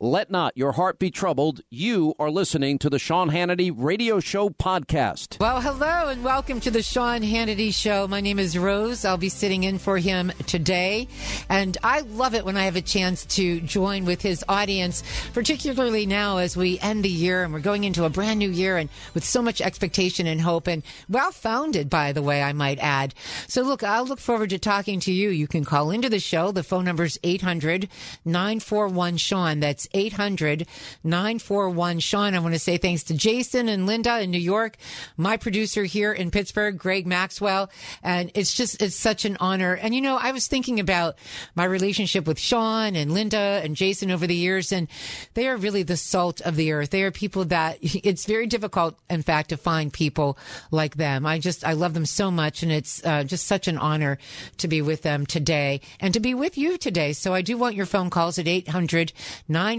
[0.00, 1.60] Let not your heart be troubled.
[1.70, 5.40] You are listening to the Sean Hannity Radio Show podcast.
[5.40, 8.06] Well, hello and welcome to the Sean Hannity Show.
[8.06, 9.04] My name is Rose.
[9.04, 11.08] I'll be sitting in for him today.
[11.48, 15.02] And I love it when I have a chance to join with his audience,
[15.34, 18.76] particularly now as we end the year and we're going into a brand new year
[18.76, 22.78] and with so much expectation and hope and well founded, by the way, I might
[22.78, 23.14] add.
[23.48, 25.30] So look, I'll look forward to talking to you.
[25.30, 26.52] You can call into the show.
[26.52, 27.88] The phone number is 800
[28.24, 29.58] 941 Sean.
[29.58, 30.66] That's 800
[31.04, 32.34] 941 Sean.
[32.34, 34.76] I want to say thanks to Jason and Linda in New York,
[35.16, 37.70] my producer here in Pittsburgh, Greg Maxwell.
[38.02, 39.74] And it's just, it's such an honor.
[39.74, 41.16] And you know, I was thinking about
[41.54, 44.88] my relationship with Sean and Linda and Jason over the years, and
[45.34, 46.90] they are really the salt of the earth.
[46.90, 50.38] They are people that it's very difficult, in fact, to find people
[50.70, 51.26] like them.
[51.26, 52.62] I just, I love them so much.
[52.62, 54.18] And it's uh, just such an honor
[54.58, 57.12] to be with them today and to be with you today.
[57.12, 59.12] So I do want your phone calls at 800
[59.48, 59.77] 941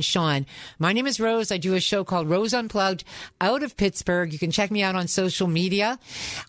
[0.00, 0.46] Sean.
[0.78, 1.50] My name is Rose.
[1.50, 3.04] I do a show called Rose Unplugged
[3.40, 4.32] out of Pittsburgh.
[4.32, 5.98] You can check me out on social media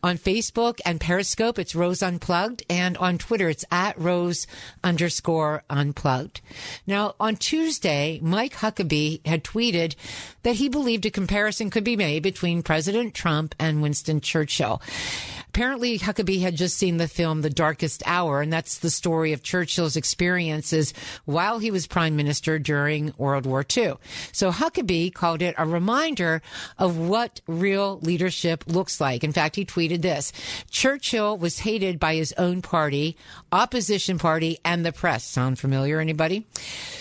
[0.03, 1.59] on Facebook and Periscope.
[1.59, 2.63] It's Rose Unplugged.
[2.69, 4.47] And on Twitter, it's at Rose
[4.83, 6.41] underscore unplugged.
[6.87, 9.95] Now, on Tuesday, Mike Huckabee had tweeted
[10.43, 14.81] that he believed a comparison could be made between President Trump and Winston Churchill.
[15.55, 19.41] Apparently, Huckabee had just seen the film The Darkest Hour, and that's the story of
[19.41, 20.93] Churchill's experiences
[21.23, 23.93] while he was prime minister during World War II.
[24.33, 26.41] So Huckabee called it a reminder
[26.77, 29.23] of what real leadership looks like.
[29.23, 30.33] In fact, he tweeted this
[30.69, 33.15] Churchill was hated by his own party,
[33.53, 35.23] opposition party, and the press.
[35.23, 36.45] Sound familiar, anybody?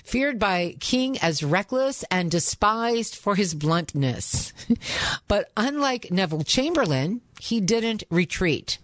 [0.04, 4.52] Feared by King as reckless and despised for his bluntness.
[5.26, 8.78] but unlike Neville Chamberlain, he didn't retreat.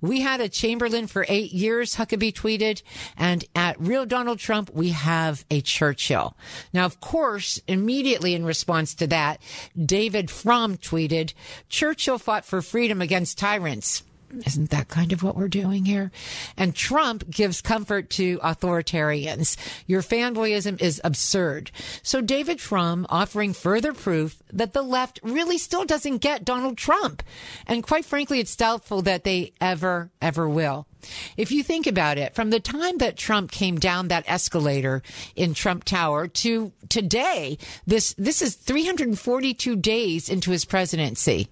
[0.00, 2.82] We had a Chamberlain for eight years, Huckabee tweeted,
[3.16, 6.36] and at Real Donald Trump, we have a Churchill.
[6.72, 9.40] Now, of course, immediately in response to that,
[9.80, 11.34] David Frum tweeted,
[11.68, 14.02] Churchill fought for freedom against tyrants.
[14.46, 16.12] Isn't that kind of what we're doing here?
[16.56, 19.56] And Trump gives comfort to authoritarians.
[19.86, 21.70] Your fanboyism is absurd.
[22.02, 27.22] So David Frum offering further proof that the left really still doesn't get Donald Trump.
[27.66, 30.86] And quite frankly, it's doubtful that they ever, ever will.
[31.36, 35.02] If you think about it, from the time that Trump came down that escalator
[35.34, 41.48] in Trump Tower to today, this, this is 342 days into his presidency.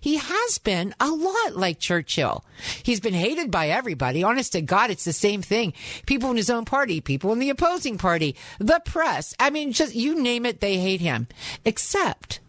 [0.00, 2.44] He has been a lot like Churchill.
[2.82, 4.22] He's been hated by everybody.
[4.22, 5.72] Honest to God, it's the same thing.
[6.06, 9.34] People in his own party, people in the opposing party, the press.
[9.38, 11.28] I mean, just you name it, they hate him,
[11.64, 12.40] except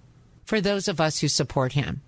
[0.45, 2.01] for those of us who support him.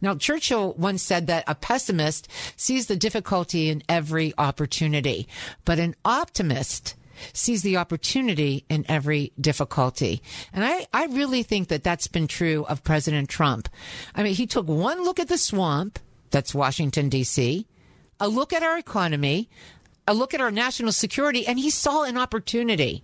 [0.00, 5.28] Now, Churchill once said that a pessimist sees the difficulty in every opportunity,
[5.64, 6.96] but an optimist
[7.32, 10.22] sees the opportunity in every difficulty.
[10.52, 13.68] And I, I really think that that's been true of President Trump.
[14.14, 15.98] I mean, he took one look at the swamp,
[16.30, 17.66] that's Washington, D.C.,
[18.20, 19.48] a look at our economy,
[20.06, 23.02] a look at our national security, and he saw an opportunity.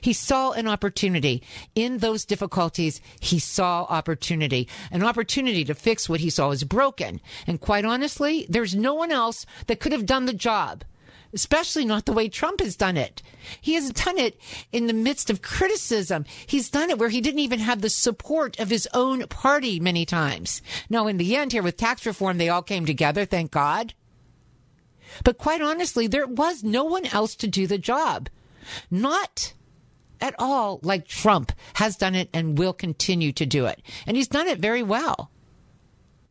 [0.00, 1.42] He saw an opportunity.
[1.74, 4.68] In those difficulties, he saw opportunity.
[4.90, 7.20] An opportunity to fix what he saw as broken.
[7.46, 10.84] And quite honestly, there's no one else that could have done the job
[11.32, 13.22] especially not the way Trump has done it.
[13.60, 14.40] He has done it
[14.72, 16.24] in the midst of criticism.
[16.46, 20.04] He's done it where he didn't even have the support of his own party many
[20.04, 20.62] times.
[20.88, 23.94] Now, in the end, here with tax reform, they all came together, thank God.
[25.24, 28.28] But quite honestly, there was no one else to do the job.
[28.90, 29.54] Not
[30.20, 33.80] at all like Trump has done it and will continue to do it.
[34.06, 35.30] And he's done it very well.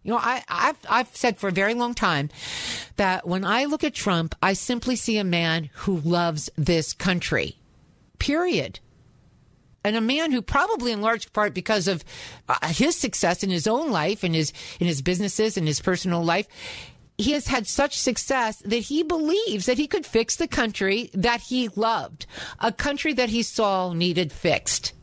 [0.08, 2.30] You know, I, have I've said for a very long time
[2.96, 7.58] that when I look at Trump, I simply see a man who loves this country,
[8.18, 8.80] period.
[9.84, 12.06] And a man who probably in large part because of
[12.48, 16.24] uh, his success in his own life and his, in his businesses and his personal
[16.24, 16.48] life,
[17.18, 21.42] he has had such success that he believes that he could fix the country that
[21.42, 22.28] he loved,
[22.60, 24.94] a country that he saw needed fixed.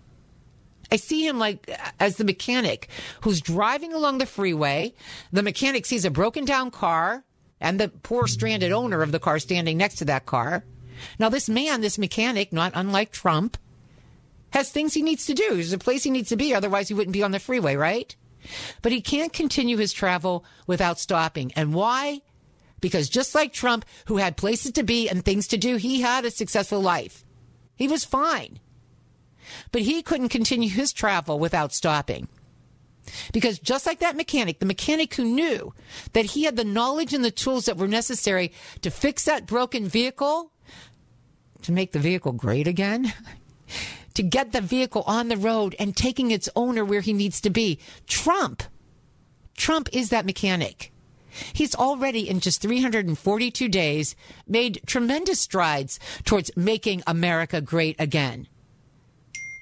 [0.91, 2.89] I see him like as the mechanic
[3.23, 4.95] who's driving along the freeway.
[5.33, 7.25] The mechanic sees a broken down car
[7.61, 10.65] and the poor stranded owner of the car standing next to that car.
[11.19, 13.57] Now, this man, this mechanic, not unlike Trump,
[14.51, 15.55] has things he needs to do.
[15.55, 16.55] There's a place he needs to be.
[16.55, 18.15] Otherwise, he wouldn't be on the freeway, right?
[18.83, 21.53] But he can't continue his travel without stopping.
[21.57, 22.21] And why?
[22.81, 26.25] Because just like Trump, who had places to be and things to do, he had
[26.25, 27.25] a successful life.
[27.75, 28.61] He was fine.
[29.73, 32.29] But he couldn't continue his travel without stopping.
[33.33, 35.75] Because just like that mechanic, the mechanic who knew
[36.13, 38.53] that he had the knowledge and the tools that were necessary
[38.83, 40.51] to fix that broken vehicle,
[41.63, 43.13] to make the vehicle great again,
[44.15, 47.51] to get the vehicle on the road and taking its owner where he needs to
[47.51, 47.79] be.
[48.07, 48.63] Trump.
[49.57, 50.93] Trump is that mechanic.
[51.53, 54.15] He's already in just 342 days
[54.47, 58.47] made tremendous strides towards making America great again.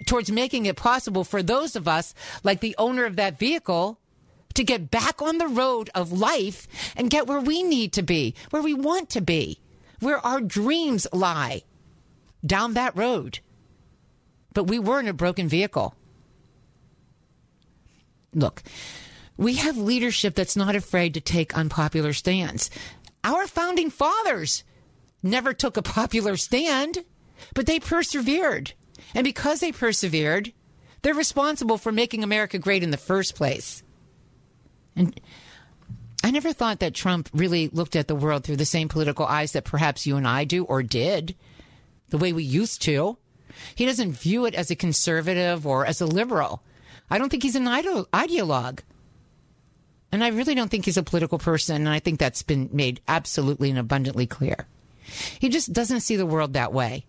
[0.06, 3.98] Towards making it possible for those of us, like the owner of that vehicle,
[4.54, 8.34] to get back on the road of life and get where we need to be,
[8.50, 9.60] where we want to be,
[10.00, 11.62] where our dreams lie.
[12.44, 13.38] Down that road
[14.54, 15.94] but we were in a broken vehicle.
[18.34, 18.62] Look,
[19.36, 22.70] we have leadership that's not afraid to take unpopular stands.
[23.24, 24.64] Our founding fathers
[25.22, 27.04] never took a popular stand,
[27.54, 28.72] but they persevered.
[29.14, 30.52] And because they persevered,
[31.02, 33.82] they're responsible for making America great in the first place.
[34.96, 35.18] And
[36.24, 39.52] I never thought that Trump really looked at the world through the same political eyes
[39.52, 41.34] that perhaps you and I do or did,
[42.10, 43.18] the way we used to.
[43.74, 46.62] He doesn't view it as a conservative or as a liberal.
[47.10, 48.80] I don't think he's an ide- ideologue.
[50.12, 51.76] And I really don't think he's a political person.
[51.76, 54.66] And I think that's been made absolutely and abundantly clear.
[55.38, 57.06] He just doesn't see the world that way.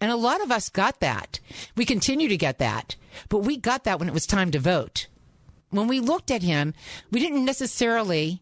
[0.00, 1.40] And a lot of us got that.
[1.76, 2.96] We continue to get that.
[3.28, 5.08] But we got that when it was time to vote.
[5.70, 6.74] When we looked at him,
[7.10, 8.40] we didn't necessarily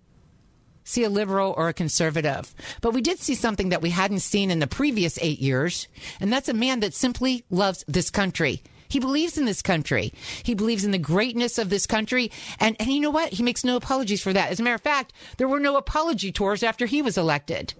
[0.84, 2.54] see a liberal or a conservative.
[2.80, 5.88] But we did see something that we hadn't seen in the previous eight years,
[6.20, 8.62] and that's a man that simply loves this country.
[8.88, 10.12] He believes in this country.
[10.44, 12.30] He believes in the greatness of this country.
[12.60, 13.32] And, and you know what?
[13.32, 14.50] He makes no apologies for that.
[14.50, 17.74] As a matter of fact, there were no apology tours after he was elected.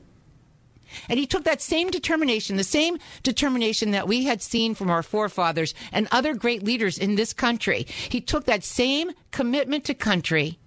[1.08, 5.02] And he took that same determination, the same determination that we had seen from our
[5.02, 7.86] forefathers and other great leaders in this country.
[8.08, 10.58] He took that same commitment to country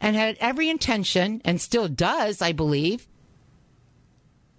[0.00, 3.08] and had every intention, and still does, I believe,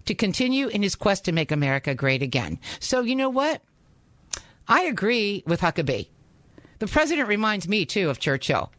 [0.06, 2.60] to continue in his quest to make America great again.
[2.80, 3.62] So, you know what?
[4.68, 6.10] I agree with Huckabee.
[6.80, 8.72] The president reminds me, too, of Churchill.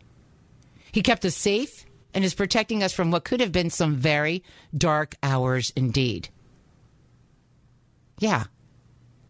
[0.92, 1.79] He kept us safe
[2.14, 4.42] and is protecting us from what could have been some very
[4.76, 6.28] dark hours indeed.
[8.18, 8.44] Yeah.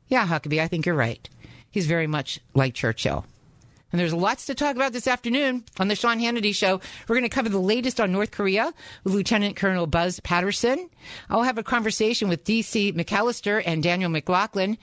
[0.09, 1.29] Yeah, Huckabee, I think you're right.
[1.71, 3.25] He's very much like Churchill.
[3.93, 6.81] And there's lots to talk about this afternoon on the Sean Hannity Show.
[7.09, 8.73] We're going to cover the latest on North Korea
[9.03, 10.89] with Lieutenant Colonel Buzz Patterson.
[11.29, 12.93] I'll have a conversation with D.C.
[12.93, 14.79] McAllister and Daniel McLaughlin.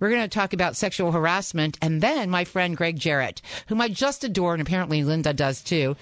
[0.00, 1.78] We're going to talk about sexual harassment.
[1.82, 5.96] And then my friend Gregg Jarrett, whom I just adore, and apparently Linda does too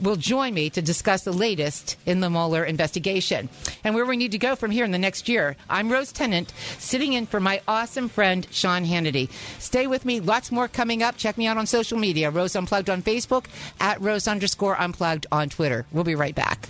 [0.00, 3.48] will join me to discuss the latest in the Mueller investigation
[3.84, 5.56] and where we need to go from here in the next year.
[5.68, 9.30] I'm Rose Tennent, sitting in for my awesome friend, Sean Hannity.
[9.58, 10.20] Stay with me.
[10.20, 11.16] Lots more coming up.
[11.16, 12.30] Check me out on social media.
[12.30, 13.46] Rose Unplugged on Facebook,
[13.80, 15.86] at Rose underscore Unplugged on Twitter.
[15.92, 16.68] We'll be right back.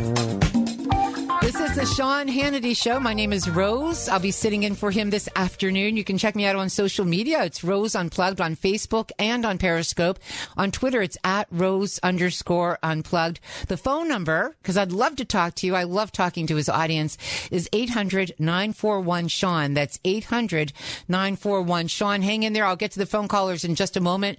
[1.40, 2.98] This is the Sean Hannity Show.
[2.98, 4.08] My name is Rose.
[4.08, 5.96] I'll be sitting in for him this afternoon.
[5.96, 7.44] You can check me out on social media.
[7.44, 10.18] It's Rose Unplugged on Facebook and on Periscope.
[10.56, 13.38] On Twitter, it's at Rose underscore Unplugged.
[13.68, 15.76] The phone number, because I'd love to talk to you.
[15.76, 17.16] I love talking to his audience,
[17.52, 19.74] is 800 941 Sean.
[19.74, 20.72] That's 800
[21.06, 22.20] 941 Sean.
[22.20, 22.66] Hang in there.
[22.66, 24.38] I'll get to the phone callers in just a moment.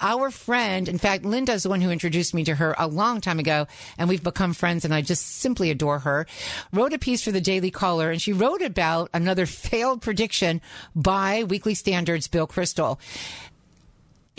[0.00, 3.38] Our friend, in fact, Linda's the one who introduced me to her a long time
[3.38, 6.26] ago, and we've become friends, and I just simply adore her
[6.72, 10.60] wrote a piece for the Daily Caller, and she wrote about another failed prediction
[10.94, 12.98] by Weekly Standards Bill Kristol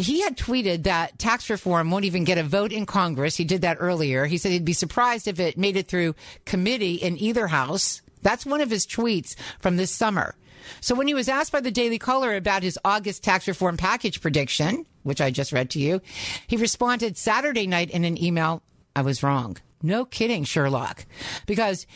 [0.01, 3.37] he had tweeted that tax reform won't even get a vote in Congress.
[3.37, 4.25] He did that earlier.
[4.25, 6.15] He said he'd be surprised if it made it through
[6.45, 8.01] committee in either house.
[8.21, 10.35] That's one of his tweets from this summer.
[10.79, 14.21] So when he was asked by the Daily Caller about his August tax reform package
[14.21, 16.01] prediction, which I just read to you,
[16.47, 18.61] he responded Saturday night in an email,
[18.95, 19.57] I was wrong.
[19.81, 21.05] No kidding, Sherlock.
[21.45, 21.87] Because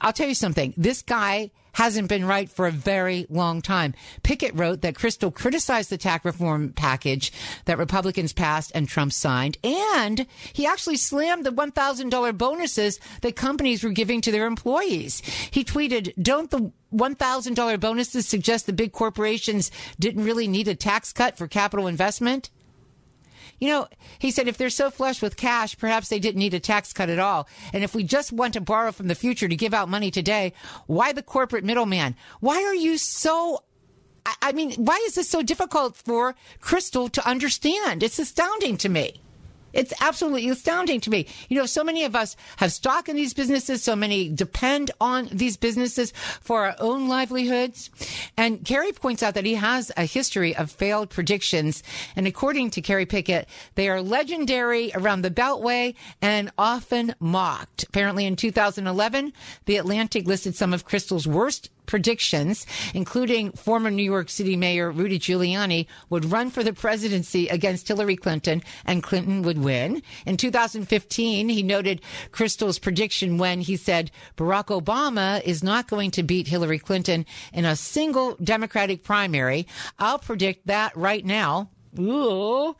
[0.00, 0.74] I'll tell you something.
[0.76, 3.94] This guy hasn't been right for a very long time.
[4.24, 7.32] Picket wrote that Kristol criticized the tax reform package
[7.66, 9.58] that Republicans passed and Trump signed.
[9.62, 15.20] And he actually slammed the $1,000 bonuses that companies were giving to their employees.
[15.52, 21.12] He tweeted, don't the $1,000 bonuses suggest the big corporations didn't really need a tax
[21.12, 22.50] cut for capital investment?
[23.58, 23.88] You know,
[24.18, 27.08] he said if they're so flush with cash, perhaps they didn't need a tax cut
[27.08, 27.48] at all.
[27.72, 30.52] And if we just want to borrow from the future to give out money today,
[30.86, 32.14] why the corporate middleman?
[32.40, 33.64] Why are you so
[34.42, 38.02] I mean, why is this so difficult for Kristol to understand?
[38.02, 39.22] It's astounding to me.
[39.78, 41.28] It's absolutely astounding to me.
[41.48, 43.80] You know, so many of us have stock in these businesses.
[43.80, 47.88] So many depend on these businesses for our own livelihoods.
[48.36, 51.84] And Kerry points out that he has a history of failed predictions.
[52.16, 57.84] And according to Kerry Picket, they are legendary around the Beltway and often mocked.
[57.84, 59.32] Apparently in 2011,
[59.66, 65.18] The Atlantic listed some of Kristol's worst predictions, including former New York City Mayor Rudy
[65.18, 70.02] Giuliani, would run for the presidency against Hillary Clinton and Clinton would win.
[70.24, 76.22] In 2015, he noted Kristol's prediction when he said Barack Obama is not going to
[76.22, 79.66] beat Hillary Clinton in a single Democratic primary.
[79.98, 81.70] I'll predict that right now.
[81.98, 82.74] Ooh.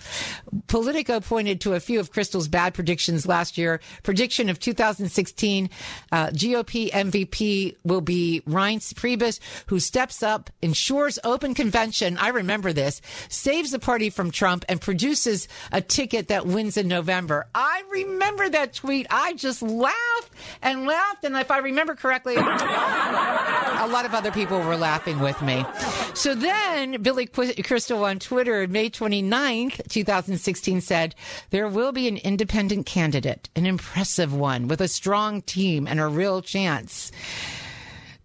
[0.67, 3.81] Politico pointed to a few of Kristol's bad predictions last year.
[4.03, 5.71] Prediction of 2016
[6.11, 12.17] uh, GOP MVP will be Reince Priebus, who steps up, ensures open convention.
[12.19, 16.89] I remember this, saves the party from Trump, and produces a ticket that wins in
[16.89, 17.47] November.
[17.55, 19.07] I remember that tweet.
[19.11, 20.31] I just laughed
[20.63, 21.25] and laughed.
[21.25, 22.37] And if I remember correctly,
[23.79, 25.65] a lot of other people were laughing with me.
[26.15, 31.15] So then Billy Crystal on Twitter May 29th, 2016 said,
[31.51, 36.07] there will be an independent candidate, an impressive one with a strong team and a
[36.07, 37.13] real chance.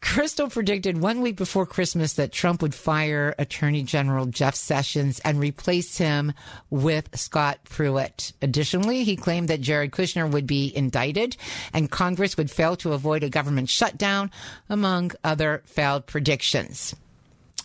[0.03, 5.39] Kristol predicted one week before Christmas that Trump would fire Attorney General Jeff Sessions and
[5.39, 6.33] replace him
[6.69, 8.33] with Scott Pruitt.
[8.41, 11.37] Additionally, he claimed that Jared Kushner would be indicted
[11.73, 14.29] and Congress would fail to avoid a government shutdown,
[14.69, 16.93] among other failed predictions.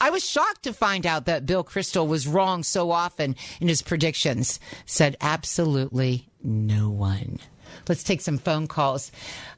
[0.00, 3.82] I was shocked to find out that Bill Kristol was wrong so often in his
[3.82, 4.60] predictions.
[4.86, 7.40] Said absolutely no one.
[7.88, 9.10] Let's take some phone calls.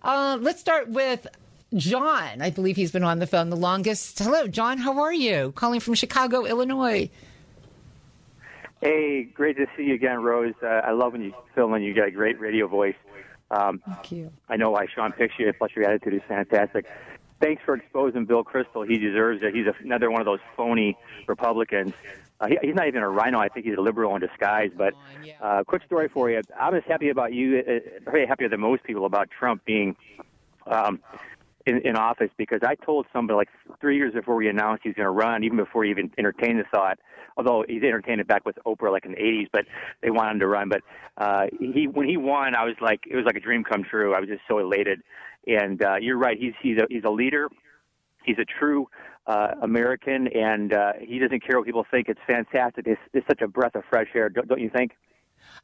[0.03, 1.27] Uh, let's start with
[1.75, 2.43] John.
[2.43, 4.19] I believe he's been on the phone the longest.
[4.19, 4.79] Hello, John.
[4.79, 5.53] How are you?
[5.55, 7.11] Calling from Chicago, Illinois.
[8.81, 10.55] Hey, great to see you again, Rose.
[10.63, 12.95] Uh, I love when you film and you got a great radio voice.
[13.51, 14.33] Um, Thank you.
[14.49, 16.87] I know why Sean picks you, plus your attitude is fantastic
[17.41, 18.89] thanks for exposing Bill Kristol.
[18.89, 19.55] He deserves it.
[19.55, 20.97] He's another one of those phony
[21.27, 21.95] Republicans.
[22.41, 23.39] Uh, he, he's not even a RINO.
[23.39, 24.71] I think he's a liberal in disguise.
[24.77, 24.95] But
[25.41, 26.43] uh, quick story for you.
[26.59, 29.97] I'm as happy about you, uh, probably happier than most people about Trump being
[30.67, 31.01] um,
[31.67, 33.49] in, in office because I told somebody like
[33.81, 36.65] three years before he announced he's going to run, even before he even entertained the
[36.73, 36.99] thought.
[37.37, 39.65] Although he's entertained it back with Oprah like in the '80s, but
[40.03, 40.69] they wanted him to run.
[40.69, 40.83] But
[41.17, 44.15] uh, he, when he won, I was like, it was like a dream come true.
[44.15, 45.01] I was just so elated.
[45.47, 46.37] And uh, you're right.
[46.39, 47.49] He's he's a he's a leader.
[48.25, 48.89] He's a true
[49.27, 52.09] uh, American, and uh, he doesn't care what people think.
[52.09, 52.87] It's fantastic.
[52.87, 54.93] It's, it's such a breath of fresh air, don't, don't you think?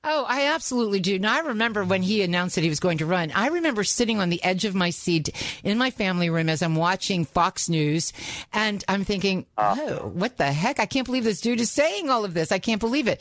[0.05, 1.19] Oh, I absolutely do.
[1.19, 3.33] Now, I remember when he announced that he was going to run.
[3.33, 5.31] I remember sitting on the edge of my seat
[5.65, 8.12] in my family room as I'm watching Fox News,
[8.53, 10.79] and I'm thinking, oh, what the heck?
[10.79, 12.53] I can't believe this dude is saying all of this.
[12.53, 13.21] I can't believe it.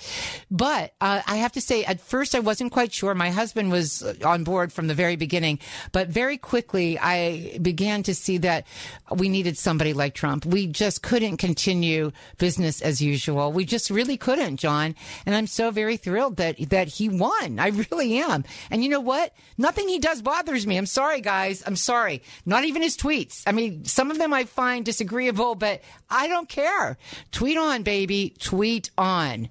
[0.52, 3.16] But uh, I have to say, at first, I wasn't quite sure.
[3.16, 5.60] My husband was on board from the very beginning,
[5.92, 8.68] but very quickly, I began to see that
[9.12, 10.46] we needed somebody like Trump.
[10.46, 13.52] We just couldn't continue business as usual.
[13.52, 14.96] We just really couldn't, John.
[15.26, 17.58] And I'm so very thrilled that that he won.
[17.58, 18.44] I really am.
[18.70, 19.34] And you know what?
[19.58, 20.76] Nothing he does bothers me.
[20.76, 21.64] I'm sorry, guys.
[21.66, 22.22] I'm sorry.
[22.46, 23.44] Not even his tweets.
[23.48, 26.98] I mean, some of them I find disagreeable, but I don't care.
[27.32, 28.34] Tweet on, baby.
[28.40, 29.48] Tweet on.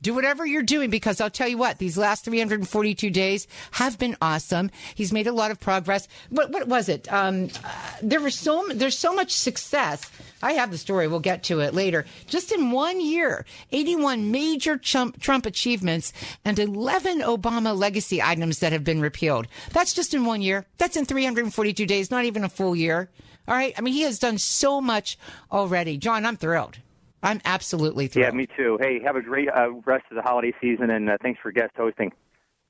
[0.00, 4.16] Do whatever you're doing because I'll tell you what, these last 342 days have been
[4.22, 4.70] awesome.
[4.94, 6.06] He's made a lot of progress.
[6.30, 7.12] What, what was it?
[7.12, 7.70] Um, uh,
[8.00, 10.08] there was so, there's so much success.
[10.42, 11.08] I have the story.
[11.08, 12.04] We'll get to it later.
[12.26, 16.12] Just in one year, 81 major Trump, Trump achievements
[16.44, 19.46] and 11 Obama legacy items that have been repealed.
[19.72, 20.66] That's just in one year.
[20.78, 23.10] That's in 342 days, not even a full year.
[23.46, 23.74] All right.
[23.76, 25.18] I mean, he has done so much
[25.50, 25.96] already.
[25.96, 26.78] John, I'm thrilled.
[27.22, 28.32] I'm absolutely thrilled.
[28.32, 28.78] Yeah, me too.
[28.80, 31.72] Hey, have a great uh, rest of the holiday season, and uh, thanks for guest
[31.76, 32.12] hosting.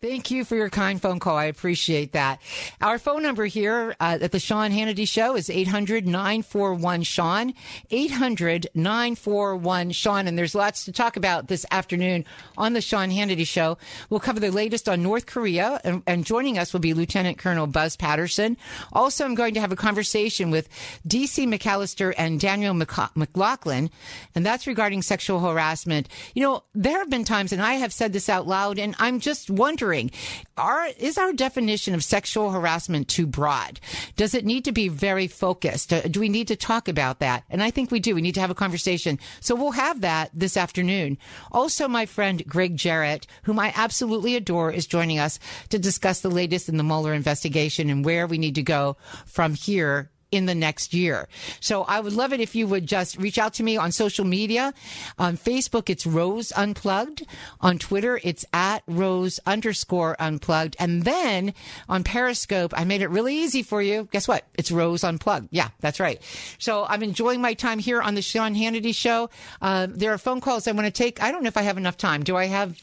[0.01, 1.37] Thank you for your kind phone call.
[1.37, 2.41] I appreciate that.
[2.81, 7.53] Our phone number here uh, at the Sean Hannity Show is 800 941 Sean.
[7.91, 10.29] 800 941 Sean.
[10.29, 12.25] And there's lots to talk about this afternoon
[12.57, 13.77] on the Sean Hannity Show.
[14.09, 17.67] We'll cover the latest on North Korea, and, and joining us will be Lieutenant Colonel
[17.67, 18.57] Buzz Patterson.
[18.93, 20.69] Also, I'm going to have a conversation with
[21.09, 23.91] DC McAllister and Daniel McLaughlin,
[24.37, 26.09] and that's regarding sexual harassment.
[26.37, 29.19] You know, there have been times, and I have said this out loud, and I'm
[29.19, 33.81] just wondering is our definition of sexual harassment too broad?
[34.17, 35.93] Does it need to be very focused?
[35.93, 37.45] Uh, do we need to talk about that?
[37.51, 38.15] And I think we do.
[38.15, 39.19] We need to have a conversation.
[39.41, 41.19] So we'll have that this afternoon.
[41.53, 45.39] Also, my friend Gregg Jarrett, whom I absolutely adore, is joining us
[45.71, 49.55] to discuss the latest in the Mueller investigation and where we need to go from
[49.55, 51.29] here in the next year.
[51.61, 54.25] So I would love it if you would just reach out to me on social
[54.25, 54.75] media.
[55.19, 57.27] On Facebook, it's Rose Unplugged.
[57.61, 60.77] On Twitter, it's at Rose underscore unplugged.
[60.79, 61.55] And then
[61.89, 64.09] on Periscope, I made it really easy for you.
[64.13, 64.45] Guess what?
[64.55, 65.49] It's Rose Unplugged.
[65.51, 66.21] Yeah, that's right.
[66.59, 69.31] So I'm enjoying my time here on the Sean Hannity show.
[69.63, 71.23] Uh, there are phone calls I want to take.
[71.23, 72.23] I don't know if I have enough time.
[72.23, 72.81] Do I have?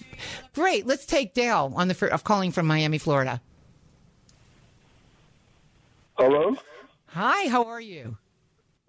[0.53, 0.85] Great.
[0.85, 3.41] Let's take Dale on the of calling from Miami, Florida.
[6.17, 6.55] Hello.
[7.15, 8.17] Hi, how are you?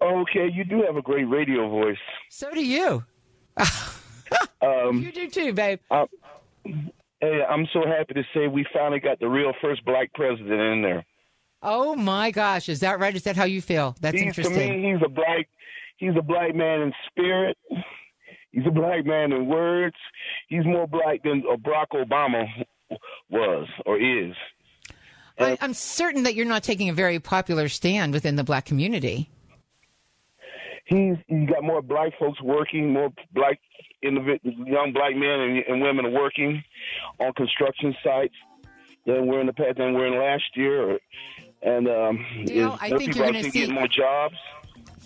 [0.01, 1.95] Okay, you do have a great radio voice.
[2.29, 3.05] So do you.
[4.61, 5.79] um, you do too, babe.
[5.89, 6.07] Uh,
[7.21, 10.81] hey, I'm so happy to say we finally got the real first black president in
[10.81, 11.05] there.
[11.63, 13.15] Oh my gosh, is that right?
[13.15, 13.95] Is that how you feel?
[14.01, 14.71] That's he's, interesting.
[14.71, 15.47] To me, he's a black.
[15.95, 17.57] He's a black man in spirit.
[18.51, 19.95] He's a black man in words.
[20.49, 22.45] He's more black than Barack Obama
[23.29, 24.35] was or is.
[25.39, 29.29] I, am certain that you're not taking a very popular stand within the black community.
[30.85, 33.59] He's he's got more black folks working, more black
[34.01, 36.63] young black men and, and women working
[37.19, 38.35] on construction sites
[39.05, 40.99] than we're in the past than we're in last year.
[41.61, 44.35] And um, Dale, I think you're going to see more jobs.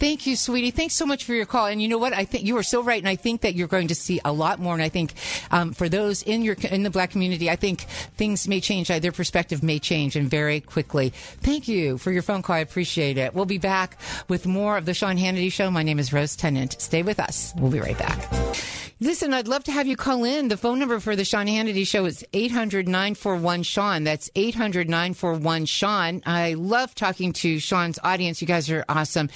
[0.02, 0.72] Thank you, sweetie.
[0.72, 1.68] Thanks so much for your call.
[1.68, 2.12] And you know what?
[2.12, 2.98] I think you are so right.
[2.98, 4.74] And I think that you're going to see a lot more.
[4.74, 5.14] And I think
[5.52, 7.82] um, for those in your in the black community, I think
[8.18, 8.88] things may change.
[8.88, 11.10] Their perspective may change and very quickly.
[11.42, 12.56] Thank you for your phone call.
[12.56, 13.36] I appreciate it.
[13.36, 15.70] We'll be back with more of the Sean Hannity Show.
[15.70, 16.82] My name is Rose Tennent.
[16.82, 17.54] Stay with us.
[17.58, 18.28] We'll be right back.
[19.04, 20.48] Listen, I'd love to have you call in.
[20.48, 24.04] The phone number for the Sean Hannity Show is 800 941 Sean.
[24.04, 26.22] That's 800 941 Sean.
[26.24, 28.42] I love talking to Sean's audience.
[28.42, 29.30] You guys are awesome.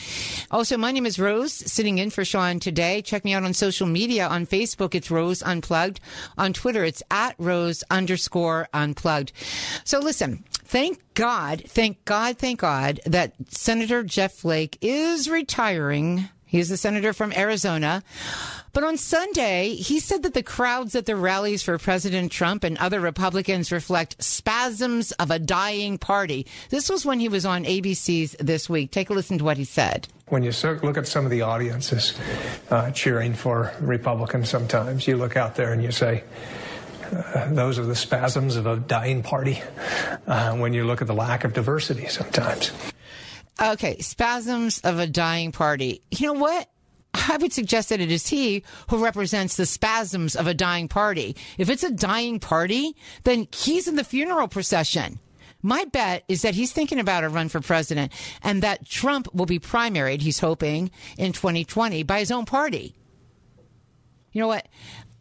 [0.56, 3.02] Also, my name is Rose, sitting in for Sean today.
[3.02, 4.26] Check me out on social media.
[4.26, 6.00] On Facebook, it's Rose Unplugged.
[6.38, 9.34] On Twitter, it's at Rose underscore unplugged.
[9.84, 16.30] So listen, thank God, thank God, thank God that Senator Jeff Flake is retiring.
[16.56, 18.02] He's the senator from Arizona.
[18.72, 22.78] But on Sunday, he said that the crowds at the rallies for President Trump and
[22.78, 26.48] other Republicans reflect spasms of a dying party.
[26.70, 28.92] This was when he was on ABC's This Week.
[28.92, 30.08] Take a listen to what he said.
[30.28, 32.18] When you look at some of the audiences
[32.70, 36.24] uh, cheering for Republicans sometimes, you look out there and you say,
[37.12, 39.62] uh, those are the spasms of a dying party
[40.26, 42.72] uh, when you look at the lack of diversity sometimes.
[43.62, 46.02] Okay, spasms of a dying party.
[46.12, 46.70] You know what?
[47.14, 51.38] I would suggest that it is he who represents the spasms of a dying party.
[51.58, 55.20] If it's a dying party, then he's in the funeral procession.
[55.62, 58.12] My bet is that he's thinking about a run for president
[58.44, 62.94] and that Trump will be primaried, he's hoping, in 2020 by his own party.
[64.32, 64.68] You know what?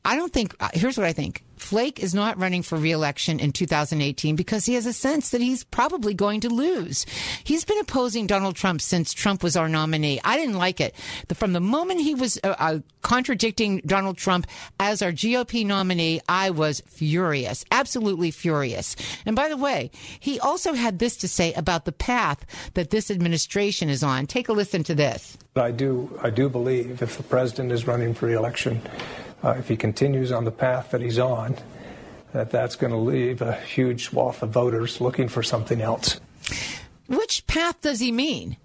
[0.04, 1.44] I don't think, uh, here's what I think.
[1.64, 5.64] Flake is not running for reelection in 2018 because he has a sense that he's
[5.64, 7.06] probably going to lose.
[7.42, 10.20] He's been opposing Donald Trump since Trump was our nominee.
[10.24, 10.94] I didn't like it.
[11.32, 14.46] From the moment he was uh, uh, contradicting Donald Trump
[14.78, 18.94] as our GOP nominee, I was furious, absolutely furious.
[19.24, 23.10] And by the way, he also had this to say about the path that this
[23.10, 24.26] administration is on.
[24.26, 25.38] Take a listen to this.
[25.56, 28.82] I do, I do believe if the president is running for reelection,
[29.44, 31.56] uh, if he continues on the path that he's on,
[32.32, 36.18] that that's going to leave a huge swath of voters looking for something else.
[37.06, 38.56] Which path does he mean?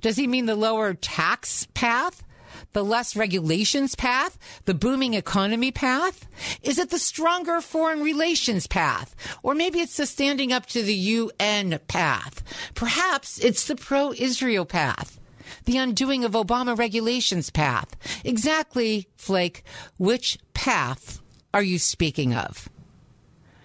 [0.00, 2.24] Does he mean the lower tax path?
[2.72, 4.38] The less regulations path?
[4.64, 6.26] The booming economy path?
[6.62, 9.14] Is it the stronger foreign relations path?
[9.42, 12.42] Or maybe it's the standing up to the UN path?
[12.74, 15.18] Perhaps it's the pro Israel path
[15.64, 17.96] the undoing of Obama regulations path.
[18.24, 19.64] Exactly, Flake,
[19.98, 21.20] which path
[21.54, 22.68] are you speaking of?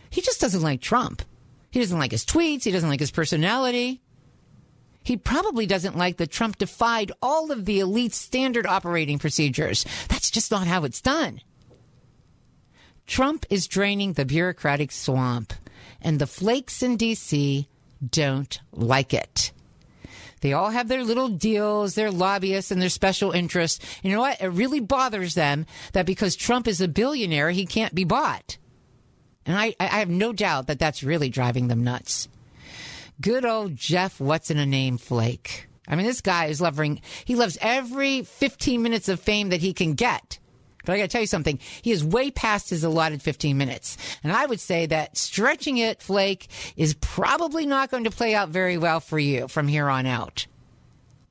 [0.10, 1.22] He just doesn't like Trump.
[1.72, 2.64] He doesn't like his tweets.
[2.64, 4.02] He doesn't like his personality.
[5.04, 9.86] He probably doesn't like that Trump defied all of the elite standard operating procedures.
[10.10, 11.40] That's just not how it's done.
[13.06, 15.54] Trump is draining the bureaucratic swamp,
[16.02, 17.70] and the flakes in D.C.
[18.06, 19.54] don't like it.
[20.42, 23.84] They all have their little deals, their lobbyists, and their special interests.
[24.04, 24.42] You know what?
[24.42, 28.58] It really bothers them that because Trump is a billionaire, he can't be bought.
[29.46, 32.28] And I, I have no doubt that that's really driving them nuts.
[33.20, 35.68] Good old Jeff, what's in a name, Flake.
[35.88, 39.74] I mean, this guy is loving, he loves every 15 minutes of fame that he
[39.74, 40.38] can get.
[40.88, 41.60] But I got to tell you something.
[41.82, 43.98] He is way past his allotted 15 minutes.
[44.24, 46.48] And I would say that stretching it, Flake,
[46.78, 50.48] is probably not going to play out very well for you from here on out.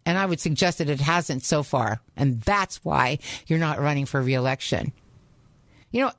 [0.05, 2.03] And I would suggest that it hasn't so far.
[2.19, 4.93] And that's why you're not running for reelection.
[5.91, 6.13] You know,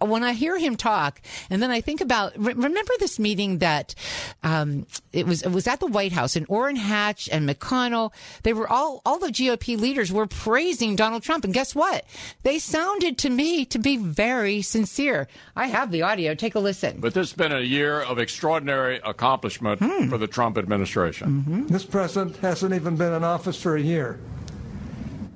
[0.00, 3.94] when I hear him talk, and then I think about remember this meeting that
[4.42, 8.12] um, it was it was at the White House, and Orrin Hatch and McConnell,
[8.42, 12.04] they were all all the GOP leaders were praising Donald Trump, and guess what?
[12.42, 15.28] They sounded to me to be very sincere.
[15.56, 16.34] I have the audio.
[16.34, 17.00] Take a listen.
[17.00, 20.08] But this has been a year of extraordinary accomplishment hmm.
[20.08, 21.42] for the Trump administration.
[21.42, 21.66] Mm-hmm.
[21.68, 24.18] This president hasn't even been in office for a year.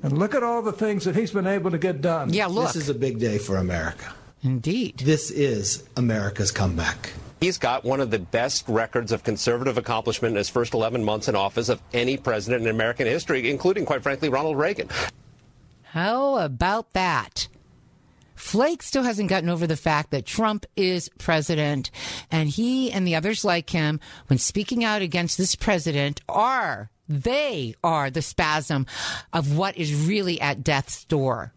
[0.03, 2.31] And look at all the things that he's been able to get done.
[2.33, 2.67] Yeah, look.
[2.67, 4.13] This is a big day for America.
[4.45, 4.99] Indeed.
[4.99, 7.15] This is America's comeback.
[7.41, 11.29] He's got one of the best records of conservative accomplishment in his first 11 months
[11.29, 14.91] in office of any president in American history, including, quite frankly, Ronald Reagan.
[15.83, 17.49] How about that?
[18.35, 21.91] Flake still hasn't gotten over the fact that Trump is president,
[22.31, 27.75] and he and the others like him, when speaking out against this president, are, they
[27.83, 28.87] are the spasm
[29.33, 31.55] of what is really at death's door.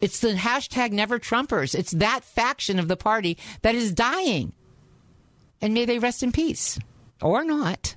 [0.00, 1.74] It's the hashtag never Trumpers.
[1.74, 4.52] It's that faction of the party that is dying.
[5.60, 6.78] And may they rest in peace
[7.20, 7.96] or not.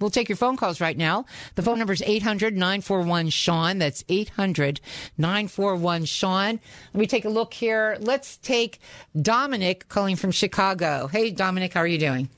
[0.00, 1.24] We'll take your phone calls right now.
[1.54, 3.78] The phone number is 800 941 Sean.
[3.78, 4.80] That's 800
[5.16, 6.60] 941 Sean.
[6.92, 7.96] Let me take a look here.
[8.00, 8.78] Let's take
[9.20, 11.06] Dominic calling from Chicago.
[11.06, 12.28] Hey, Dominic, how are you doing?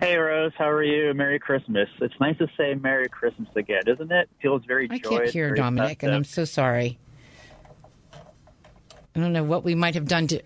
[0.00, 1.12] Hey, Rose, how are you?
[1.14, 1.88] Merry Christmas.
[2.00, 4.28] It's nice to say Merry Christmas again, isn't it?
[4.40, 5.06] Feels very I joyous.
[5.06, 6.08] I can't hear Dominic, festive.
[6.08, 6.98] and I'm so sorry.
[9.14, 10.42] I don't know what we might have done to.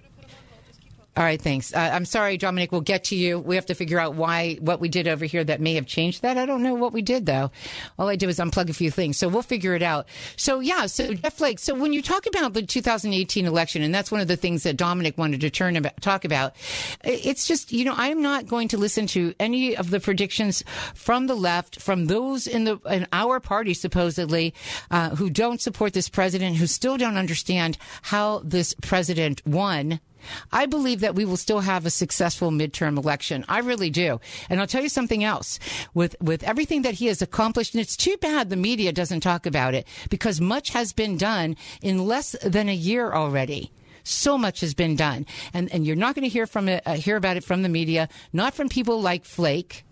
[1.14, 1.74] All right, thanks.
[1.74, 2.72] Uh, I'm sorry, Dominic.
[2.72, 3.38] We'll get to you.
[3.38, 6.22] We have to figure out why what we did over here that may have changed
[6.22, 6.38] that.
[6.38, 7.50] I don't know what we did though.
[7.98, 10.06] All I did was unplug a few things, so we'll figure it out.
[10.36, 11.58] So yeah, so Jeff Flake.
[11.58, 14.78] So when you talk about the 2018 election, and that's one of the things that
[14.78, 16.56] Dominic wanted to turn about, talk about,
[17.04, 21.26] it's just you know I'm not going to listen to any of the predictions from
[21.26, 24.54] the left, from those in the in our party supposedly
[24.90, 30.00] uh, who don't support this president, who still don't understand how this president won
[30.50, 33.44] I believe that we will still have a successful midterm election.
[33.48, 34.20] I really do.
[34.48, 35.58] And I'll tell you something else.
[35.94, 39.46] With with everything that he has accomplished, and it's too bad the media doesn't talk
[39.46, 43.72] about it because much has been done in less than a year already.
[44.04, 46.94] So much has been done, and and you're not going to hear from it, uh,
[46.94, 49.84] hear about it from the media, not from people like Flake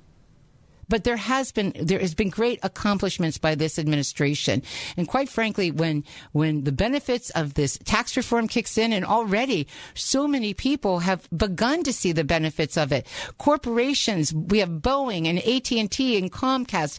[0.90, 4.62] but there has been there has been great accomplishments by this administration.
[4.96, 9.66] And quite frankly, when when the benefits of this tax reform kicks in, and already
[9.94, 13.07] so many people have begun to see the benefits of it.
[13.38, 16.98] Corporations, we have Boeing and AT and T and Comcast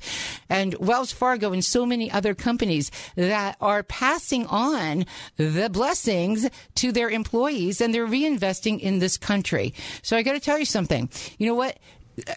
[0.50, 6.92] and Wells Fargo and so many other companies that are passing on the blessings to
[6.92, 9.74] their employees and they're reinvesting in this country.
[10.02, 11.10] So I got to tell you something.
[11.38, 11.78] You know what?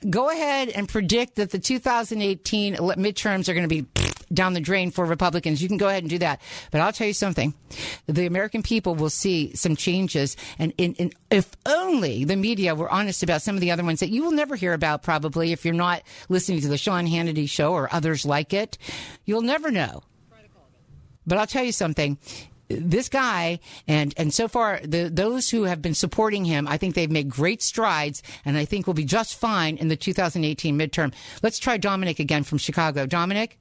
[0.09, 3.87] Go ahead and predict that the 2018 midterms are going to be
[4.33, 5.63] down the drain for Republicans.
[5.63, 6.41] You can go ahead and do that.
[6.71, 7.55] But I'll tell you something.
[8.07, 10.37] The American people will see some changes.
[10.59, 14.01] And, in, in, if only the media were honest about some of the other ones
[14.01, 17.49] that you will never hear about probably if you're not listening to the Sean Hannity
[17.49, 18.79] show or others like it,
[19.25, 20.03] you'll never know.
[21.27, 22.19] But I'll tell you something
[22.69, 26.95] this guy and and so far the those who have been supporting him I think
[26.95, 31.13] they've made great strides and I think will be just fine in the 2018 midterm.
[31.43, 33.07] Let's try Dominic again from Chicago.
[33.07, 33.59] Dominic?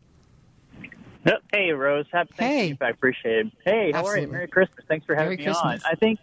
[1.54, 2.78] Hey Rose, happy hey.
[2.82, 3.52] I appreciate it.
[3.64, 4.24] Hey, how Absolutely.
[4.24, 4.32] are you?
[4.32, 4.86] Merry Christmas.
[4.88, 5.84] Thanks for having Merry me Christmas.
[5.84, 5.92] on.
[5.92, 6.20] I think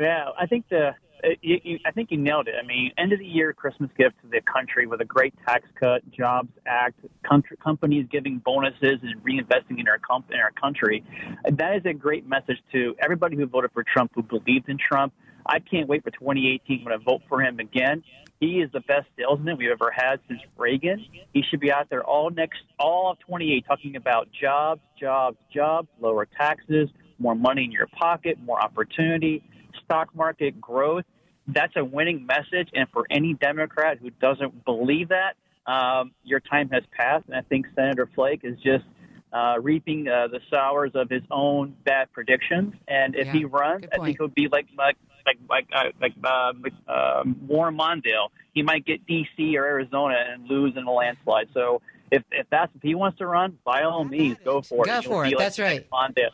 [0.00, 2.54] yeah, I think the it, you, you, I think you nailed it.
[2.62, 5.68] I mean, end of the year Christmas gift to the country with a great tax
[5.78, 11.04] cut, Jobs Act, country, companies giving bonuses and reinvesting in our com- in our country.
[11.48, 15.12] That is a great message to everybody who voted for Trump, who believed in Trump.
[15.46, 18.02] I can't wait for 2018 when I vote for him again.
[18.40, 21.04] He is the best salesman we've ever had since Reagan.
[21.32, 25.88] He should be out there all next, all of 28, talking about jobs, jobs, jobs,
[26.00, 26.88] lower taxes,
[27.20, 29.44] more money in your pocket, more opportunity,
[29.84, 31.04] stock market growth.
[31.46, 32.68] That's a winning message.
[32.74, 35.34] And for any Democrat who doesn't believe that,
[35.66, 37.26] um, your time has passed.
[37.26, 38.84] And I think Senator Flake is just
[39.32, 42.74] uh, reaping uh, the sours of his own bad predictions.
[42.86, 46.12] And if Yeah, he runs, I think he'll be like like like like uh, like
[46.22, 46.52] uh,
[46.90, 48.28] uh, Warren Mondale.
[48.52, 49.56] He might get D.C.
[49.56, 51.48] or Arizona and lose in a landslide.
[51.54, 51.80] So.
[52.14, 54.86] If, if that's if he wants to run, by all means, go for it.
[54.86, 55.36] Go for be it.
[55.36, 55.88] like That's right.
[55.90, 56.28] Mondale.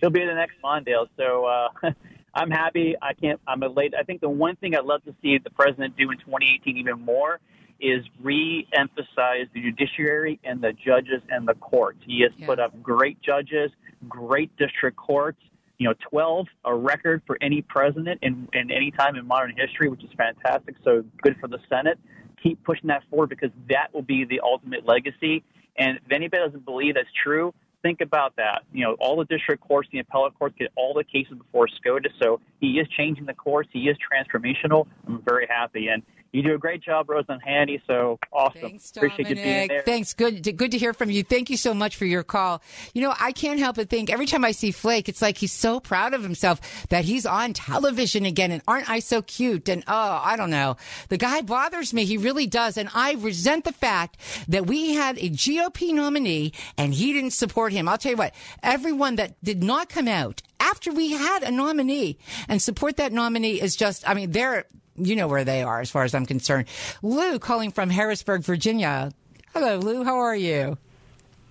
[0.00, 1.06] He'll be the next Mondale.
[1.16, 1.68] So uh,
[2.34, 2.94] I'm happy.
[3.00, 3.40] I can't.
[3.46, 3.94] I'm elated.
[3.94, 7.00] I think the one thing I'd love to see the president do in 2018 even
[7.00, 7.40] more
[7.80, 11.98] is re-emphasize the judiciary and the judges and the courts.
[12.06, 13.70] He has put up great judges,
[14.08, 15.40] great district courts.
[15.78, 19.88] You know, 12, a record for any president in, in any time in modern history,
[19.88, 20.74] which is fantastic.
[20.84, 21.98] So good for the Senate.
[22.42, 25.42] Keep pushing that forward because that will be the ultimate legacy.
[25.78, 28.62] And if anybody doesn't believe that's true, think about that.
[28.72, 32.12] You know, all the district courts, the appellate courts get all the cases before SCOTUS.
[32.22, 33.66] So he is changing the course.
[33.72, 34.86] He is transformational.
[35.06, 35.88] I'm very happy.
[35.88, 37.82] And you do a great job, Rose and Handy.
[37.86, 38.78] So awesome.
[38.96, 39.82] Appreciate you being there.
[39.82, 40.14] Thanks.
[40.14, 40.56] Good.
[40.56, 41.22] Good to hear from you.
[41.24, 42.62] Thank you so much for your call.
[42.94, 45.52] You know, I can't help but think every time I see Flake, it's like he's
[45.52, 48.52] so proud of himself that he's on television again.
[48.52, 49.68] And aren't I so cute?
[49.68, 50.76] And oh, I don't know.
[51.08, 52.04] The guy bothers me.
[52.04, 52.76] He really does.
[52.76, 57.72] And I resent the fact that we had a GOP nominee and he didn't support
[57.72, 57.88] him.
[57.88, 62.18] I'll tell you what, everyone that did not come out after we had a nominee
[62.48, 64.66] and support that nominee is just, I mean, they're,
[65.00, 66.68] you know where they are as far as I'm concerned.
[67.02, 69.10] Lou calling from Harrisonburg, Virginia.
[69.52, 70.04] Hello, Lou.
[70.04, 70.78] How are you?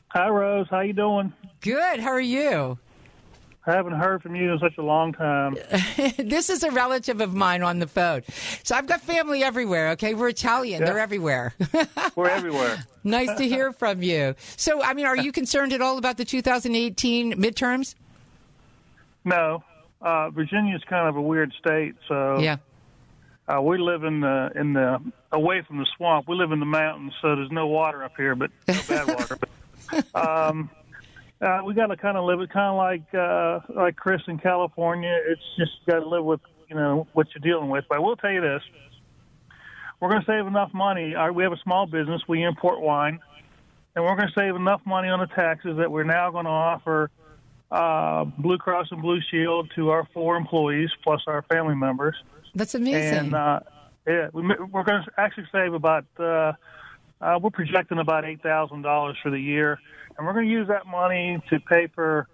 [0.10, 0.68] Hi, Rose.
[0.70, 1.34] How you doing?
[1.62, 2.00] Good.
[2.00, 2.80] How are you?
[3.68, 5.56] I haven't heard from you in such a long time.
[6.18, 8.24] this is a relative of mine on the phone.
[8.64, 10.16] So I've got family everywhere, okay?
[10.16, 10.82] We're Italian.
[10.82, 10.88] Yeah.
[10.88, 11.54] They're everywhere.
[12.16, 12.84] We're everywhere.
[13.04, 14.34] nice to hear from you.
[14.58, 17.94] So, I mean, are you concerned at all about the 2018 midterms?
[19.26, 19.64] No,
[20.02, 21.96] uh, Virginia's kind of a weird state.
[22.08, 22.58] So Yeah.
[23.50, 25.00] Uh, we live in the in the
[25.32, 26.28] away from the swamp.
[26.28, 29.38] We live in the mountains, so there's no water up here, but no bad water.
[29.90, 30.70] But, um,
[31.42, 34.38] uh, we got to kind of live it, kind of like uh, like Chris in
[34.38, 35.18] California.
[35.26, 37.86] It's just got to live with you know what you're dealing with.
[37.90, 38.62] But I will tell you this:
[40.00, 41.16] we're going to save enough money.
[41.16, 42.22] Our, we have a small business.
[42.28, 43.20] We import wine,
[43.96, 46.52] and we're going to save enough money on the taxes that we're now going to
[46.52, 47.10] offer
[47.72, 52.16] uh, Blue Cross and Blue Shield to our four employees plus our family members.
[52.56, 53.18] That's amazing.
[53.18, 53.60] And uh,
[54.08, 56.06] yeah, we, we're going to actually save about.
[56.18, 56.54] Uh,
[57.22, 59.80] uh, we're projecting about eight thousand dollars for the year,
[60.18, 62.28] and we're going to use that money to pay for.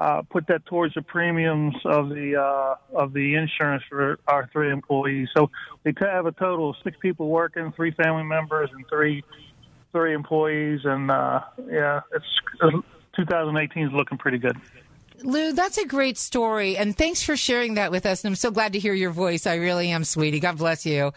[0.00, 4.72] Uh, put that towards the premiums of the uh, of the insurance for our three
[4.72, 5.28] employees.
[5.36, 5.48] So
[5.84, 9.22] we have a total of six people working, three family members, and three
[9.92, 10.80] three employees.
[10.84, 12.24] And uh, yeah, it's
[13.16, 14.56] 2018 is looking pretty good.
[15.24, 18.24] Lou, that's a great story, and thanks for sharing that with us.
[18.24, 19.46] And I'm so glad to hear your voice.
[19.46, 20.40] I really am, sweetie.
[20.40, 21.12] God bless you.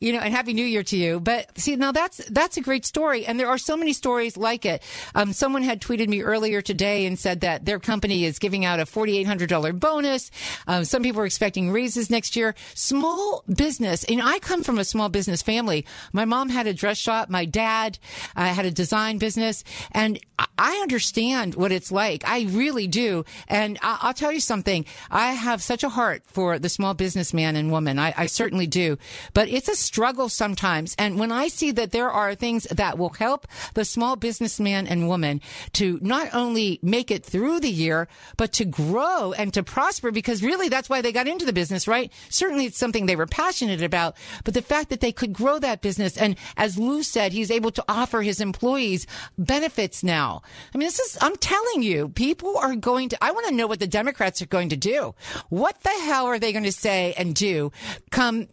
[0.00, 1.20] You know, and happy New Year to you.
[1.20, 4.64] But see, now that's that's a great story, and there are so many stories like
[4.66, 4.82] it.
[5.14, 8.80] Um, someone had tweeted me earlier today and said that their company is giving out
[8.80, 10.30] a $4,800 bonus.
[10.66, 12.54] Um, some people are expecting raises next year.
[12.74, 15.86] Small business, and I come from a small business family.
[16.12, 17.30] My mom had a dress shop.
[17.30, 17.98] My dad
[18.36, 22.22] uh, had a design business, and I- I understand what it's like.
[22.26, 23.24] I really do.
[23.48, 24.84] And I- I'll tell you something.
[25.10, 27.98] I have such a heart for the small businessman and woman.
[27.98, 28.98] I, I certainly do.
[29.32, 30.94] But it's a struggle sometimes.
[30.98, 35.08] And when I see that there are things that will help the small businessman and
[35.08, 35.40] woman
[35.74, 40.42] to not only make it through the year, but to grow and to prosper, because
[40.42, 42.12] really that's why they got into the business, right?
[42.28, 44.16] Certainly it's something they were passionate about.
[44.44, 47.70] But the fact that they could grow that business, and as Lou said, he's able
[47.72, 49.06] to offer his employees
[49.38, 50.42] benefits now.
[50.74, 53.66] I mean, this is, I'm telling you, people are going to, I want to know
[53.66, 55.14] what the Democrats are going to do.
[55.48, 57.72] What the hell are they going to say and do
[58.10, 58.46] come,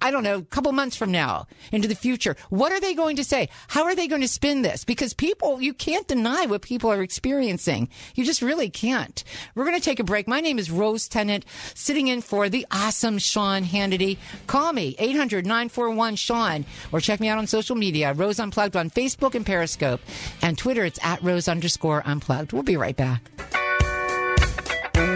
[0.00, 2.36] I don't know, a couple months from now into the future?
[2.48, 3.48] What are they going to say?
[3.68, 4.84] How are they going to spin this?
[4.84, 7.88] Because people, you can't deny what people are experiencing.
[8.14, 9.22] You just really can't.
[9.54, 10.26] We're going to take a break.
[10.28, 14.18] My name is Rose Tennent, sitting in for the awesome Sean Hannity.
[14.46, 18.90] Call me, 800 941 Sean, or check me out on social media, Rose Unplugged on
[18.90, 20.00] Facebook and Periscope.
[20.40, 22.52] And Twitter, it's at Rose underscore unplugged.
[22.52, 23.61] We'll be right back.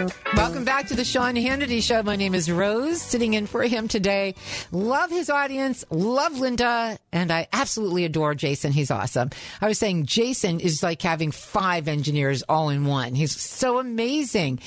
[0.07, 2.03] Well, Welcome back to the Sean Hannity Show.
[2.03, 4.35] My name is Rose, sitting in for him today.
[4.73, 8.73] Love his audience, love Linda, and I absolutely adore Jason.
[8.73, 9.29] He's awesome.
[9.61, 13.15] I was saying Jason is like having five engineers all in one.
[13.15, 14.59] He's so amazing.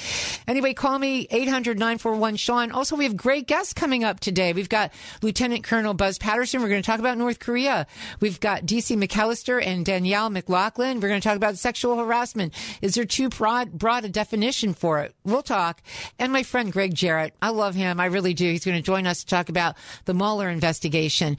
[0.49, 2.73] Anyway, call me 800 941 Sean.
[2.73, 4.55] Also, we have great guests coming up today.
[4.55, 6.63] We've got Lieutenant Colonel Buzz Patterson.
[6.63, 7.87] We're going to talk about North Korea.
[8.19, 11.01] We've got DC McAllister and Danielle McLaughlin.
[11.01, 12.55] We're going to talk about sexual harassment.
[12.81, 15.15] Is there too broad, broad a definition for it?
[15.23, 15.83] We'll talk.
[16.19, 17.35] And my friend Gregg Jarrett.
[17.43, 17.99] I love him.
[17.99, 18.45] I really do.
[18.51, 21.37] He's going to join us to talk about the Mueller investigation.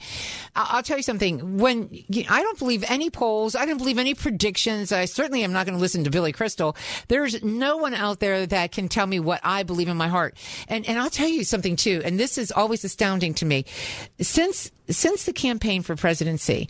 [0.54, 1.58] I- will tell you something.
[1.58, 4.92] When you know, I don't believe any polls, I don't believe any predictions.
[4.92, 6.76] I certainly am not going to listen to Bill Kristol.
[7.08, 10.36] There's no one out there that can tell me what I believe in my heart.
[10.68, 12.02] And and I'll tell you something too.
[12.04, 13.64] And this is always astounding to me.
[14.20, 16.68] Since since the campaign for presidency,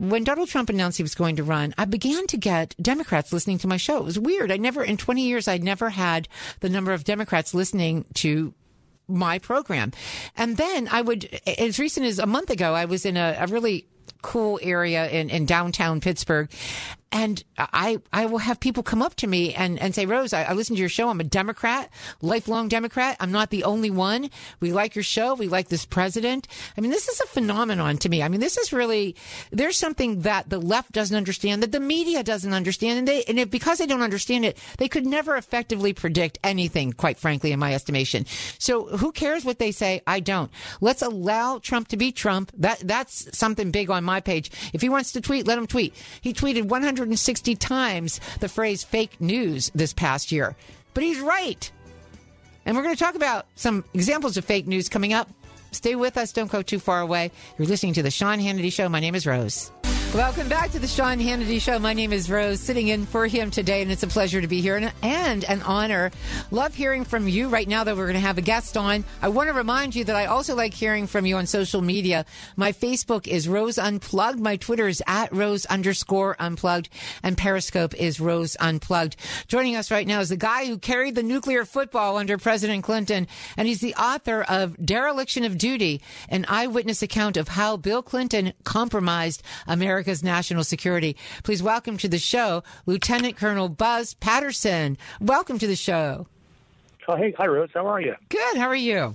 [0.00, 3.58] when Donald Trump announced he was going to run, I began to get Democrats listening
[3.58, 3.98] to my show.
[3.98, 4.50] It was weird.
[4.50, 6.26] I never, in 20 years, I'd never had
[6.60, 8.54] the number of Democrats listening to
[9.06, 9.92] my program.
[10.38, 13.46] And then I would, as recent as a month ago, I was in a, a
[13.48, 13.86] really
[14.22, 16.50] cool area in, in downtown Pittsburgh
[17.12, 20.44] and I, I will have people come up to me and, and say, Rose, I,
[20.44, 21.08] I listen to your show.
[21.08, 21.90] I'm a Democrat,
[22.22, 23.16] lifelong Democrat.
[23.18, 24.30] I'm not the only one.
[24.60, 25.34] We like your show.
[25.34, 26.46] We like this president.
[26.78, 28.22] I mean, this is a phenomenon to me.
[28.22, 29.16] I mean, this is really,
[29.50, 33.00] there's something that the left doesn't understand, that the media doesn't understand.
[33.00, 36.92] And they, and if, because they don't understand it, they could never effectively predict anything,
[36.92, 38.24] quite frankly, in my estimation.
[38.58, 40.00] So who cares what they say?
[40.06, 40.50] I don't.
[40.80, 42.52] Let's allow Trump to be Trump.
[42.56, 44.52] That, that's something big on my page.
[44.72, 45.92] If he wants to tweet, let him tweet.
[46.20, 50.54] He tweeted 100 160 times the phrase fake news this past year.
[50.94, 51.70] But he's right.
[52.66, 55.28] And we're going to talk about some examples of fake news coming up.
[55.72, 56.32] Stay with us.
[56.32, 57.30] Don't go too far away.
[57.58, 58.88] You're listening to The Sean Hannity Show.
[58.88, 59.70] My name is Rose.
[60.14, 61.78] Welcome back to the Sean Hannity Show.
[61.78, 64.60] My name is Rose, sitting in for him today, and it's a pleasure to be
[64.60, 66.10] here and, and an honor.
[66.50, 69.04] Love hearing from you right now that we're going to have a guest on.
[69.22, 72.26] I want to remind you that I also like hearing from you on social media.
[72.56, 74.40] My Facebook is Rose Unplugged.
[74.40, 76.88] My Twitter is at Rose underscore unplugged,
[77.22, 79.14] and Periscope is Rose Unplugged.
[79.46, 83.28] Joining us right now is the guy who carried the nuclear football under President Clinton,
[83.56, 88.54] and he's the author of Dereliction of Duty, an eyewitness account of how Bill Clinton
[88.64, 91.14] compromised America America's national security.
[91.44, 94.96] Please welcome to the show Lieutenant Colonel Buzz Patterson.
[95.20, 96.26] Welcome to the show.
[97.06, 97.68] Oh, hey, hi, Rose.
[97.74, 98.14] How are you?
[98.30, 98.56] Good.
[98.56, 99.14] How are you?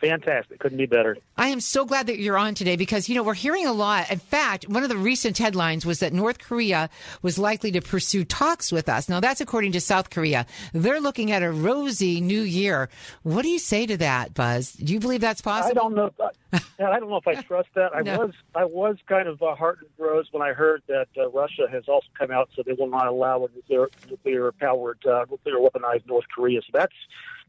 [0.00, 0.58] Fantastic.
[0.60, 1.18] Couldn't be better.
[1.36, 4.10] I am so glad that you're on today because, you know, we're hearing a lot.
[4.10, 6.88] In fact, one of the recent headlines was that North Korea
[7.20, 9.10] was likely to pursue talks with us.
[9.10, 10.46] Now, that's according to South Korea.
[10.72, 12.88] They're looking at a rosy new year.
[13.24, 14.72] What do you say to that, Buzz?
[14.72, 15.78] Do you believe that's possible?
[15.78, 16.10] I don't know.
[16.52, 17.94] I don't know if I trust that.
[17.94, 18.18] I no.
[18.18, 21.84] was I was kind of uh, heartened, Rose, when I heard that uh, Russia has
[21.88, 26.06] also come out so they will not allow a nuclear nuclear powered uh, nuclear weaponized
[26.06, 26.60] North Korea.
[26.62, 26.94] So that's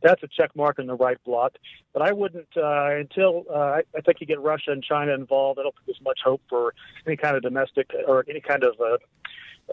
[0.01, 1.57] that's a check mark in the right block.
[1.93, 5.59] But I wouldn't uh, until uh, I, I think you get Russia and China involved.
[5.59, 6.73] I don't think there's much hope for
[7.05, 8.97] any kind of domestic or any kind of uh,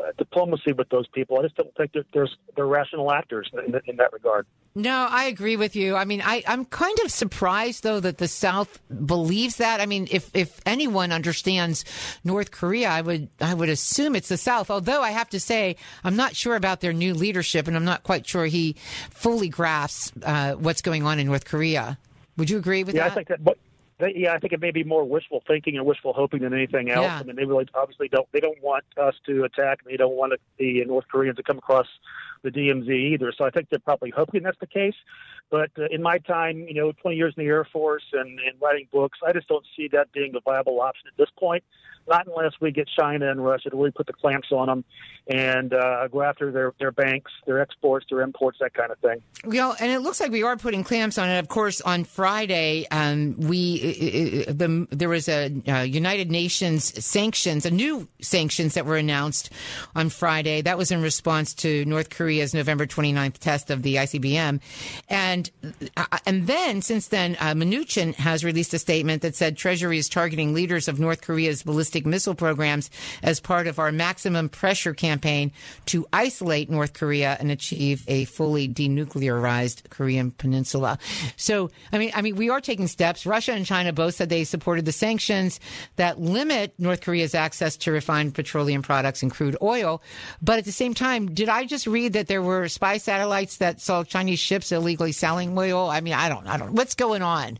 [0.00, 1.38] uh, diplomacy with those people.
[1.38, 4.46] I just don't think that there's they're rational actors in, in that regard.
[4.74, 5.96] No, I agree with you.
[5.96, 9.80] I mean, I, I'm kind of surprised though that the South believes that.
[9.80, 11.84] I mean, if if anyone understands
[12.24, 14.70] North Korea, I would I would assume it's the South.
[14.70, 18.04] Although I have to say, I'm not sure about their new leadership, and I'm not
[18.04, 18.76] quite sure he
[19.10, 21.98] fully grasps uh, what's going on in North Korea.
[22.36, 23.08] Would you agree with yeah, that?
[23.08, 23.44] Yeah, I think that.
[23.44, 23.58] But
[23.98, 26.90] they, yeah, I think it may be more wishful thinking and wishful hoping than anything
[26.90, 27.04] else.
[27.04, 27.18] Yeah.
[27.18, 28.28] I mean, they really obviously don't.
[28.32, 29.80] They don't want us to attack.
[29.84, 31.86] They don't want the North Koreans to come across
[32.42, 33.32] the DMZ either.
[33.36, 34.94] So I think they're probably hoping that's the case.
[35.50, 38.60] But uh, in my time, you know, 20 years in the Air Force and, and
[38.60, 41.64] writing books, I just don't see that being a viable option at this point
[42.08, 44.84] not unless we get China and Russia to really put the clamps on them
[45.28, 49.22] and uh, go after their, their banks, their exports, their imports, that kind of thing.
[49.44, 51.38] Well, and it looks like we are putting clamps on it.
[51.38, 57.70] Of course, on Friday, um, we the, there was a uh, United Nations sanctions, a
[57.70, 59.50] new sanctions that were announced
[59.94, 60.62] on Friday.
[60.62, 64.60] That was in response to North Korea's November 29th test of the ICBM,
[65.10, 65.50] and
[65.96, 70.08] uh, and then since then, uh, Mnuchin has released a statement that said Treasury is
[70.08, 72.90] targeting leaders of North Korea's ballistic ballistic missile programs
[73.22, 75.52] as part of our maximum pressure campaign
[75.86, 80.98] to isolate North Korea and achieve a fully denuclearized Korean peninsula.
[81.36, 83.26] So, I mean, I mean, we are taking steps.
[83.26, 85.60] Russia and China both said they supported the sanctions
[85.96, 90.02] that limit North Korea's access to refined petroleum products and crude oil.
[90.42, 93.80] But at the same time, did I just read that there were spy satellites that
[93.80, 95.88] saw Chinese ships illegally selling oil?
[95.88, 96.74] I mean, I don't, I don't.
[96.74, 97.58] What's going on?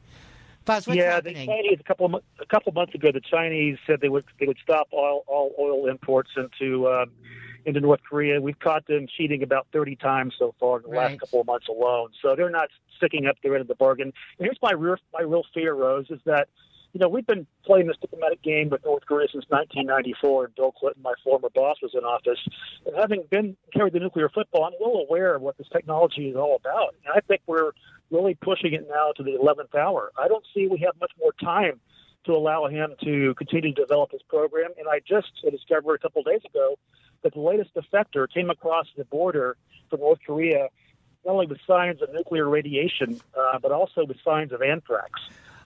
[0.69, 1.47] Buzz, what's yeah, happening?
[1.47, 4.25] the Chinese a couple of, a couple of months ago, the Chinese said they would
[4.39, 7.07] they would stop all all oil imports into uh,
[7.65, 8.39] into North Korea.
[8.39, 11.11] We've caught them cheating about 30 times so far in the Right.
[11.13, 12.11] last couple of months alone.
[12.21, 14.13] So they're not sticking up their end of the bargain.
[14.39, 16.49] And here's my real, my real fear, Rose, is that
[16.93, 20.73] you know we've been playing this diplomatic game with North Korea since 1994, and Bill
[20.73, 22.39] Clinton, my former boss, was in office.
[22.85, 26.37] And having been carried the nuclear football, I'm well aware of what this technology is
[26.37, 26.95] all about.
[27.07, 27.73] And I think we're
[28.11, 30.13] really pushing it now to the 11th hour.
[30.19, 31.81] I don't see we have much more time
[32.25, 34.71] to allow him to continue to develop his program.
[34.79, 36.79] And I just discovered a couple days ago
[37.23, 39.57] that the latest defector came across the border
[39.91, 40.69] from North Korea
[41.25, 45.21] not only with signs of nuclear radiation, uh, but also with signs of anthrax.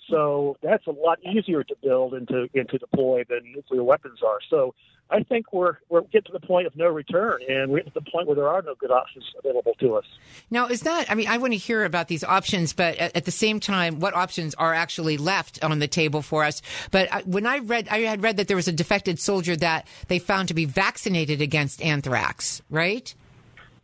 [0.08, 4.20] So that's a lot easier to build and to, and to deploy than nuclear weapons
[4.22, 4.38] are.
[4.50, 4.74] So
[5.10, 8.00] I think we're we're getting to the point of no return, and we're getting to
[8.00, 10.04] the point where there are no good options available to us.
[10.50, 13.24] Now, is that, I mean, I want to hear about these options, but at, at
[13.26, 16.62] the same time, what options are actually left on the table for us?
[16.90, 19.86] But I, when I read, I had read that there was a defected soldier that
[20.08, 23.14] they found to be vaccinated against anthrax, right?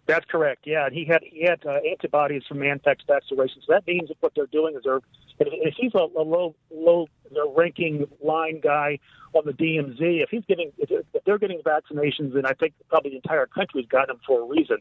[0.06, 0.66] That's correct.
[0.66, 3.60] Yeah, and he had he had uh, antibodies from anthrax vaccination.
[3.66, 5.00] So that means that what they're doing is they're
[5.40, 7.08] if, he's a, a low low
[7.56, 8.98] ranking line guy
[9.34, 13.16] on the DMZ, if he's getting if, they're getting vaccinations, then I think probably the
[13.16, 14.78] entire country's gotten them for a reason,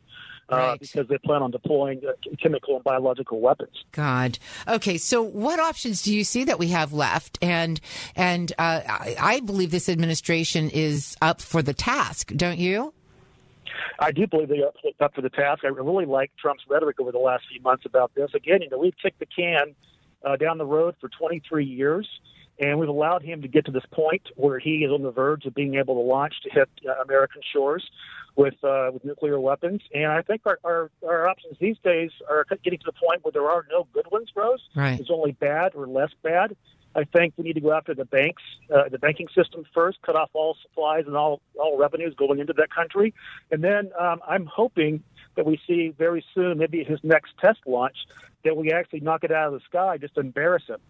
[0.50, 3.84] uh, because they plan on deploying uh, chemical and biological weapons.
[3.92, 4.40] God.
[4.68, 7.38] Okay, so what options do you see that we have left?
[7.42, 7.80] And
[8.16, 12.94] and uh, I, I believe this administration is up for the task, don't you?
[14.00, 15.64] I do believe they are up for the task.
[15.64, 18.30] I really like Trump's rhetoric over the last few months about this.
[18.34, 19.76] Again, you know, we've kicked the can
[20.24, 22.08] uh, down the road for 23 years,
[22.60, 25.46] and we've allowed him to get to this point where he is on the verge
[25.46, 27.88] of being able to launch to hit uh, American shores
[28.36, 29.82] with uh, with nuclear weapons.
[29.94, 33.32] And I think our, our our options these days are getting to the point where
[33.32, 34.62] there are no good ones, Rose.
[34.76, 34.98] Right.
[34.98, 36.56] There's only bad or less bad.
[36.96, 38.42] I think we need to go after the banks,
[38.74, 42.54] uh, the banking system first, cut off all supplies and all all revenues going into
[42.54, 43.14] that country,
[43.52, 45.04] and then um, I'm hoping
[45.38, 47.96] that we see very soon, maybe his next test launch,
[48.44, 50.82] that we actually knock it out of the sky, just embarrass him.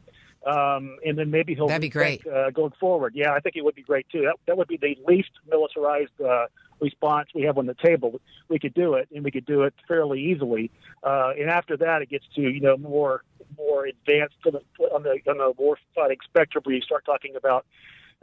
[0.46, 2.26] Um, and then maybe he'll That'd be great.
[2.26, 3.14] uh, going forward.
[3.16, 4.22] Yeah, I think it would be great too.
[4.22, 6.46] That that would be the least militarized uh,
[6.80, 8.22] response we have on the table.
[8.48, 10.72] We could do it, and we could do it fairly easily.
[11.04, 13.24] Uh, and after that, it gets to you know more
[13.58, 17.36] more advanced to the, on the on the war fighting spectrum, where you start talking
[17.36, 17.66] about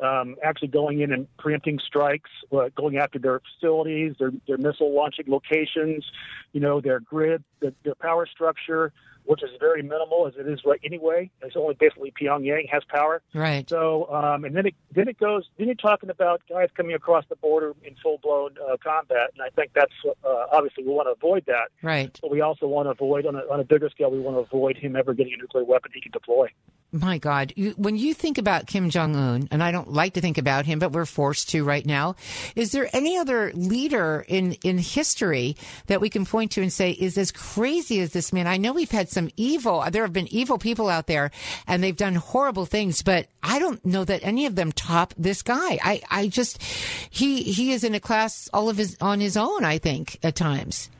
[0.03, 4.95] um, actually going in and preempting strikes, uh, going after their facilities, their their missile
[4.95, 6.05] launching locations,
[6.53, 8.93] you know, their grid, their, their power structure,
[9.25, 11.31] which is very minimal as it is right anyway.
[11.43, 13.23] It's only basically Pyongyang has power.
[13.35, 13.69] Right.
[13.69, 15.49] So, um, and then it then it goes.
[15.59, 19.43] Then you're talking about guys coming across the border in full blown uh, combat, and
[19.43, 19.93] I think that's
[20.25, 21.69] uh, obviously we want to avoid that.
[21.83, 22.17] Right.
[22.21, 24.11] But we also want to avoid on a, on a bigger scale.
[24.11, 26.49] We want to avoid him ever getting a nuclear weapon he can deploy.
[26.95, 30.21] My God, you, when you think about Kim Jong Un, and I don't like to
[30.21, 32.15] think about him, but we're forced to right now.
[32.55, 35.57] Is there any other leader in in history
[35.89, 38.47] that we can point to and say is as crazy as this man?
[38.47, 39.85] I know we've had some evil.
[39.91, 41.33] There have been evil people out there,
[41.67, 45.43] and they've done horrible things, but I don't know that any of them top this
[45.43, 45.81] guy.
[45.83, 46.63] I I just
[47.11, 49.65] he he is in a class all of his on his own.
[49.65, 50.91] I think at times.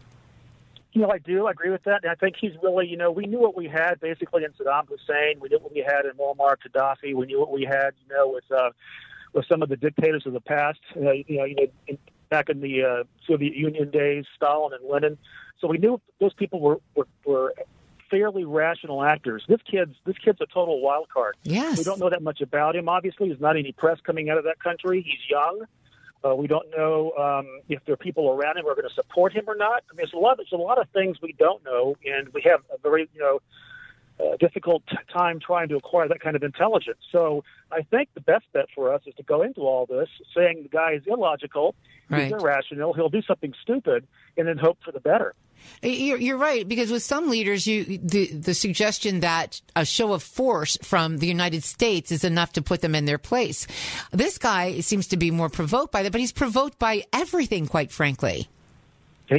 [0.95, 1.47] You know, I do.
[1.49, 2.05] I agree with that.
[2.05, 4.87] And I think he's really, you know, we knew what we had basically in Saddam
[4.89, 5.41] Hussein.
[5.41, 7.15] We knew what we had in Muammar Gaddafi.
[7.15, 8.71] We knew what we had, you know, with uh,
[9.33, 10.79] with some of the dictators of the past.
[10.97, 11.99] Uh, you know, you know, in,
[12.31, 15.19] back in the uh, Soviet Union days, Stalin and Lenin.
[15.61, 17.55] So we knew those people were were, were
[18.09, 19.45] fairly rational actors.
[19.49, 21.37] This kid's this kid's a total wild card.
[21.43, 21.77] Yes.
[21.77, 22.89] We don't know that much about him.
[22.89, 25.03] Obviously, there's not any press coming out of that country.
[25.03, 25.65] He's young.
[26.25, 28.95] Uh, we don't know um, if there are people around him who are going to
[28.95, 29.83] support him or not.
[29.91, 30.39] I mean, there's a lot.
[30.39, 33.41] There's a lot of things we don't know, and we have a very, you know,
[34.21, 36.99] uh, difficult time trying to acquire that kind of intelligence.
[37.11, 40.63] So I think the best bet for us is to go into all this saying
[40.63, 41.75] the guy is illogical,
[42.09, 42.25] Right.
[42.25, 44.07] he's irrational, he'll do something stupid,
[44.37, 45.35] and then hope for the better.
[45.83, 50.79] You're, right because with some leaders, you the the suggestion that a show of force
[50.83, 53.67] from the United States is enough to put them in their place.
[54.11, 57.91] This guy seems to be more provoked by that, but he's provoked by everything, quite
[57.91, 58.49] frankly.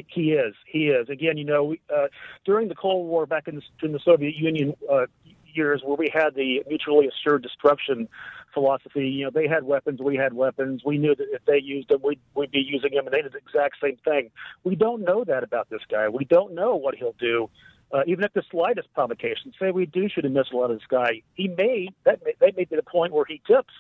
[0.08, 0.56] He is.
[0.66, 1.10] He is.
[1.10, 2.08] Again, you know, uh,
[2.44, 5.06] during the Cold War back in the, in the Soviet Union uh,
[5.54, 8.08] years, where we had the mutually assured destruction
[8.56, 10.82] philosophy, you know, they had weapons, we had weapons.
[10.84, 13.34] We knew that if they used them, we'd, we'd be using them, and they did
[13.34, 14.32] the exact same thing.
[14.64, 16.10] We don't know that about this guy.
[16.10, 17.52] We don't know what he'll do.
[17.94, 21.22] Uh, even at the slightest provocation, say we do shoot a missile at this guy,
[21.36, 23.74] he may that may, that may be the point where he tips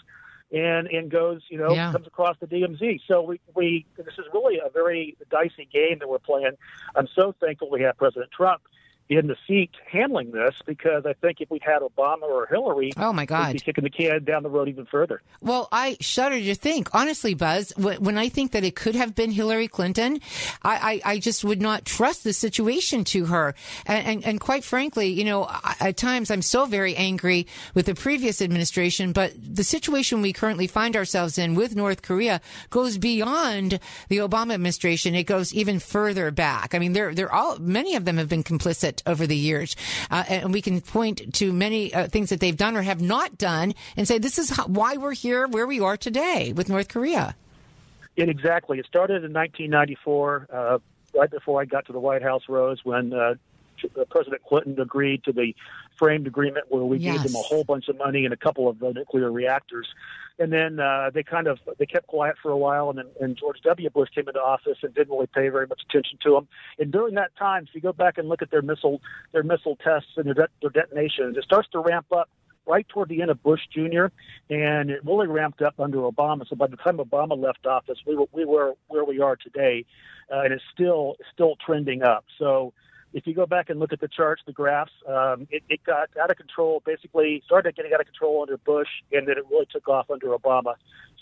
[0.52, 1.92] and and goes, you know, Yeah.
[1.92, 3.02] comes across the DMZ.
[3.08, 6.52] So we we this is really a very dicey game that we're playing.
[6.96, 8.62] I'm so thankful we have President Trump
[9.08, 13.14] in the seat handling this because I think if we'd had Obama or Hillary, oh
[13.14, 15.22] my God, we'd be kicking the can down the road even further.
[15.42, 19.32] Well, I shudder to think, honestly, Buzz, when I think that it could have been
[19.32, 20.20] Hillary Clinton,
[20.64, 23.54] I, I, I just would not trust the situation to her.
[23.86, 25.50] And, and, and quite frankly, you know,
[25.80, 27.46] at times I'm so very angry
[27.76, 32.42] with the previous administration, but the situation we currently find ourselves in with North Korea
[32.72, 33.80] goes beyond
[34.10, 35.14] the Obama administration.
[35.14, 36.74] It goes even further back.
[36.74, 39.76] I mean, they're, they're all, many of them have been complicit over the years.
[40.10, 43.38] Uh, and we can point to many uh, things that they've done or have not
[43.38, 46.88] done and say, this is how, why we're here where we are today with North
[46.88, 47.36] Korea.
[48.16, 48.80] It exactly.
[48.80, 50.80] It started in 1994, uh,
[51.14, 53.36] right before I got to the White House, Rose, when uh,
[54.10, 55.56] President Clinton agreed to the
[55.98, 57.18] framed agreement where we yes.
[57.18, 59.88] gave them a whole bunch of money and a couple of uh, nuclear reactors.
[60.38, 63.38] And then uh, they kind of they kept quiet for a while, and then and
[63.38, 63.90] George W.
[63.90, 66.48] Bush came into office and didn't really pay very much attention to them.
[66.78, 69.78] And during that time, if you go back and look at their missile their missile
[69.78, 72.30] tests and their, de- their detonations, it starts to ramp up
[72.66, 74.08] right toward the end of Bush Jr.
[74.50, 76.48] and it really ramped up under Obama.
[76.48, 79.86] So by the time Obama left office, we were we were where we are today,
[80.32, 82.26] uh, and it's still still trending up.
[82.38, 82.74] So
[83.16, 86.10] if you go back and look at the charts, the graphs, um, it, it got
[86.22, 86.84] out of control.
[86.86, 90.28] Basically, started getting out of control under Bush, and then it really took off under
[90.28, 90.76] Obama.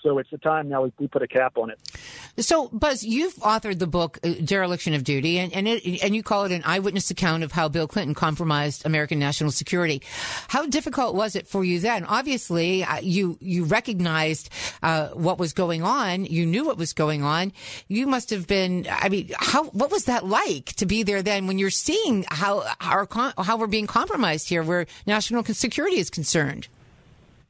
[0.03, 1.79] So it's the time now we, we put a cap on it.
[2.37, 6.21] So, Buzz, you've authored the book uh, "Dereliction of Duty," and and, it, and you
[6.21, 10.01] call it an eyewitness account of how Bill Clinton compromised American national security.
[10.49, 12.03] How difficult was it for you then?
[12.03, 14.49] Obviously, uh, you you recognized
[14.81, 16.25] uh, what was going on.
[16.25, 17.53] You knew what was going on.
[17.87, 18.85] You must have been.
[18.91, 22.65] I mean, how what was that like to be there then when you're seeing how
[22.81, 26.67] our how we're being compromised here, where national security is concerned?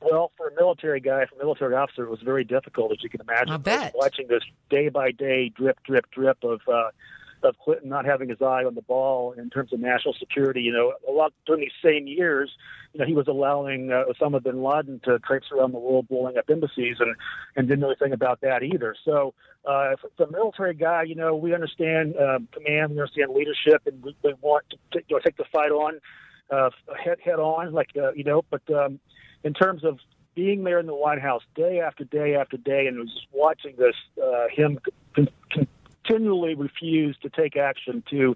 [0.04, 3.10] Well, for a military guy, for a military officer, it was very difficult, as you
[3.10, 3.50] can imagine.
[3.50, 3.94] I bet.
[3.96, 6.90] Watching this day by day drip, drip, drip of uh,
[7.44, 10.62] of Clinton not having his eye on the ball in terms of national security.
[10.62, 12.52] You know, a lot during these same years,
[12.94, 16.38] you know, he was allowing uh, Osama bin Laden to traipse around the world blowing
[16.38, 17.16] up embassies and
[17.56, 18.96] and didn't know anything about that either.
[19.04, 19.34] So,
[19.66, 24.02] uh, for a military guy, you know, we understand um, command, we understand leadership, and
[24.04, 26.00] we, we want to t- you know, take the fight on
[26.50, 26.70] uh,
[27.04, 28.62] head head on, like uh, you know, but.
[28.74, 29.00] Um,
[29.44, 30.00] in terms of
[30.36, 33.96] being there in the White House day after day after day and just watching this,
[34.22, 34.80] uh, him
[35.16, 38.36] con- continually refuse to take action to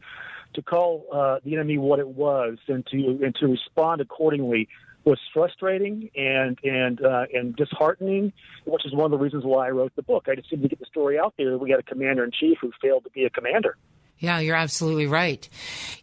[0.53, 4.67] to call uh, the enemy what it was and to and to respond accordingly
[5.05, 8.33] was frustrating and and uh, and disheartening,
[8.65, 10.25] which is one of the reasons why I wrote the book.
[10.27, 11.57] I just needed to get the story out there.
[11.57, 13.77] We got a commander in chief who failed to be a commander.
[14.19, 15.47] Yeah, you're absolutely right.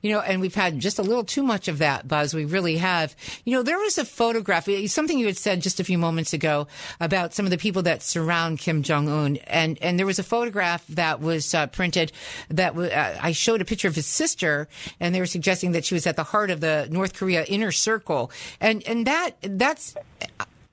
[0.01, 2.33] You know, and we've had just a little too much of that, Buzz.
[2.33, 3.17] We really have.
[3.45, 6.69] You know, there was a photograph, something you had said just a few moments ago
[7.01, 10.23] about some of the people that surround Kim Jong Un, and and there was a
[10.23, 12.13] photograph that was uh, printed
[12.51, 14.69] that uh, I showed a picture of his sister,
[15.01, 17.73] and they were suggesting that she was at the heart of the North Korea inner
[17.73, 19.97] circle, and and that that's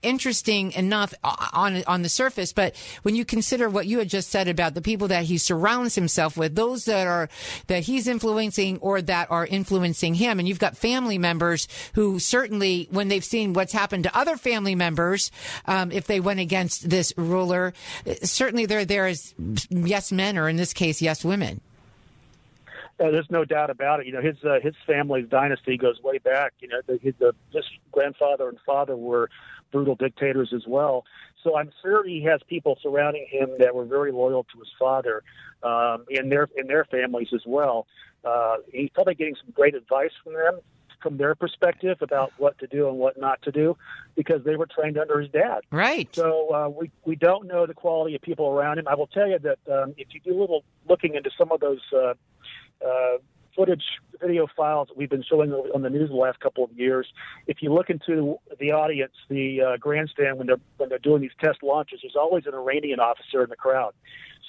[0.01, 4.47] interesting enough on on the surface, but when you consider what you had just said
[4.47, 7.29] about the people that he surrounds himself with, those that are
[7.67, 12.87] that he's influencing or that are influencing him, and you've got family members who certainly,
[12.91, 15.31] when they've seen what's happened to other family members,
[15.65, 17.73] um, if they went against this ruler,
[18.23, 19.33] certainly they're there as
[19.69, 21.61] yes men, or in this case, yes women.
[22.99, 24.05] Uh, there's no doubt about it.
[24.05, 26.53] You know, his uh, his family's dynasty goes way back.
[26.59, 29.29] You know, the, his, the, his grandfather and father were
[29.71, 31.05] brutal dictators as well.
[31.43, 35.23] So I'm sure he has people surrounding him that were very loyal to his father,
[35.63, 37.87] um, in their in their families as well.
[38.23, 40.59] Uh, he's probably getting some great advice from them,
[41.01, 43.75] from their perspective about what to do and what not to do,
[44.15, 45.61] because they were trained under his dad.
[45.71, 46.07] Right.
[46.13, 48.87] So uh, we we don't know the quality of people around him.
[48.87, 51.59] I will tell you that um, if you do a little looking into some of
[51.59, 51.81] those.
[51.93, 52.13] Uh,
[52.85, 53.17] uh,
[53.55, 53.83] footage,
[54.19, 57.07] video files that we've been showing on the news the last couple of years.
[57.47, 61.31] If you look into the audience, the uh, grandstand when they're when they're doing these
[61.39, 63.93] test launches, there's always an Iranian officer in the crowd.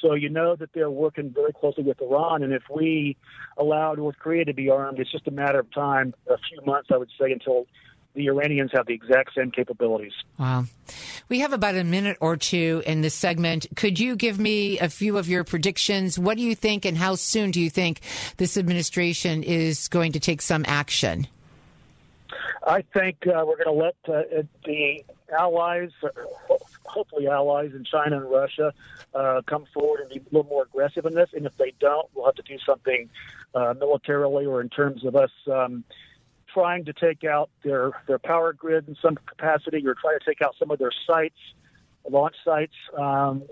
[0.00, 3.16] So you know that they're working very closely with Iran, and if we
[3.56, 6.88] allow North Korea to be armed, it's just a matter of time, a few months,
[6.92, 7.66] I would say, until
[8.14, 10.12] the Iranians have the exact same capabilities.
[10.38, 10.64] Wow.
[11.28, 13.66] We have about a minute or two in this segment.
[13.74, 16.18] Could you give me a few of your predictions?
[16.18, 18.00] What do you think, and how soon do you think
[18.36, 21.26] this administration is going to take some action?
[22.66, 25.04] I think uh, we're going to let uh, the
[25.36, 26.08] allies, uh,
[26.84, 28.72] hopefully allies in China and Russia,
[29.14, 31.30] uh, come forward and be a little more aggressive in this.
[31.34, 33.08] And if they don't, we'll have to do something
[33.54, 35.30] uh, militarily or in terms of us.
[35.50, 35.84] Um,
[36.52, 40.42] trying to take out their, their power grid in some capacity or try to take
[40.42, 41.38] out some of their sites,
[42.08, 42.74] launch sites.
[42.96, 43.44] Um,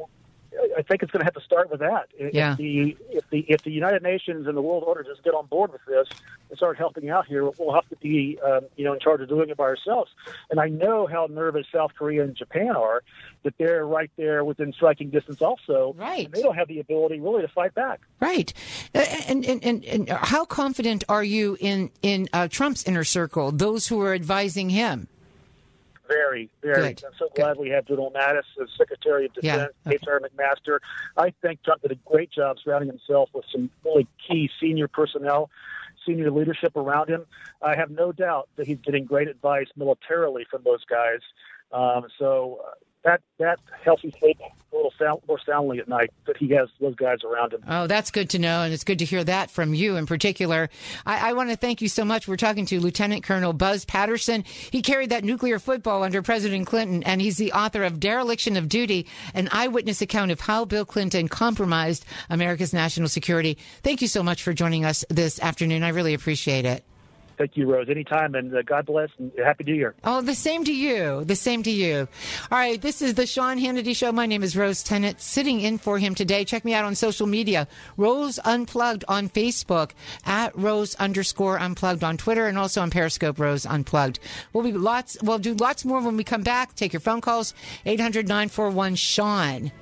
[0.76, 2.09] I think it's going to have to start with that.
[2.18, 2.55] If Yeah.
[2.57, 5.72] the if the if the United Nations and the world order just get on board
[5.72, 6.09] with this
[6.48, 9.28] and start helping out here, we'll have to be um, you know in charge of
[9.28, 10.11] doing it by ourselves.
[10.51, 13.03] And I know how nervous South Korea and Japan are
[13.44, 15.94] that they're right there within striking distance also.
[15.96, 16.26] Right.
[16.26, 18.01] And they don't have the ability really to fight back.
[18.20, 18.53] Right.
[18.94, 23.53] Uh, And, and, and, and how confident are you in, in uh, Trump's inner circle,
[23.53, 25.09] those who are advising him?
[26.11, 26.95] Very, very.
[26.95, 27.05] Good.
[27.05, 30.21] I'm so glad we have General Mattis as Secretary of Defense, Yeah, Defense, H.R.
[30.21, 30.79] McMaster.
[31.17, 35.51] I think Trump did a great job surrounding himself with some really key senior personnel,
[36.05, 37.27] senior leadership around him.
[37.63, 41.21] I have no doubt that he's getting great advice militarily from those guys.
[41.73, 42.71] Um, so uh,
[43.05, 46.68] that that helps him sleep a little sound, more soundly at night that he has
[46.80, 47.62] those guys around him.
[47.66, 50.68] Oh, that's good to know, and it's good to hear that from you in particular.
[51.07, 52.28] I, I want to thank you so much.
[52.28, 54.44] We're talking to Lieutenant Colonel Buzz Patterson.
[54.70, 58.68] He carried that nuclear football under President Clinton, and he's the author of Dereliction of
[58.68, 63.59] Duty, an eyewitness account of how Bill Clinton compromised America's national security.
[63.82, 65.82] Thank you so much for joining us this afternoon.
[65.82, 66.84] I really appreciate it.
[67.41, 67.88] Thank you, Rose.
[67.88, 69.95] Anytime, and uh, God bless, and Happy New Year.
[70.05, 71.24] Oh, the same to you.
[71.24, 72.07] The same to you.
[72.53, 74.12] All right, this is the Sean Hannity Show.
[74.12, 76.45] My name is Rose Tennent, sitting in for him today.
[76.45, 77.66] Check me out on social media.
[77.97, 79.93] Rose Unplugged on Facebook,
[80.26, 84.18] at Rose underscore Unplugged on Twitter, and also on Periscope, Rose Unplugged.
[84.53, 85.16] We'll be lots.
[85.22, 86.74] We'll do lots more when we come back.
[86.74, 87.55] Take your phone calls.
[87.86, 89.72] 800 941 Sean.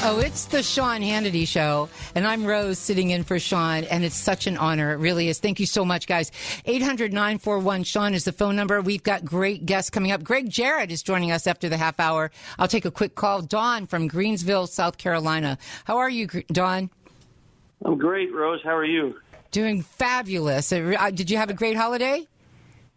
[0.00, 4.14] Oh, it's the Sean Hannity Show, and I'm Rose sitting in for Sean, and it's
[4.14, 4.92] such an honor.
[4.92, 5.40] It really is.
[5.40, 6.30] Thank you so much, guys.
[6.66, 8.80] 800 941 Sean is the phone number.
[8.80, 10.22] We've got great guests coming up.
[10.22, 12.30] Gregg Jarrett is joining us after the half hour.
[12.60, 13.42] I'll take a quick call.
[13.42, 15.58] Dawn from Greenville, South Carolina.
[15.84, 16.90] How are you, Dawn?
[17.84, 18.60] I'm great, Rose.
[18.62, 19.16] How are you?
[19.50, 20.72] Doing fabulous.
[20.72, 22.24] Uh, uh, Did you have a great holiday?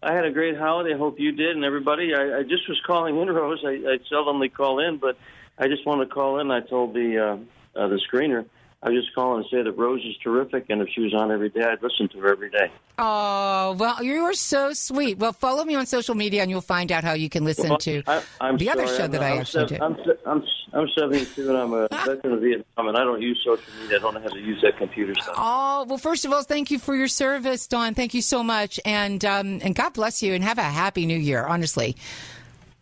[0.04, 0.94] I had a great holiday.
[0.94, 2.14] I hope you did, and everybody.
[2.14, 3.64] I, I just was calling in, Rose.
[3.66, 5.18] I, I seldomly call in, but
[5.62, 6.52] I just wanted to call in.
[6.52, 8.46] I told the uh, uh, the screener
[8.84, 11.32] I was just calling to say that Rose is terrific, and if she was on
[11.32, 12.72] every day, I'd listen to her every day.
[12.98, 15.20] Oh, well, you are so sweet.
[15.20, 17.78] Well, follow me on social media, and you'll find out how you can listen Well,
[17.78, 19.78] to I, I'm the other show I'm, that I I'm actually do.
[19.80, 19.96] I'm,
[20.26, 20.44] I'm,
[20.74, 23.98] I'm 72, and I'm a veteran of Vietnam, and I don't use social media.
[23.98, 25.36] I don't know how to use that computer stuff.
[25.38, 27.94] Oh well, first of all, thank you for your service, Dawn.
[27.94, 31.20] Thank you so much, and um, and God bless you, and have a happy New
[31.20, 31.46] Year.
[31.46, 31.96] Honestly,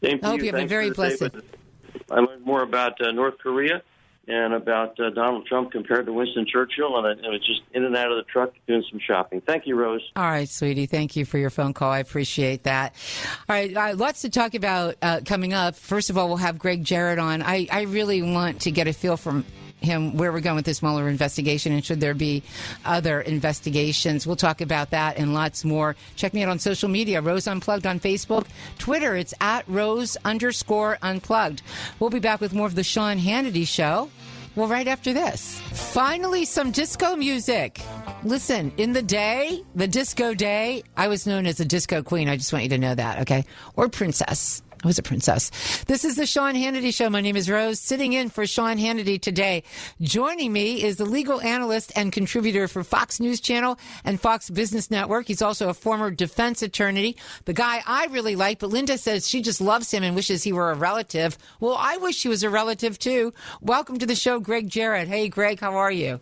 [0.02, 0.46] I hope you.
[0.46, 1.24] you have a very blessed-
[2.12, 3.82] I learned more about uh, North Korea
[4.28, 7.84] and about uh, Donald Trump compared to Winston Churchill, and I, I was just in
[7.84, 9.42] and out of the truck doing some shopping.
[9.42, 10.08] Thank you, Rose.
[10.16, 10.86] All right, sweetie.
[10.86, 11.92] Thank you for your phone call.
[11.92, 12.94] I appreciate that.
[13.50, 15.76] All right, uh, lots to talk about uh, coming up.
[15.76, 17.42] First of all, we'll have Gregg Jarrett on.
[17.42, 19.46] I, I really want to get a feel from
[19.82, 22.44] him where we're going with this Mueller investigation and should there be
[22.86, 24.28] other investigations.
[24.28, 25.96] We'll talk about that and lots more.
[26.16, 29.16] Check me out on social media, Rose Unplugged on Facebook, Twitter.
[29.16, 31.62] It's at Rose underscore Unplugged.
[32.00, 34.10] We'll be back with more of the Sean Hannity Show.
[34.56, 35.60] Well, right after this.
[35.94, 37.80] Finally, some disco music.
[38.24, 42.28] Listen, in the day, the disco day, I was known as a disco queen.
[42.28, 43.46] I just want you to know that, okay?
[43.76, 44.62] Or princess.
[44.82, 45.52] I was a princess.
[45.88, 47.10] This is the Sean Hannity Show.
[47.10, 49.64] My name is Rose, sitting in for Sean Hannity today.
[50.00, 54.90] Joining me is the legal analyst and contributor for Fox News Channel and Fox Business
[54.90, 55.28] Network.
[55.28, 59.42] He's also a former defense attorney, the guy I really like, but Linda says she
[59.42, 61.38] just loves him and wishes he were a relative.
[61.60, 63.34] Well, I wish he was a relative too.
[63.60, 65.10] Welcome to the show, Gregg Jarrett.
[65.10, 66.22] Hey, Gregg, how are you?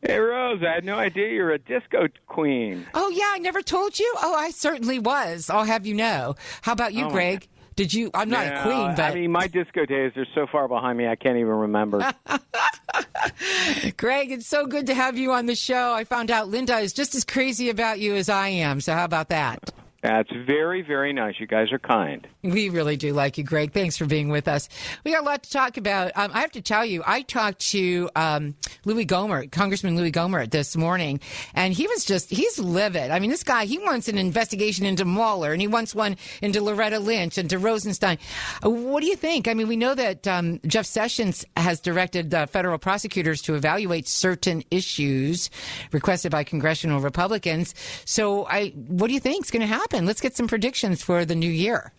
[0.00, 2.86] Hey, Rose, I had no idea you're a disco queen.
[2.94, 4.10] Oh, yeah, I never told you?
[4.22, 5.50] Oh, I certainly was.
[5.50, 6.36] I'll have you know.
[6.62, 7.46] How about you, Oh, Gregg?
[7.78, 8.10] Did you?
[8.12, 10.98] I'm not No, a queen, but I mean, my disco days are so far behind
[10.98, 12.12] me, I can't even remember.
[13.96, 15.92] Gregg, it's so good to have you on the show.
[15.92, 18.80] I found out Linda is just as crazy about you as I am.
[18.80, 19.70] So how about that?
[20.00, 21.40] That's very, very nice.
[21.40, 22.24] You guys are kind.
[22.44, 23.72] We really do like you, Gregg.
[23.72, 24.68] Thanks for being with us.
[25.04, 26.12] We got a lot to talk about.
[26.14, 30.52] Um, I have to tell you, I talked to um, Louis Gohmert, Congressman Louis Gohmert,
[30.52, 31.18] this morning,
[31.52, 33.10] and he was just—he's livid.
[33.10, 37.00] I mean, this guy—he wants an investigation into Mueller, and he wants one into Loretta
[37.00, 38.18] Lynch and to Rosenstein.
[38.64, 39.48] Uh, What do you think?
[39.48, 44.06] I mean, we know that um, Jeff Sessions has directed uh, federal prosecutors to evaluate
[44.06, 45.50] certain issues
[45.90, 47.74] requested by congressional Republicans.
[48.04, 49.87] So, I, what do you think is going to happen?
[49.92, 51.92] Let's get some predictions for the new year.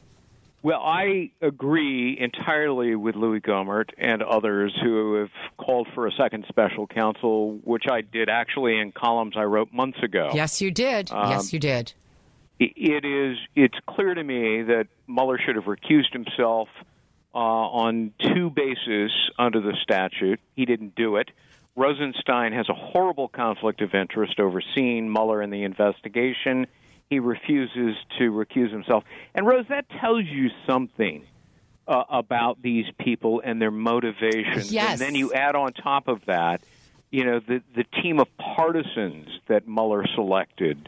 [0.62, 6.46] Well, I agree entirely with Louis Gohmert and others who have called for a second
[6.50, 10.32] special counsel, which I did actually in columns I wrote months ago.
[10.34, 11.12] Yes, you did.
[11.12, 11.94] Um, yes, you did.
[12.60, 13.38] It is.
[13.56, 16.68] It's clear to me that Mueller should have recused himself
[17.34, 20.42] uh, on two bases under the statute.
[20.58, 21.32] He didn't do it.
[21.78, 26.68] Rosenstein has a horrible conflict of interest overseeing Mueller in the investigation.
[27.10, 29.04] He refuses to recuse himself.
[29.34, 31.26] And Rose, that tells you something
[31.88, 34.72] uh, about these people and their motivations.
[34.72, 34.92] Yes.
[34.92, 36.62] And then you add on top of that,
[37.10, 40.88] you know, the the team of partisans that Mueller selected.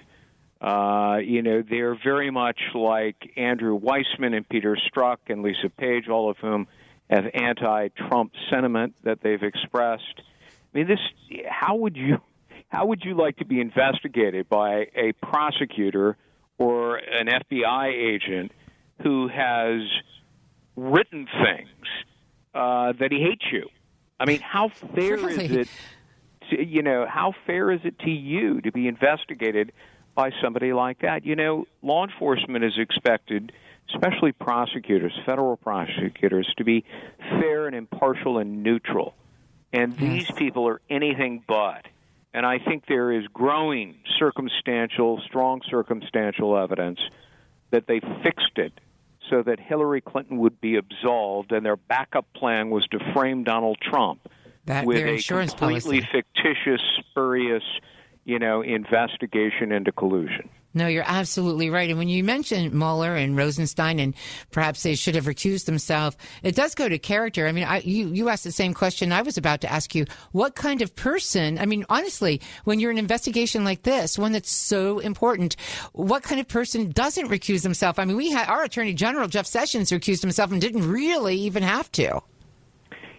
[0.61, 6.07] Uh, you know, they're very much like Andrew Weissmann and Peter Strzok and Lisa Page,
[6.07, 6.67] all of whom
[7.09, 10.03] have anti-Trump sentiment that they've expressed.
[10.19, 10.99] I mean, this.
[11.49, 12.21] How would you?
[12.71, 16.15] How would you like to be investigated by a prosecutor
[16.57, 18.53] or an FBI agent
[19.03, 19.81] who has
[20.77, 21.87] written things
[22.55, 23.67] uh, that he hates you?
[24.21, 25.67] I mean, how fair is it?
[26.49, 29.73] To, you know, how fair is it to you to be investigated
[30.15, 31.25] by somebody like that?
[31.25, 33.51] You know, law enforcement is expected,
[33.93, 36.85] especially prosecutors, federal prosecutors, to be
[37.19, 39.13] fair and impartial and neutral.
[39.73, 41.85] And these people are anything but.
[42.33, 46.99] And I think there is growing circumstantial, strong circumstantial evidence
[47.71, 48.73] that they fixed it
[49.29, 53.77] so that Hillary Clinton would be absolved, and their backup plan was to frame Donald
[53.81, 54.29] Trump
[54.65, 56.01] That- with a completely policy.
[56.11, 57.63] fictitious, spurious,
[58.25, 60.49] you know, investigation into collusion.
[60.73, 61.89] No, you're absolutely right.
[61.89, 64.13] And when you mention Mueller and Rosenstein, and
[64.51, 67.47] perhaps they should have recused themselves, it does go to character.
[67.47, 70.05] I mean, I, you you asked the same question I was about to ask you.
[70.31, 71.59] What kind of person?
[71.59, 75.57] I mean, honestly, when you're in an investigation like this, one that's so important,
[75.91, 77.99] what kind of person doesn't recuse himself?
[77.99, 81.63] I mean, we had our Attorney General Jeff Sessions recused himself and didn't really even
[81.63, 82.21] have to.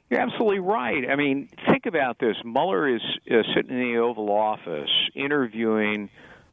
[0.08, 1.08] You're absolutely right.
[1.10, 2.36] I mean, think about this.
[2.44, 6.10] Mueller is uh, sitting in the Oval Office interviewing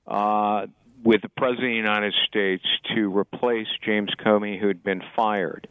[0.08, 0.68] uh,
[1.04, 2.64] with the President of the United States
[2.95, 5.68] to replace James Comey, who had been fired.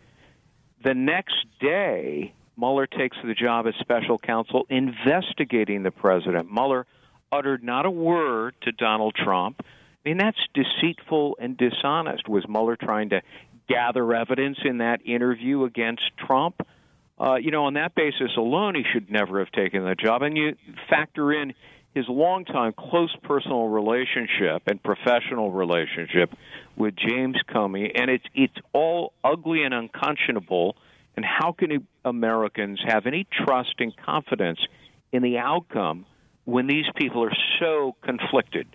[0.84, 6.50] The next day, Mueller takes the job as special counsel investigating the president.
[6.50, 6.86] Mueller
[7.30, 9.60] uttered not a word to Donald Trump.
[9.60, 12.28] I mean, that's deceitful and dishonest.
[12.28, 13.22] Was Mueller trying to
[13.68, 16.66] gather evidence in that interview against Trump?
[17.20, 20.22] Uh, you know, on that basis alone, he should never have taken the job.
[20.22, 20.56] And you
[20.88, 21.52] factor in
[21.94, 26.30] his longtime close personal relationship and professional relationship
[26.76, 30.76] with James Comey, and it's it's all ugly and unconscionable.
[31.16, 34.60] And how can Americans have any trust and confidence
[35.10, 36.06] in the outcome
[36.44, 38.68] when these people are so conflicted?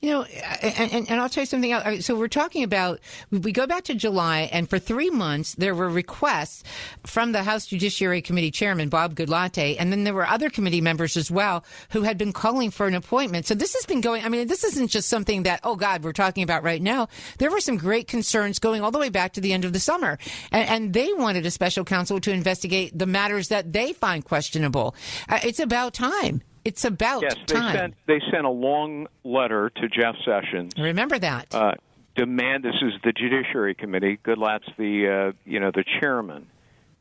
[0.00, 2.06] You know, and, and, I'll tell you something else.
[2.06, 3.00] So we're talking about,
[3.32, 6.62] we go back to July, and for three months, there were requests
[7.04, 11.16] from the House Judiciary Committee Chairman, Bob Goodlatte, and then there were other committee members
[11.16, 13.46] as well who had been calling for an appointment.
[13.46, 16.12] So this has been going, I mean, this isn't just something that, oh God, we're
[16.12, 17.08] talking about right now.
[17.38, 19.80] There were some great concerns going all the way back to the end of the
[19.80, 20.16] summer.
[20.52, 24.94] And, and they wanted a special counsel to investigate the matters that they find questionable.
[25.28, 26.42] Uh, it's about time.
[26.68, 27.74] It's about Yes, they time.
[27.74, 30.74] sent they sent a long letter to Jeff Sessions.
[30.76, 31.54] Remember that.
[31.54, 31.72] Uh,
[32.14, 34.18] demand this is the Judiciary Committee.
[34.22, 36.46] Goodlatte's the uh, you know the chairman,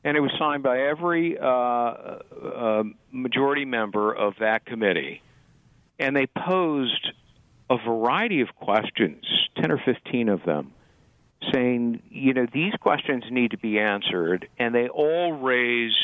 [0.05, 5.21] and it was signed by every uh, uh, majority member of that committee,
[5.99, 7.11] and they posed
[7.69, 9.25] a variety of questions,
[9.57, 10.71] ten or fifteen of them,
[11.53, 15.97] saying you know these questions need to be answered, and they all raise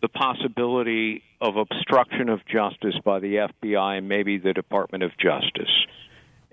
[0.00, 5.70] the possibility of obstruction of justice by the FBI and maybe the Department of Justice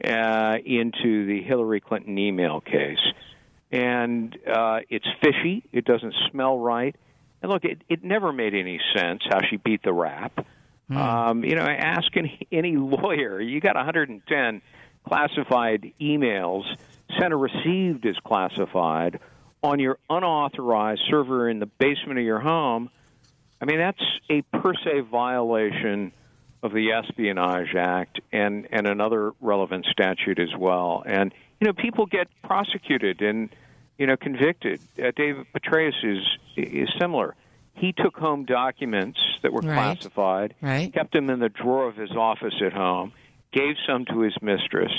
[0.04, 3.00] uh, into the Hillary Clinton email case.
[3.72, 5.64] And uh, it's fishy.
[5.72, 6.94] It doesn't smell right.
[7.42, 10.46] And look, it, it never made any sense how she beat the rap.
[10.90, 13.40] Um, you know, ask any, any lawyer.
[13.40, 14.62] You got 110
[15.08, 16.64] classified emails
[17.18, 19.22] sent or received as classified
[19.64, 22.90] on your unauthorized server in the basement of your home.
[23.62, 26.12] I mean, that's a per se violation
[26.64, 31.04] of the Espionage Act and, and another relevant statute as well.
[31.06, 33.50] And, you know, people get prosecuted and,
[33.98, 34.80] you know, convicted.
[34.98, 36.24] Uh, David Petraeus is,
[36.58, 37.36] is similar.
[37.76, 39.76] He took home documents that were Right.
[39.76, 40.94] classified, Right.
[40.94, 43.12] kept them in the drawer of his office at home,
[43.54, 44.92] gave some to his mistress.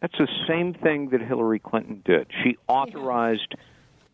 [0.00, 2.28] That's the same thing that Hillary Clinton did.
[2.42, 3.54] She authorized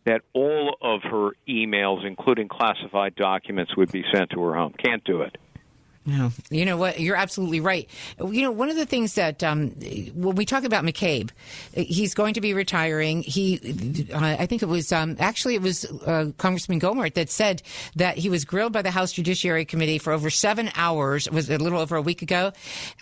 [0.07, 4.73] that all of her emails, including classified documents, would be sent to her home.
[4.83, 5.37] Can't do it.
[6.07, 7.01] No, you know what?
[7.01, 7.91] You're absolutely right.
[8.21, 9.71] You know, one of the things that um,
[10.15, 11.31] when we talk about McCabe,
[11.75, 13.23] he's going to be retiring.
[13.23, 17.61] He, uh, I think it was um, actually it was uh, Congressman Gohmert that said
[17.97, 21.27] that he was grilled by the House Judiciary Committee for over seven hours.
[21.27, 22.53] It was a little over a week ago,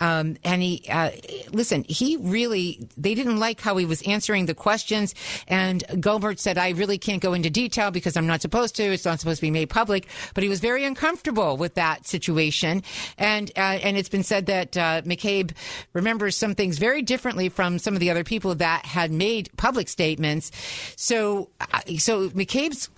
[0.01, 1.11] um, and he uh,
[1.51, 1.85] listen.
[1.87, 5.13] He really they didn't like how he was answering the questions,
[5.47, 8.83] and Gohmert said, "I really can't go into detail because I'm not supposed to.
[8.83, 12.81] It's not supposed to be made public." But he was very uncomfortable with that situation.
[13.17, 15.51] And uh, and it's been said that uh, McCabe
[15.93, 19.89] remembers some things very differently from some of the other people that had made public
[19.89, 20.51] statements.
[20.95, 22.89] So uh, so McCabe's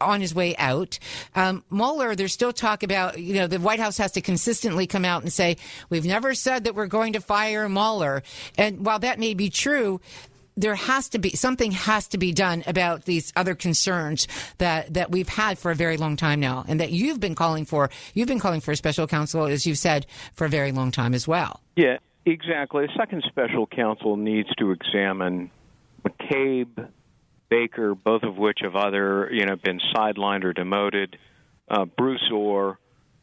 [0.00, 0.98] on his way out.
[1.34, 5.04] Um, Mueller, there's still talk about you know the White House has to consistently come
[5.04, 5.56] out and say
[5.90, 8.22] we've never said that we're going to fire Mueller,
[8.58, 10.00] and while that may be true
[10.56, 14.28] there has to be something has to be done about these other concerns
[14.58, 17.64] that that we've had for a very long time now, and that you've been calling
[17.64, 17.90] for.
[18.14, 21.14] You've been calling for a special counsel, as you've said, for a very long time
[21.14, 21.60] as well.
[21.76, 22.84] Yeah, exactly.
[22.84, 25.50] A second special counsel needs to examine
[26.06, 26.88] McCabe,
[27.48, 31.16] Baker, both of which have either you know been sidelined or demoted.
[31.68, 32.78] Uh, Bruce Ohr,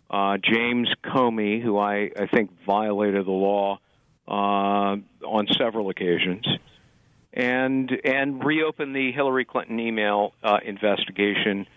[0.09, 3.79] uh, James Comey, who I, I think violated the law
[4.27, 6.47] uh, on several occasions
[7.33, 11.67] and and reopen the Hillary Clinton email uh, investigation,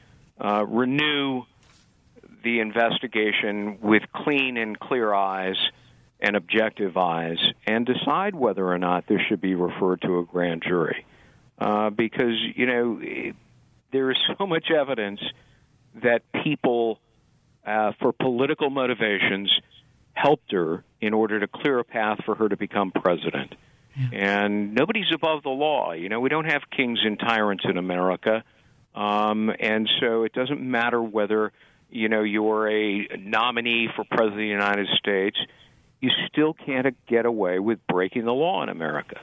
[0.40, 1.42] uh, renew
[2.42, 5.56] the investigation with clean and clear eyes
[6.20, 10.62] and objective eyes, and decide whether or not this should be referred to a grand
[10.62, 11.04] jury,
[11.58, 13.00] uh, because you know
[13.92, 15.20] there is so much evidence
[16.02, 16.98] that people,
[17.66, 19.52] uh, for political motivations,
[20.14, 23.54] helped her in order to clear a path for her to become president.
[24.12, 25.92] And nobody's above the law.
[25.92, 28.44] You know, we don't have kings and tyrants in America.
[28.94, 31.52] Um, and so it doesn't matter whether,
[31.90, 35.38] you know, you're a nominee for President of the United States,
[36.00, 39.20] you still can't get away with breaking the law in America.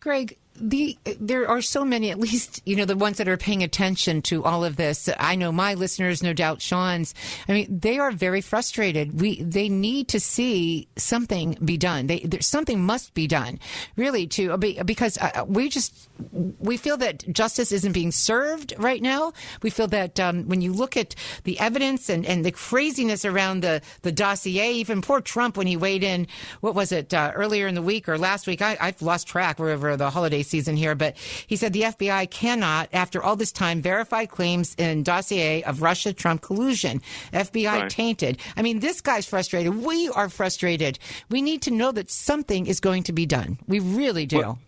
[0.00, 3.62] Gregg, the there are so many at least you know the ones that are paying
[3.62, 5.08] attention to all of this.
[5.18, 7.14] I know my listeners no doubt sean's.
[7.48, 9.20] I mean they are very frustrated.
[9.20, 12.06] We they need to see something be done.
[12.06, 13.58] They there, something must be done
[13.96, 16.08] really to because uh, we just
[16.58, 19.32] we feel that justice isn't being served right now.
[19.62, 23.62] We feel that um, when you look at the evidence and, and the craziness around
[23.62, 26.26] the the dossier even poor trump when he weighed in
[26.60, 28.62] what was it uh, earlier in the week or last week?
[28.62, 32.88] I, i've lost track wherever the holiday season here, but he said the FBI cannot,
[32.92, 37.00] after all this time, verify claims in dossier of Russia Trump collusion.
[37.32, 37.90] FBI right.
[37.90, 38.38] tainted.
[38.56, 39.76] I mean, this guy's frustrated.
[39.76, 40.98] We are frustrated.
[41.30, 43.58] We need to know that something is going to be done.
[43.66, 44.38] We really do.
[44.38, 44.58] Well,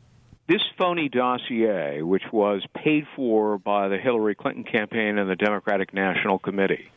[0.51, 5.95] this phony dossier, which was paid for by the Hillary Clinton campaign and the Democratic
[5.95, 6.91] National Committee,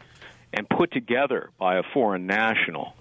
[0.52, 2.96] and put together by a foreign national,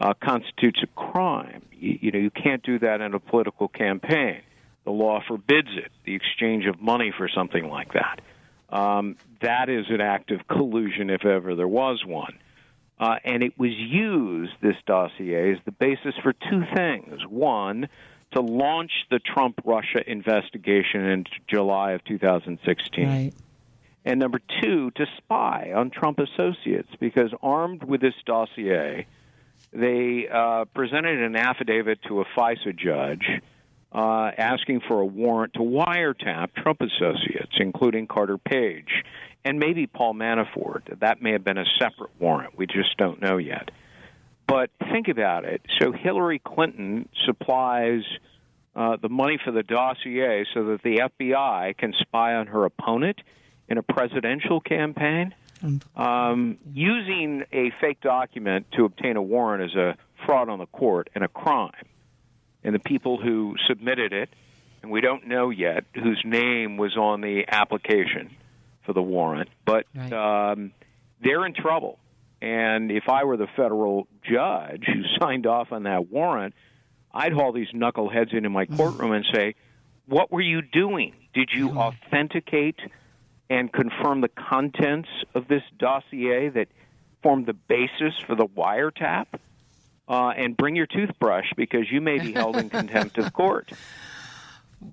[0.00, 1.62] uh, constitutes a crime.
[1.72, 4.40] You, you know, you can't do that in a political campaign.
[4.84, 8.20] The law forbids it, the exchange of money for something like that.
[8.68, 12.38] Um, that is an act of collusion if ever there was one.
[12.98, 17.20] Uh, and it was used, this dossier, as the basis for two things.
[17.28, 17.88] One,
[18.32, 23.08] to launch the Trump Russia investigation in July of 2016.
[23.08, 23.32] Right.
[24.04, 29.06] And number two, to spy on Trump associates, because armed with this dossier,
[29.72, 33.40] they uh, presented an affidavit to a FISA judge
[33.94, 39.04] uh, asking for a warrant to wiretap Trump associates, including Carter Page
[39.44, 41.00] and maybe Paul Manafort.
[41.00, 42.56] That may have been a separate warrant.
[42.56, 43.70] We just don't know yet.
[44.46, 45.62] But think about it.
[45.80, 48.02] So Hillary Clinton supplies
[48.74, 53.20] uh, the money for the dossier so that the FBI can spy on her opponent
[53.68, 55.34] in a presidential campaign.
[55.94, 61.08] Um, using a fake document to obtain a warrant is a fraud on the court
[61.14, 61.70] and a crime
[62.64, 64.28] and the people who submitted it,
[64.82, 68.30] and we don't know yet whose name was on the application
[68.84, 70.12] for the warrant, but right.
[70.12, 70.72] um,
[71.22, 71.98] they're in trouble.
[72.40, 76.54] And if I were the federal judge who signed off on that warrant,
[77.14, 79.54] I'd haul these knuckleheads into my courtroom and say,
[80.06, 81.14] What were you doing?
[81.34, 82.78] Did you authenticate
[83.48, 86.68] and confirm the contents of this dossier that
[87.22, 89.26] formed the basis for the wiretap?
[90.08, 93.70] Uh, and bring your toothbrush because you may be held in contempt of court.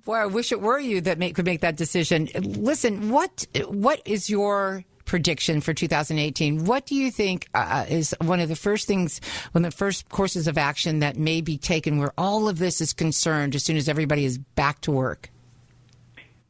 [0.05, 2.29] Boy, I wish it were you that make, could make that decision.
[2.35, 6.65] Listen, what what is your prediction for 2018?
[6.65, 9.19] What do you think uh, is one of the first things,
[9.53, 12.79] one of the first courses of action that may be taken where all of this
[12.79, 15.31] is concerned as soon as everybody is back to work?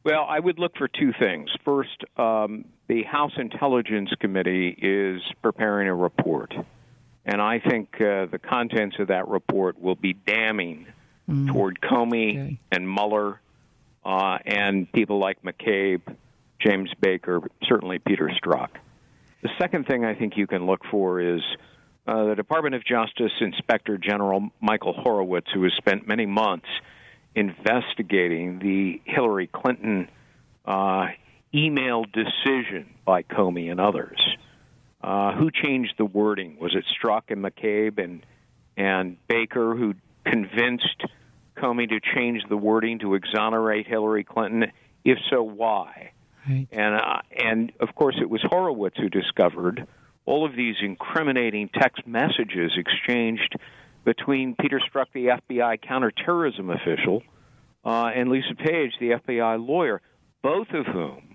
[0.04, 1.48] Well, I would look for two things.
[1.64, 6.52] First, um, the House Intelligence Committee is preparing a report.
[7.24, 10.86] And I think uh, the contents of that report will be damning
[11.28, 11.48] mm.
[11.52, 12.60] toward Comey okay.
[12.72, 13.40] and Mueller
[14.04, 16.00] uh, and people like McCabe,
[16.60, 18.68] James Baker, certainly Peter Strzok.
[19.42, 21.40] The second thing I think you can look for is
[22.06, 26.68] uh, the Department of Justice Inspector General Michael Horowitz, who has spent many months
[27.34, 30.08] investigating the Hillary Clinton
[30.64, 31.08] uh,
[31.54, 34.20] email decision by Comey and others
[35.02, 36.58] Uh, who changed the wording?
[36.60, 38.24] Was it Strzok and McCabe and
[38.76, 39.94] and Baker who
[40.24, 41.04] convinced
[41.56, 44.66] Comey to change the wording to exonerate Hillary Clinton?
[45.04, 46.12] If so, why?
[46.48, 46.68] Right.
[46.70, 49.86] And uh, and of course, it was Horowitz who discovered
[50.26, 53.56] all of these incriminating text messages exchanged
[54.04, 57.22] between Peter Strzok, the FBI counterterrorism official,
[57.84, 60.00] uh, and Lisa Page, the FBI lawyer,
[60.42, 61.29] both of whom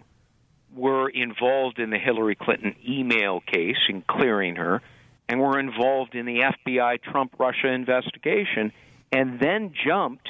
[0.76, 4.82] were involved in the Hillary Clinton email case in clearing her,
[5.30, 8.72] and were involved in the FBI Trump Russia investigation,
[9.12, 10.28] and then jumped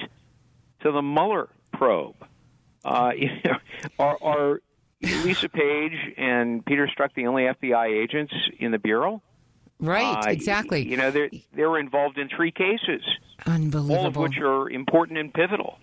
[0.81, 2.15] to the Mueller probe.
[2.83, 3.57] Uh, you know,
[3.99, 4.61] are, are
[5.01, 9.21] Lisa Page and Peter Strzok the only FBI agents in the bureau?
[9.79, 10.87] Right, Uh, exactly.
[10.87, 13.03] You know, they they were involved in three cases,
[13.45, 13.97] Unbelievable.
[13.97, 15.77] all of which are important and pivotal.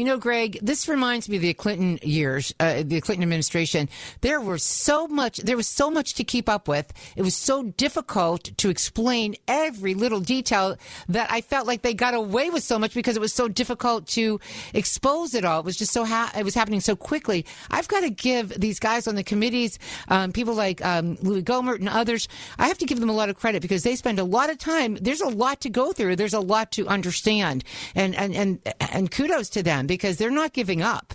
[0.00, 3.86] You know, Gregg, this reminds me of the Clinton years, uh, the Clinton administration.
[4.22, 6.90] There was so much, there was so much to keep up with.
[7.16, 10.78] It was so difficult to explain every little detail
[11.10, 14.06] that I felt like they got away with so much because it was so difficult
[14.16, 14.40] to
[14.72, 15.60] expose it all.
[15.60, 17.44] It was just so, ha- it was happening so quickly.
[17.70, 19.78] I've got to give these guys on the committees,
[20.08, 22.26] um, people like um, Louie Gohmert and others,
[22.58, 24.56] I have to give them a lot of credit because they spend a lot of
[24.56, 24.94] time.
[24.94, 26.16] There's a lot to go through.
[26.16, 27.64] There's a lot to understand.
[27.94, 31.14] And, and, and, and kudos to them because they're not giving up.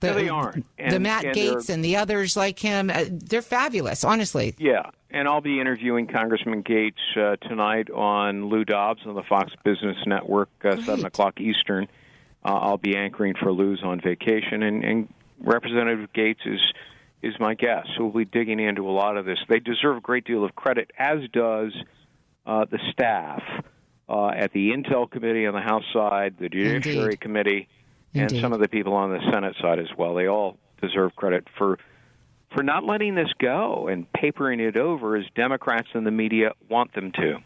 [0.00, 0.66] The, No, they aren't.
[0.76, 4.56] the Matt and Gaetz and the others like him, uh, they're fabulous, honestly.
[4.58, 9.52] Yeah, and I'll be interviewing Congressman Gaetz uh, tonight on Lou Dobbs on the Fox
[9.62, 11.86] Business Network, uh, seven o'clock Eastern.
[12.44, 16.60] Uh, I'll be anchoring for Lou's on vacation, and, and Representative Gaetz is
[17.22, 17.90] is my guest.
[17.96, 19.38] So we'll be digging into a lot of this.
[19.48, 21.72] They deserve a great deal of credit, as does
[22.44, 23.40] uh, the staff
[24.08, 27.20] uh, at the Intel Committee on the House side, the Judiciary Indeed.
[27.20, 27.68] Committee,
[28.14, 28.40] and Indeed.
[28.40, 30.14] some of the people on the Senate side as well.
[30.14, 31.78] They all deserve credit for
[32.52, 36.92] for not letting this go and papering it over as Democrats and the media want
[36.94, 37.38] them to.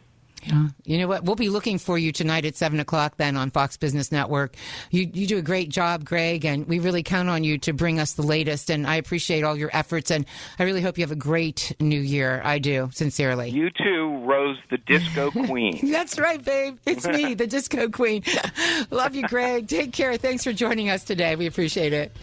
[0.47, 0.68] Yeah.
[0.84, 1.24] You know what?
[1.24, 4.55] We'll be looking for you tonight at seven o'clock then on Fox Business Network.
[4.90, 7.99] You you do a great job, Gregg, and we really count on you to bring
[7.99, 8.70] us the latest.
[8.70, 10.24] And I appreciate all your efforts, and
[10.59, 12.40] I really hope you have a great new year.
[12.44, 13.51] I do sincerely.
[13.51, 15.90] You too, Rose the Disco Queen.
[15.90, 16.78] That's right, babe.
[16.86, 18.22] It's me, the Disco Queen.
[18.90, 19.68] Love you, Gregg.
[19.68, 20.16] Take care.
[20.16, 21.36] Thanks for joining us today.
[21.36, 22.16] We appreciate it.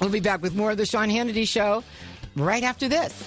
[0.00, 1.82] We'll be back with more of the Sean Hannity Show
[2.36, 3.24] right after this.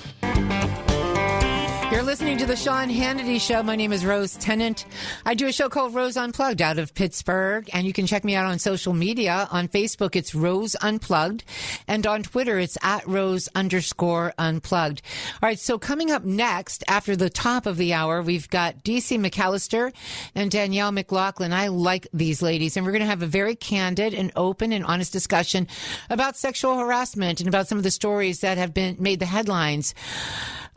[1.99, 3.61] You're listening to the Sean Hannity Show.
[3.61, 4.85] My name is Rose Tennent.
[5.25, 8.35] I do a show called Rose Unplugged out of Pittsburgh, and you can check me
[8.35, 9.49] out on social media.
[9.51, 11.43] On Facebook, it's Rose Unplugged,
[11.89, 15.01] and on Twitter, it's at Rose underscore Unplugged.
[15.43, 19.19] All right, so coming up next, after the top of the hour, we've got DC
[19.19, 19.93] McAllister
[20.35, 21.51] and Danielle McLaughlin.
[21.51, 24.85] I like these ladies, and we're going to have a very candid and open and
[24.85, 25.67] honest discussion
[26.09, 29.93] about sexual harassment and about some of the stories that have been made the headlines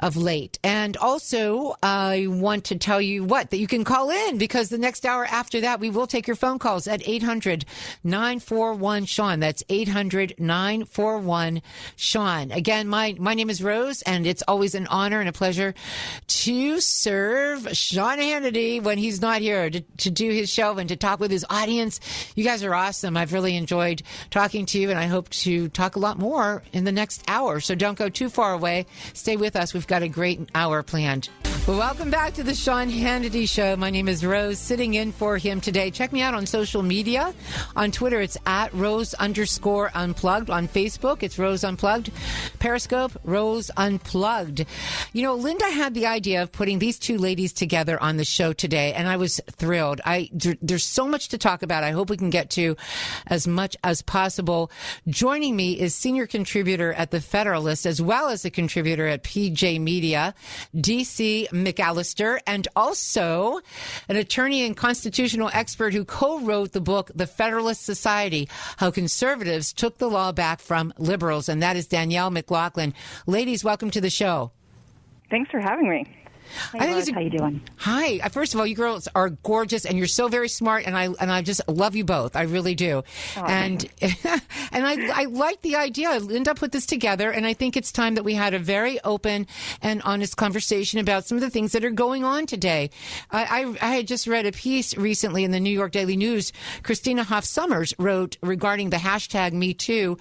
[0.01, 0.59] of late.
[0.64, 1.12] And also,
[1.83, 5.27] I want to tell you what, that you can call in because the next hour
[5.27, 7.65] after that, we will take your phone calls at 800
[8.03, 9.41] 941 Sean.
[9.41, 11.61] That's 800 941
[11.97, 12.51] Sean.
[12.51, 15.75] Again, my, my name is Rose, and it's always an honor and a pleasure
[16.27, 20.97] to serve Sean Hannity when he's not here to, to do his show and to
[20.97, 22.01] talk with his audience.
[22.35, 23.19] You guys are awesome.
[23.19, 26.85] I've really enjoyed talking to you, and I hope to talk a lot more in
[26.85, 27.61] the next hour.
[27.61, 28.87] So don't go too far away.
[29.13, 29.75] Stay with us.
[29.75, 31.01] We've got a great hour planned.
[31.64, 33.76] Well, welcome back to the Sean Hannity Show.
[33.76, 35.92] My name is Rose, sitting in for him today.
[35.92, 37.32] Check me out on social media.
[37.76, 40.50] On Twitter, it's at Rose underscore unplugged.
[40.50, 42.11] On Facebook, it's Rose Unplugged.
[42.59, 44.66] Periscope, Rose Unplugged.
[45.12, 48.53] You know, Linda had the idea of putting these two ladies together on the show
[48.53, 50.00] today, and I was thrilled.
[50.05, 51.84] I there's so much to talk about.
[51.84, 52.76] I hope we can get to
[53.28, 54.72] as much as possible.
[55.07, 59.80] Joining me is senior contributor at the Federalist, as well as a contributor at PJ
[59.80, 60.34] Media,
[60.93, 63.61] DC McAllister, and also
[64.11, 69.97] an attorney and constitutional expert who co-wrote the book The Federalist Society: How Conservatives Took
[69.97, 72.93] the Law Back from Liberals, and that is Danielle McLaughlin.
[73.26, 74.53] Ladies, welcome to the show.
[75.30, 76.05] Thanks for having me.
[76.55, 77.03] Hi, I think Rose.
[77.03, 77.61] it's a- how you doing?
[77.78, 78.18] Hi.
[78.22, 81.07] Uh, First of all, you girls are gorgeous, and you're so very smart, and I
[81.20, 82.34] and I just love you both.
[82.36, 83.03] I really do.
[83.36, 86.11] Oh, and and I I like the idea.
[86.11, 89.00] I Linda put this together, and I think it's time that we had a very
[89.05, 89.46] open
[89.82, 92.90] and honest conversation about some of the things that are going on today.
[93.30, 93.42] I
[93.80, 96.53] I, I had just read a piece recently in the New York Daily News.
[96.82, 100.16] Christina Hoff Sommers wrote regarding the hashtag Me Too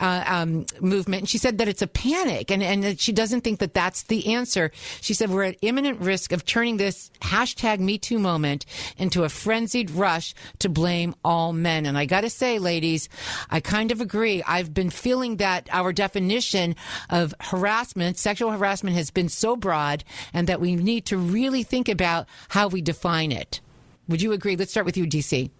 [0.00, 3.42] uh, um, movement, and she said that it's a panic, and and that she doesn't
[3.42, 4.70] think that that's the answer.
[5.00, 8.64] She said we're at imminent risk of turning this hashtag Me Too moment
[8.96, 11.86] into a frenzied rush to blame all men.
[11.86, 13.08] And I got to say, ladies,
[13.50, 14.42] I kind of agree.
[14.44, 16.74] I've been feeling that our definition
[17.10, 21.88] of harassment, sexual harassment, has been so broad and that we need to really think
[21.88, 23.60] about how we define it.
[24.08, 24.56] Would you agree?
[24.56, 25.50] Let's start with you, DC.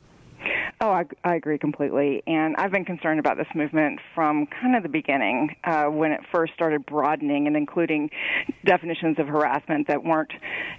[0.80, 2.22] Oh, I, I agree completely.
[2.28, 6.20] And I've been concerned about this movement from kind of the beginning uh, when it
[6.32, 8.10] first started broadening and including
[8.64, 10.30] definitions of harassment that weren't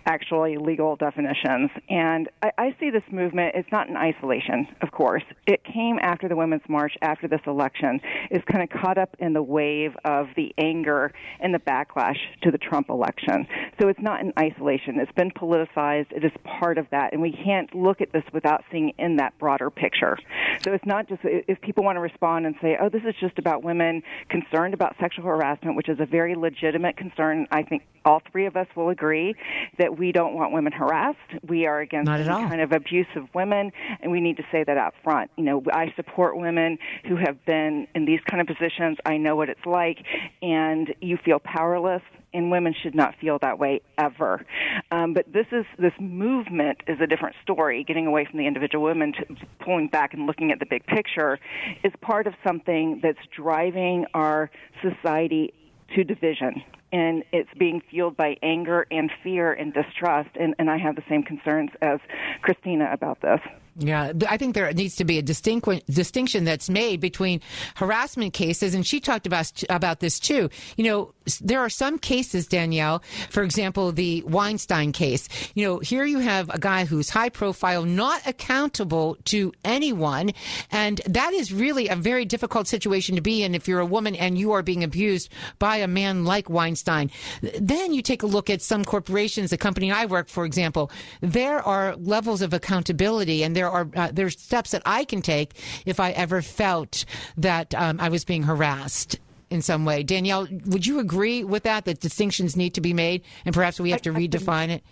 [0.06, 1.70] actually legal definitions.
[1.89, 5.24] And I, I see this movement, it's not in isolation, of course.
[5.45, 8.00] It came after the Women's March, after this election,
[8.32, 12.52] is kind of caught up in the wave of the anger and the backlash to
[12.52, 13.45] the Trump election.
[13.82, 14.97] So it's not in isolation.
[14.97, 16.14] It's been politicized.
[16.14, 16.32] It is
[16.62, 17.12] part of that.
[17.12, 20.17] And we can't look at this without seeing in that broader picture picture.
[20.61, 23.39] So it's not just if people want to respond and say, "Oh, this is just
[23.39, 27.47] about women concerned about sexual harassment," which is a very legitimate concern.
[27.51, 29.35] I think all three of us will agree
[29.77, 31.17] that we don't want women harassed.
[31.47, 32.47] We are against any all.
[32.47, 33.71] kind of abuse of women,
[34.01, 35.31] and we need to say that out front.
[35.37, 36.77] You know, I support women
[37.07, 38.97] who have been in these kind of positions.
[39.05, 39.97] I know what it's like,
[40.41, 42.03] and you feel powerless
[42.34, 44.45] and women should not feel that way ever.
[44.91, 47.84] Um, but this is this movement is a different story.
[47.84, 49.25] Getting away from the individual women to
[49.63, 51.39] pulling back and looking at the big picture
[51.84, 54.49] is part of something that's driving our
[54.82, 55.53] society
[55.95, 56.61] to division.
[56.91, 60.30] And it's being fueled by anger and fear and distrust.
[60.39, 61.99] And, and I have the same concerns as
[62.41, 63.39] Christina about this.
[63.80, 67.41] Yeah, I think there needs to be a distinct distinction that's made between
[67.75, 70.49] harassment cases, and she talked about about this too.
[70.77, 75.30] You know, there are some cases, Danielle, for example, the Weinstein case.
[75.55, 80.32] You know, here you have a guy who's high profile, not accountable to anyone,
[80.71, 84.15] and that is really a very difficult situation to be in if you're a woman
[84.15, 87.11] and you are being abused by a man like Weinstein.
[87.59, 91.61] Then you take a look at some corporations, the company I work for example, there
[91.61, 95.53] are levels of accountability and there are uh, there's steps that I can take
[95.86, 97.05] if I ever felt
[97.38, 100.03] that um, I was being harassed in some way.
[100.03, 101.86] Danielle, would you agree with that?
[101.86, 104.84] That distinctions need to be made, and perhaps we have to redefine it.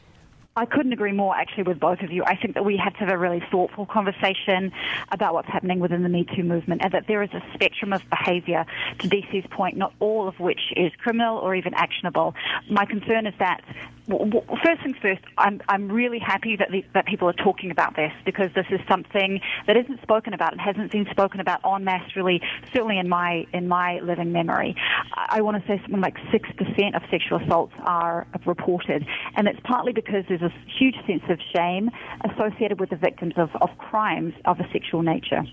[0.57, 2.23] I couldn't agree more actually with both of you.
[2.25, 4.71] I think that we have to have a really thoughtful conversation
[5.11, 8.01] about what's happening within the Me Too movement and that there is a spectrum of
[8.09, 8.65] behavior,
[8.97, 12.34] to DC's point, not all of which is criminal or even actionable.
[12.71, 13.61] My concern is that
[14.08, 18.12] first things first, I'm, I'm really happy that, the, that people are talking about this
[18.26, 22.16] because this is something that isn't spoken about and hasn't been spoken about en masse
[22.16, 22.41] really,
[22.74, 24.76] certainly in my, in my living memory.
[25.14, 29.05] I, I want to say something like 6% of sexual assaults are reported
[29.36, 31.89] and it's partly because there's a huge sense of shame
[32.32, 35.43] associated with the victims of, of crimes of a sexual nature.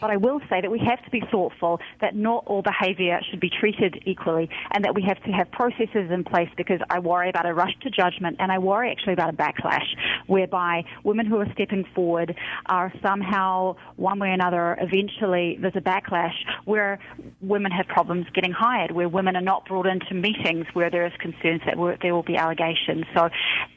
[0.00, 3.40] But I will say that we have to be thoughtful that not all behaviour should
[3.40, 7.28] be treated equally and that we have to have processes in place because I worry
[7.28, 9.86] about a rush to judgment and I worry actually about a backlash
[10.26, 12.34] whereby women who are stepping forward
[12.66, 16.34] are somehow, one way or another, eventually there's a backlash
[16.64, 16.98] where
[17.40, 21.12] women have problems getting hired, where women are not brought into meetings where there is
[21.20, 23.04] concerns that there will be allegations.
[23.14, 23.28] So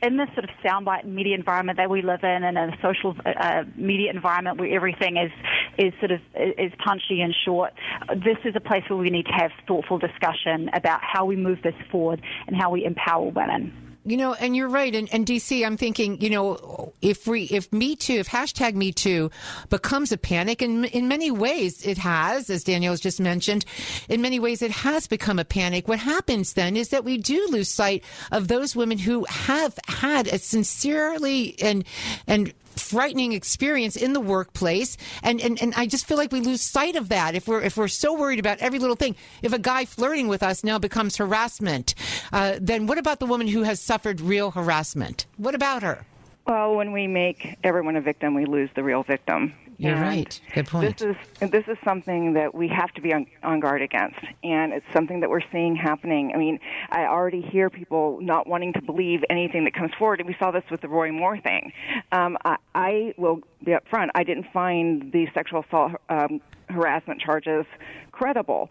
[0.02, 3.64] in this sort of soundbite media environment that we live in and a social uh,
[3.76, 5.32] media environment where everything is
[5.78, 7.74] is sort of is punchy and short.
[8.16, 11.62] This is a place where we need to have thoughtful discussion about how we move
[11.64, 13.84] this forward and how we empower women.
[14.06, 14.94] You know, and you're right.
[14.94, 18.92] And, and DC, I'm thinking, you know, if we, if Me Too, if hashtag Me
[18.92, 19.32] Too
[19.70, 23.64] becomes a panic, and in many ways it has, as Danielle's just mentioned,
[24.10, 25.88] in many ways it has become a panic.
[25.88, 30.28] What happens then is that we do lose sight of those women who have had
[30.28, 31.86] a sincerely and,
[32.28, 34.98] and frightening experience in the workplace.
[35.22, 37.78] And, and and I just feel like we lose sight of that if we're if
[37.78, 39.16] we're so worried about every little thing.
[39.42, 41.94] If a guy flirting with us now becomes harassment
[42.32, 45.26] uh, then what about the woman who has suffered real harassment?
[45.38, 46.06] What about her?
[46.46, 49.54] Well, when we make everyone a victim, we lose the real victim.
[49.78, 50.42] You're And right.
[50.54, 50.98] Good point.
[50.98, 54.74] This is this is something that we have to be on, on guard against, and
[54.74, 56.32] it's something that we're seeing happening.
[56.34, 56.60] I mean,
[56.92, 60.52] I already hear people not wanting to believe anything that comes forward, and we saw
[60.52, 61.72] this with the Roy Moore thing.
[62.12, 64.10] Um, I, I will be upfront.
[64.16, 67.66] I didn't find the sexual assault um, harassment charges
[68.14, 68.70] credible.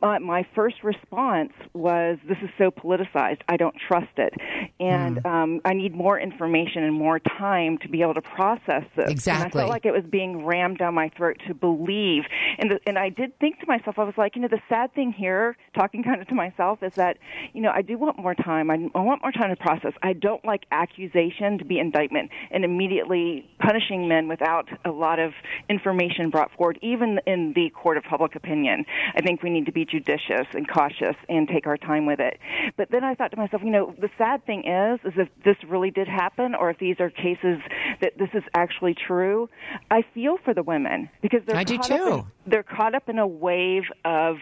[0.00, 3.40] But my first response was, "This is so politicized.
[3.48, 4.32] I don't trust it,
[4.80, 9.10] and um, I need more information and more time to be able to process this."
[9.42, 12.22] And I felt like it was being rammed down my throat to believe.
[12.58, 14.94] And the, and I did think to myself, I was like, you know, the sad
[14.94, 17.18] thing here, talking kind of to myself, is that
[17.52, 18.70] you know I do want more time.
[18.70, 19.92] I, I want more time to process.
[20.02, 25.32] I don't like accusation to be indictment and immediately punishing men without a lot of
[25.68, 28.86] information brought forward, even in in the court of public opinion.
[29.14, 32.38] I think we need to be judicious and cautious and take our time with it.
[32.76, 35.56] But then I thought to myself, you know, the sad thing is, is if this
[35.68, 37.58] really did happen, or if these are cases
[38.00, 39.48] that this is actually true,
[39.90, 43.08] I feel for the women because they're I do caught up in- they're caught up
[43.08, 44.36] in a wave of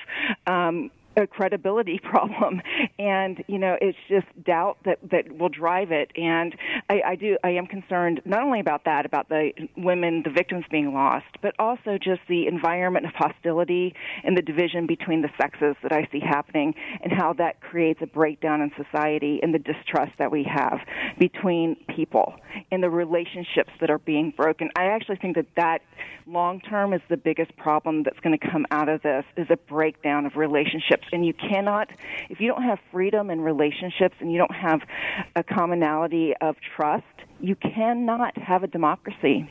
[0.46, 2.60] um, a credibility problem,
[2.98, 6.10] and you know it's just doubt that that will drive it.
[6.16, 6.54] And
[6.88, 10.64] I, I do I am concerned not only about that, about the women, the victims
[10.70, 13.94] being lost, but also just the environment of hostility
[14.24, 18.06] and the division between the sexes that I see happening, and how that creates a
[18.06, 20.80] breakdown in society and the distrust that we have
[21.18, 22.34] between people
[22.70, 24.70] and the relationships that are being broken.
[24.76, 25.82] I actually think that that
[26.26, 29.56] long term is the biggest problem that's going to come out of this is a
[29.56, 31.90] breakdown of relationships and you cannot
[32.28, 34.80] if you don't have freedom in relationships and you don't have
[35.36, 37.04] a commonality of trust
[37.42, 39.50] you cannot have a democracy.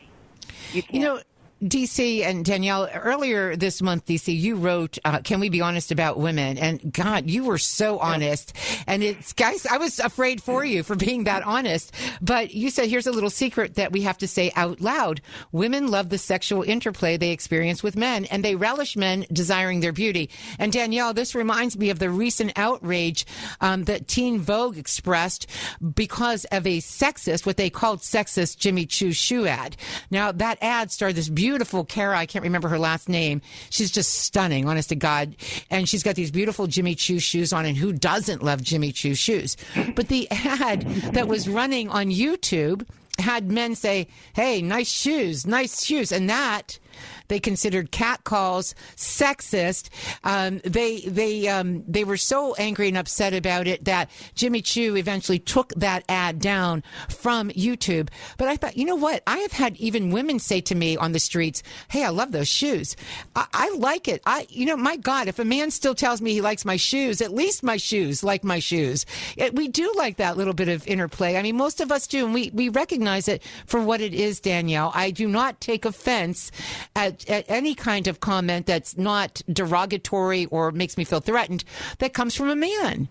[0.72, 1.20] You, You know,
[1.62, 6.18] DC and Danielle, earlier this month, DC, you wrote, uh, Can we be honest about
[6.18, 6.58] women?
[6.58, 8.52] And God, you were so honest.
[8.88, 11.94] And it's, guys, I was afraid for you for being that honest.
[12.20, 15.20] But you said, Here's a little secret that we have to say out loud.
[15.52, 19.92] Women love the sexual interplay they experience with men, and they relish men desiring their
[19.92, 20.30] beauty.
[20.58, 23.24] And Danielle, this reminds me of the recent outrage
[23.60, 25.46] um, that Teen Vogue expressed
[25.94, 29.76] because of a sexist, what they called sexist Jimmy Choo shoe ad.
[30.10, 31.51] Now, that ad starred this beautiful
[31.84, 33.40] Cara, I can't remember her last name.
[33.70, 35.36] She's just stunning, honest to God.
[35.70, 39.14] And she's got these beautiful Jimmy Choo shoes on, and who doesn't love Jimmy Choo
[39.14, 39.56] shoes?
[39.94, 42.86] But the ad that was running on YouTube
[43.18, 46.12] had men say, Hey, nice shoes, nice shoes.
[46.12, 46.78] And that
[47.28, 49.88] they considered catcalls sexist.
[50.24, 54.96] Um, they they um, they were so angry and upset about it that Jimmy Choo
[54.96, 58.08] eventually took that ad down from YouTube.
[58.38, 59.22] But I thought, you know what?
[59.26, 62.48] I have had even women say to me on the streets, "Hey, I love those
[62.48, 62.96] shoes.
[63.34, 64.22] I, I like it.
[64.26, 67.20] I, you know, my God, if a man still tells me he likes my shoes,
[67.20, 69.06] at least my shoes like my shoes.
[69.36, 71.36] It, we do like that little bit of interplay.
[71.36, 74.40] I mean, most of us do, and we we recognize it for what it is.
[74.40, 76.50] Danielle, I do not take offense
[76.96, 81.64] at, at any kind of comment that's not derogatory or makes me feel threatened
[81.98, 83.08] that comes from a man.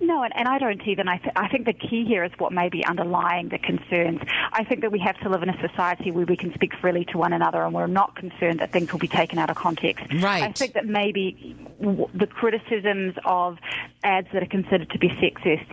[0.00, 1.08] No, and, and I don't even.
[1.08, 4.20] I, th- I think the key here is what may be underlying the concerns.
[4.52, 7.04] I think that we have to live in a society where we can speak freely
[7.06, 10.04] to one another and we're not concerned that things will be taken out of context.
[10.20, 10.42] Right.
[10.42, 13.58] I think that maybe w- the criticisms of
[14.02, 15.66] ads that are considered to be sexist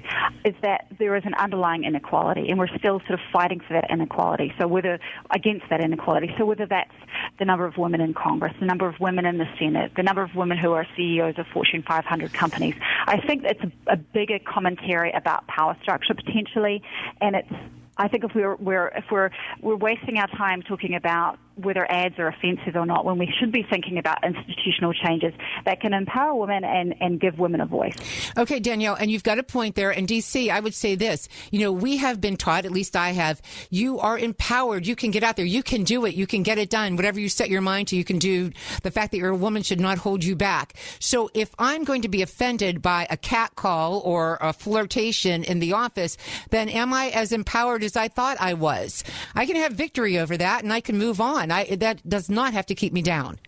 [0.45, 3.89] is that there is an underlying inequality and we're still sort of fighting for that
[3.89, 4.53] inequality.
[4.59, 4.99] So whether,
[5.31, 6.93] against that inequality, so whether that's
[7.39, 10.21] the number of women in Congress, the number of women in the Senate, the number
[10.21, 12.75] of women who are CEOs of Fortune 500 companies,
[13.05, 16.81] I think it's a, a bigger commentary about power structure potentially,
[17.22, 17.53] and it's.
[17.99, 19.31] I think if we're, we're if we're
[19.61, 23.51] we're wasting our time talking about whether ads are offensive or not, when we should
[23.51, 25.34] be thinking about institutional changes
[25.65, 27.95] that can empower women and, and give women a voice.
[28.38, 29.91] Okay, Danielle, and you've got a point there.
[29.91, 33.11] And DC, I would say this: you know, we have been taught, at least I
[33.11, 34.85] have, you are empowered.
[34.85, 35.45] You can get out there.
[35.45, 36.15] You can do it.
[36.15, 36.95] You can get it done.
[36.95, 38.51] Whatever you set your mind to, you can do.
[38.84, 40.73] The fact that you're a woman should not hold you back.
[40.99, 45.59] So if I'm going to be offended by a cat call or a flirtation in
[45.59, 46.17] the office,
[46.49, 49.03] then am I as empowered as I thought I was?
[49.35, 51.46] I can have victory over that, and I can move on.
[51.53, 53.39] I, that does not have to keep me down.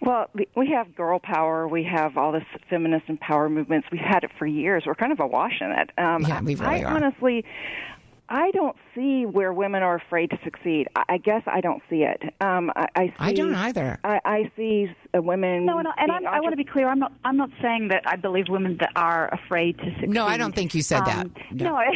[0.00, 1.66] Well, we- we have girl power.
[1.66, 3.88] We have all this feminist and power movements.
[3.90, 4.84] We've had it for years.
[4.86, 5.90] We're kind of awash in it.
[5.98, 6.94] Um, Yeah, we really I are.
[6.94, 7.44] honestly,
[8.28, 10.88] I don't see where women are afraid to succeed.
[10.96, 12.22] I, I guess I don't see it.
[12.40, 13.98] Um, I, I, see, I don't either.
[14.02, 15.66] I, I see uh, women.
[15.66, 16.88] No, and, I, and I'm, I want to be clear.
[16.88, 17.12] I'm not.
[17.24, 20.10] I'm not saying that I believe women that are afraid to succeed.
[20.10, 21.26] No, I don't think you said that.
[21.26, 21.66] Um, No.
[21.66, 21.86] No, I,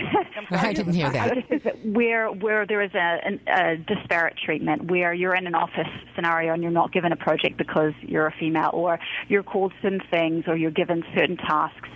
[0.69, 1.33] I didn't hear that.
[1.33, 5.35] I just think that where where there is a, an, a disparate treatment, where you're
[5.35, 8.99] in an office scenario and you're not given a project because you're a female, or
[9.29, 11.89] you're called certain things, or you're given certain tasks.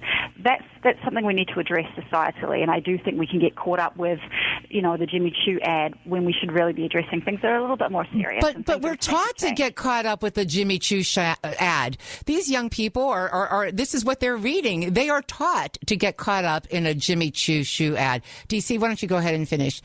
[0.43, 3.57] That's that's something we need to address societally, and I do think we can get
[3.57, 4.21] caught up with,
[4.69, 7.57] you know, the Jimmy Choo ad when we should really be addressing things that are
[7.57, 8.41] a little bit more serious.
[8.41, 11.97] But but we're taught to get caught up with the Jimmy Choo sh- ad.
[12.27, 14.93] These young people are, are, are this is what they're reading.
[14.95, 18.23] They are taught to get caught up in a Jimmy Choo shoe ad.
[18.49, 19.81] DC, why don't you go ahead and finish?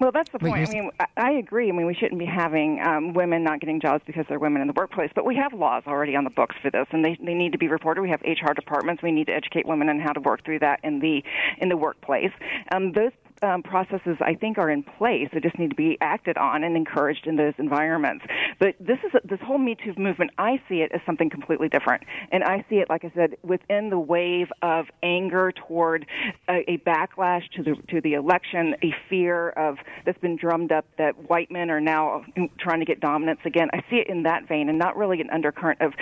[0.00, 0.66] Well, that's the point.
[0.66, 1.68] I mean, I- I agree.
[1.68, 4.66] I mean, we shouldn't be having um, women not getting jobs because they're women in
[4.66, 7.34] the workplace, but we have laws already on the books for this, and they they
[7.34, 8.00] need to be reported.
[8.00, 9.02] We have HR departments.
[9.02, 11.22] We need to educate women on how to work through that in the
[11.58, 12.30] in the workplace.
[12.72, 13.12] Um, those
[13.42, 16.76] um, processes I think are in place that just need to be acted on and
[16.76, 18.24] encouraged in those environments.
[18.58, 20.32] But this is this whole Me Too movement.
[20.38, 23.90] I see it as something completely different, and I see it, like I said, within
[23.90, 26.06] the wave of anger toward
[26.48, 30.84] a, a backlash to the to the election, a fear of that's been drummed up
[30.98, 32.24] that white men are now
[32.58, 33.68] trying to get dominance again.
[33.72, 35.92] I see it in that vein, and not really an undercurrent of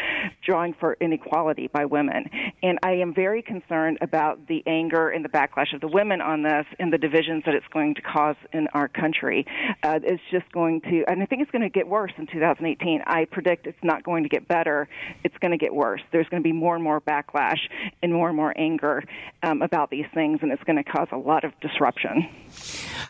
[0.44, 2.24] drawing for inequality by women.
[2.62, 6.42] And I am very concerned about the anger and the backlash of the women on
[6.42, 6.98] this and the
[7.28, 9.46] divisions that it's going to cause in our country.
[9.82, 13.02] Uh, it's just going to, and I think it's going to get worse in 2018.
[13.06, 14.88] I predict it's not going to get better.
[15.24, 16.00] It's going to get worse.
[16.12, 17.58] There's going to be more and more backlash
[18.02, 19.04] and more and more anger
[19.42, 22.28] um, about these things, and it's going to cause a lot of disruption.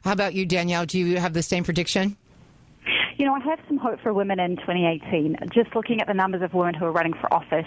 [0.05, 0.87] How about you, Danielle?
[0.87, 2.17] Do you have the same prediction?
[3.17, 5.37] You know, I have some hope for women in 2018.
[5.53, 7.67] Just looking at the numbers of women who are running for office,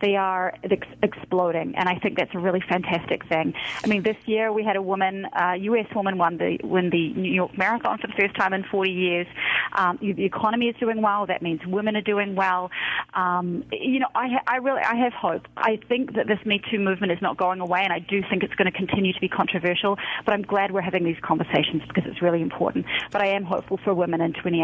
[0.00, 3.54] they are ex- exploding, and I think that's a really fantastic thing.
[3.84, 5.86] I mean, this year we had a woman, a uh, U.S.
[5.94, 9.26] woman, won the win the New York Marathon for the first time in 40 years.
[9.72, 11.26] Um, the economy is doing well.
[11.26, 12.70] That means women are doing well.
[13.14, 15.46] Um, you know, I, I really I have hope.
[15.56, 18.42] I think that this Me Too movement is not going away, and I do think
[18.42, 19.96] it's going to continue to be controversial.
[20.24, 22.86] But I'm glad we're having these conversations because it's really important.
[23.10, 24.61] But I am hopeful for women in 2018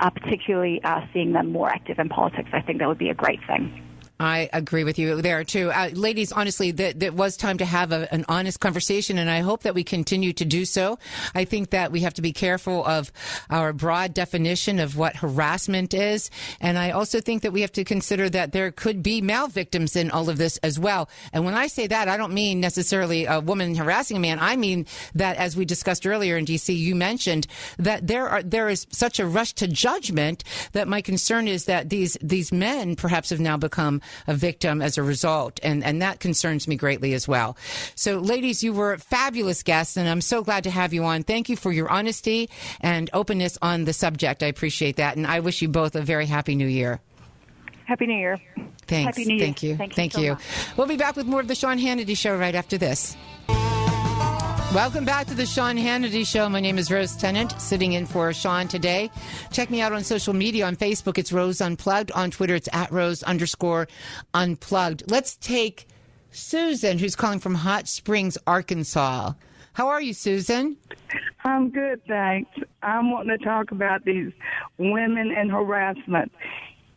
[0.00, 2.50] uh, particularly uh, seeing them more active in politics.
[2.52, 3.91] I think that would be a great thing.
[4.22, 6.32] I agree with you there too, uh, ladies.
[6.32, 9.84] Honestly, that was time to have a, an honest conversation, and I hope that we
[9.84, 10.98] continue to do so.
[11.34, 13.12] I think that we have to be careful of
[13.50, 16.30] our broad definition of what harassment is,
[16.60, 19.96] and I also think that we have to consider that there could be male victims
[19.96, 21.08] in all of this as well.
[21.32, 24.38] And when I say that, I don't mean necessarily a woman harassing a man.
[24.40, 27.46] I mean that, as we discussed earlier in DC, you mentioned
[27.78, 31.88] that there are there is such a rush to judgment that my concern is that
[31.88, 35.60] these these men perhaps have now become a victim as a result.
[35.62, 37.56] And, and that concerns me greatly as well.
[37.94, 41.22] So, ladies, you were fabulous guests, and I'm so glad to have you on.
[41.22, 42.48] Thank you for your honesty
[42.80, 44.42] and openness on the subject.
[44.42, 45.16] I appreciate that.
[45.16, 47.00] And I wish you both a very happy new year.
[47.84, 48.38] Happy New Year.
[48.86, 49.16] Thanks.
[49.16, 49.44] Happy New Year.
[49.44, 49.76] Thank you.
[49.76, 49.96] Thank you.
[49.96, 50.30] Thank you.
[50.32, 50.76] much.
[50.76, 53.16] We'll be back with more of the Sean Hannity Show right after this.
[54.74, 56.48] Welcome back to the Sean Hannity Show.
[56.48, 59.10] My name is Rose Tennent, sitting in for Sean today.
[59.50, 60.64] Check me out on social media.
[60.64, 62.10] On Facebook, it's Rose Unplugged.
[62.12, 63.86] On Twitter, it's at Rose underscore
[64.32, 65.10] Unplugged.
[65.10, 65.88] Let's take
[66.30, 69.34] Susan, who's calling from Hot Springs, Arkansas.
[69.74, 70.78] How are you, Susan?
[71.44, 72.50] I'm good, thanks.
[72.82, 74.32] I'm wanting to talk about these
[74.78, 76.32] women and harassment.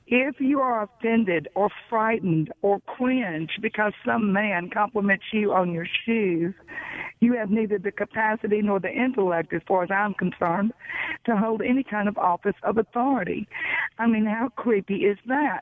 [0.08, 5.88] If you are offended or frightened or cringe because some man compliments you on your
[6.06, 6.54] shoes,
[7.20, 10.74] you have neither the capacity nor the intellect, as far as I'm concerned,
[11.26, 13.48] to hold any kind of office of authority.
[13.98, 15.62] I mean, how creepy is that?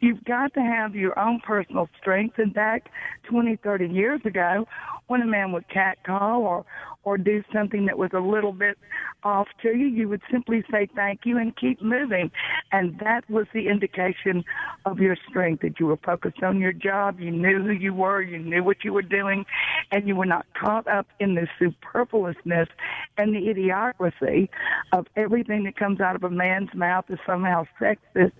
[0.00, 2.38] You've got to have your own personal strength.
[2.38, 2.90] And back
[3.24, 4.66] 20, 30 years ago,
[5.06, 6.64] when a man would catcall or
[7.08, 8.76] or do something that was a little bit
[9.22, 12.30] off to you, you would simply say thank you and keep moving.
[12.70, 14.44] And that was the indication
[14.84, 18.20] of your strength that you were focused on your job, you knew who you were,
[18.20, 19.46] you knew what you were doing,
[19.90, 22.68] and you were not caught up in the superfluousness
[23.16, 24.50] and the idiocracy
[24.92, 28.32] of everything that comes out of a man's mouth is somehow sexist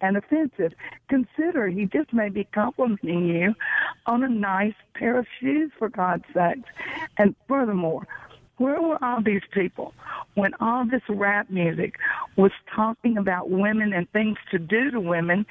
[0.00, 0.72] and offensive.
[1.08, 3.54] Consider he just may be complimenting you
[4.06, 6.68] on a nice pair of shoes, for God's sakes.
[7.18, 8.06] And furthermore,
[8.58, 9.92] where were all these people
[10.34, 11.96] when all this rap music
[12.36, 15.46] was talking about women and things to do to women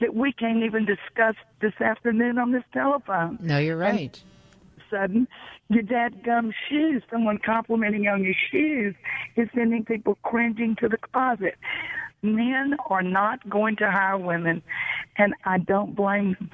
[0.00, 3.38] that we can't even discuss this afternoon on this telephone?
[3.40, 4.22] No, you're right.
[4.22, 4.22] And
[4.90, 5.28] sudden,
[5.68, 8.94] your dad gum shoes, someone complimenting on your shoes,
[9.36, 11.56] is sending people cringing to the closet.
[12.22, 14.62] Men are not going to hire women,
[15.16, 16.50] and I don't blame them.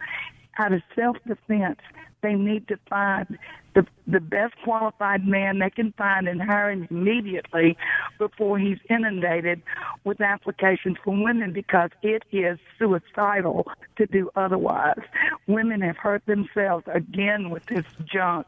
[0.58, 1.80] Out of self defense,
[2.22, 3.38] they need to find
[3.74, 7.76] the the best qualified man they can find and hire him immediately
[8.18, 9.60] before he's inundated
[10.04, 13.66] with applications from women because it is suicidal
[13.96, 15.00] to do otherwise.
[15.46, 18.46] Women have hurt themselves again with this junk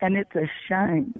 [0.00, 1.14] and it's a shame.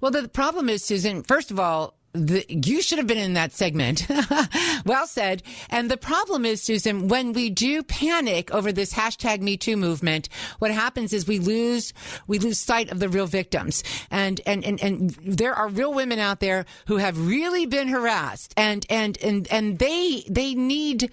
[0.00, 3.52] Well, the problem is, Susan, first of all, the, you should have been in that
[3.52, 4.06] segment.
[4.84, 5.42] well said.
[5.68, 10.28] And the problem is, Susan, when we do panic over this hashtag Me Too movement,
[10.58, 11.92] what happens is we lose
[12.26, 13.84] we lose sight of the real victims.
[14.10, 18.54] And and and, and there are real women out there who have really been harassed,
[18.56, 21.10] and and and and they they need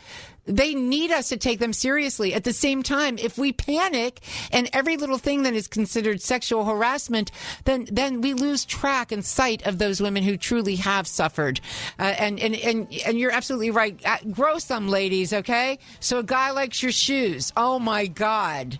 [0.48, 2.34] they need us to take them seriously.
[2.34, 4.22] At the same time, if we panic
[4.52, 7.32] and every little thing that is considered sexual harassment,
[7.65, 11.60] then then we lose track and sight of those women who truly have suffered.
[11.99, 13.99] Uh, and, and and and you're absolutely right.
[14.06, 15.78] Uh, grow some ladies, okay?
[15.99, 17.52] So a guy likes your shoes.
[17.57, 18.80] Oh my God.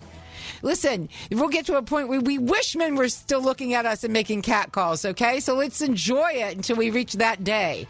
[0.62, 4.04] listen, we'll get to a point where we wish men were still looking at us
[4.04, 5.40] and making cat calls, okay?
[5.40, 7.86] So let's enjoy it until we reach that day.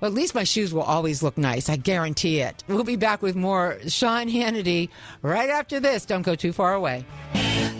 [0.00, 1.68] Well, at least my shoes will always look nice.
[1.68, 2.62] I guarantee it.
[2.68, 4.90] We'll be back with more Sean Hannity
[5.22, 6.06] right after this.
[6.06, 7.04] Don't go too far away.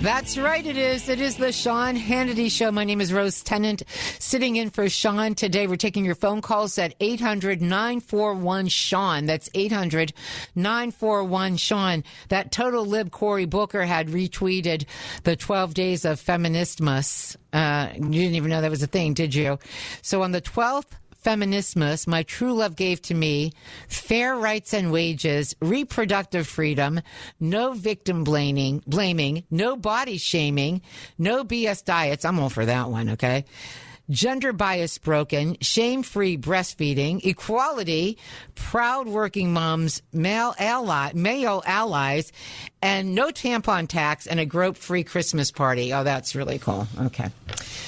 [0.01, 1.09] That's right, it is.
[1.09, 2.71] It is the Sean Hannity Show.
[2.71, 3.83] My name is Rose Tennent,
[4.21, 5.67] sitting in for Sean today.
[5.67, 9.27] We're taking your phone calls at 800 941 Sean.
[9.27, 10.13] That's 800
[10.55, 12.05] 941 Sean.
[12.29, 14.87] That total lib Cory Booker had retweeted
[15.25, 17.37] the 12 days of Feministmas.
[17.53, 19.59] Uh, you didn't even know that was a thing, did you?
[20.03, 20.91] So on the 12th,
[21.23, 23.53] Feministmas, my true love gave to me
[23.89, 27.01] fair rights and wages, reproductive freedom,
[27.41, 30.81] no victim blaming, blaming, no body shaming,
[31.19, 32.25] no BS diets.
[32.25, 33.45] I'm all for that one, okay?
[34.11, 38.17] Gender bias broken, shame free breastfeeding, equality,
[38.55, 42.33] proud working moms, male ally, male allies,
[42.81, 45.93] and no tampon tax and a grope free Christmas party.
[45.93, 46.87] Oh, that's really cool.
[46.99, 47.29] Okay.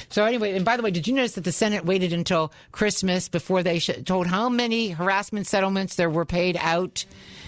[0.09, 3.27] So anyway, and by the way, did you notice that the Senate waited until Christmas
[3.27, 7.05] before they sh- told how many harassment settlements there were paid out?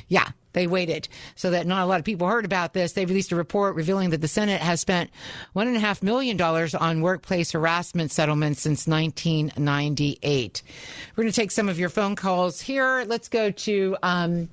[0.08, 2.94] Yeah, they waited so that not a lot of people heard about this.
[2.94, 5.10] They released a report revealing that the Senate has spent
[5.54, 10.64] one and a half million dollars on workplace harassment settlements since 1998.
[11.16, 13.04] We're going to take some of your phone calls here.
[13.08, 14.50] Let's go to um,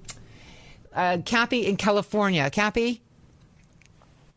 [0.94, 2.50] uh, Kathy in California.
[2.50, 3.00] Kathy?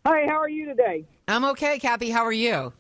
[0.06, 1.06] Hi, how are you today?
[1.27, 2.10] I'm okay, Kathy.
[2.10, 2.73] How are you?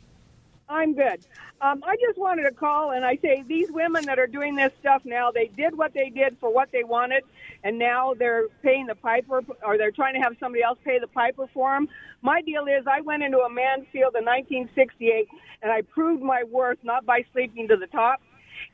[0.67, 1.25] I'm good.
[1.61, 4.73] Um, I just wanted to call and I say these women that are doing this
[4.81, 7.23] stuff now, they did what they did for what they wanted,
[7.63, 11.07] and now they're paying the piper, or they're trying to have somebody else pay the
[11.07, 11.87] piper for them.
[12.21, 15.27] My deal is, I went into a man's field in 1968,
[15.61, 18.21] and I proved my worth not by sleeping to the top.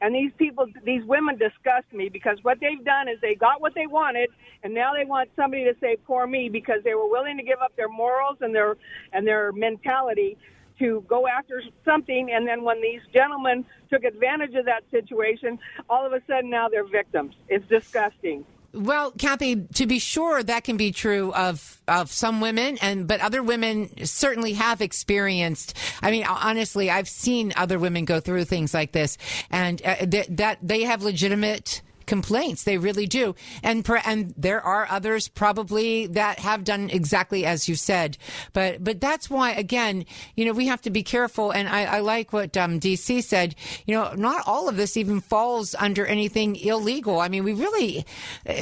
[0.02, 3.74] And these people, these women disgust me because what they've done is they got what
[3.76, 4.30] they wanted,
[4.64, 7.60] and now they want somebody to say "poor me" because they were willing to give
[7.62, 8.78] up their morals and their
[9.14, 10.38] and their mentality
[10.80, 12.32] to go after something.
[12.32, 15.60] And then when these gentlemen took advantage of that situation,
[15.90, 17.36] all of a sudden now they're victims.
[17.50, 18.46] It's disgusting.
[18.74, 23.20] Well, Kathy, to be sure, that can be true of of some women, and but
[23.20, 25.76] other women certainly have experienced.
[26.04, 29.18] I mean, honestly, I've seen other women go through things like this,
[29.50, 32.64] and uh, th- that they have legitimate complaints.
[32.64, 33.36] They really do.
[33.64, 38.18] And and there are others probably that have done exactly as you said.
[38.52, 40.06] But but that's why again,
[40.36, 41.52] you know, we have to be careful.
[41.52, 43.56] And I, I like what um, DC said.
[43.86, 47.20] You know, not all of this even falls under anything illegal.
[47.20, 48.06] I mean, we really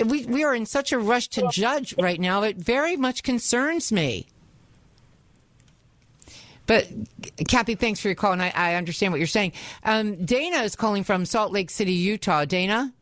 [0.06, 2.44] we we are in such a rush to judge right now.
[2.44, 4.28] It very much concerns me.
[6.66, 6.86] But
[7.48, 9.54] Kathy, thanks for your call, and I, I understand what you're saying.
[9.86, 12.44] Um, Dana is calling from Salt Lake City, Utah.
[12.44, 12.94] Dana.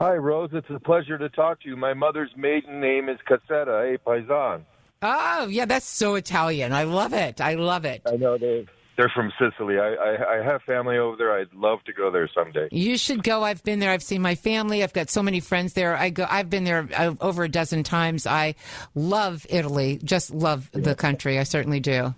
[0.00, 0.50] Hi, Rose.
[0.52, 1.76] It's a pleasure to talk to you.
[1.76, 4.62] My mother's maiden name is Cassetta, a paisan.
[5.02, 6.72] Oh, yeah, that's so Italian.
[6.72, 7.40] I love it.
[7.40, 8.02] I love it.
[8.06, 8.66] I know they
[8.96, 9.78] they're from Sicily.
[9.78, 11.32] I, I I have family over there.
[11.32, 12.68] I'd love to go there someday.
[12.70, 13.42] You should go.
[13.42, 13.90] I've been there.
[13.90, 14.82] I've seen my family.
[14.82, 15.96] I've got so many friends there.
[15.96, 16.26] I go.
[16.28, 18.26] I've been there uh, over a dozen times.
[18.26, 18.54] I
[18.94, 20.00] love Italy.
[20.02, 21.38] Just love the country.
[21.38, 22.14] I certainly do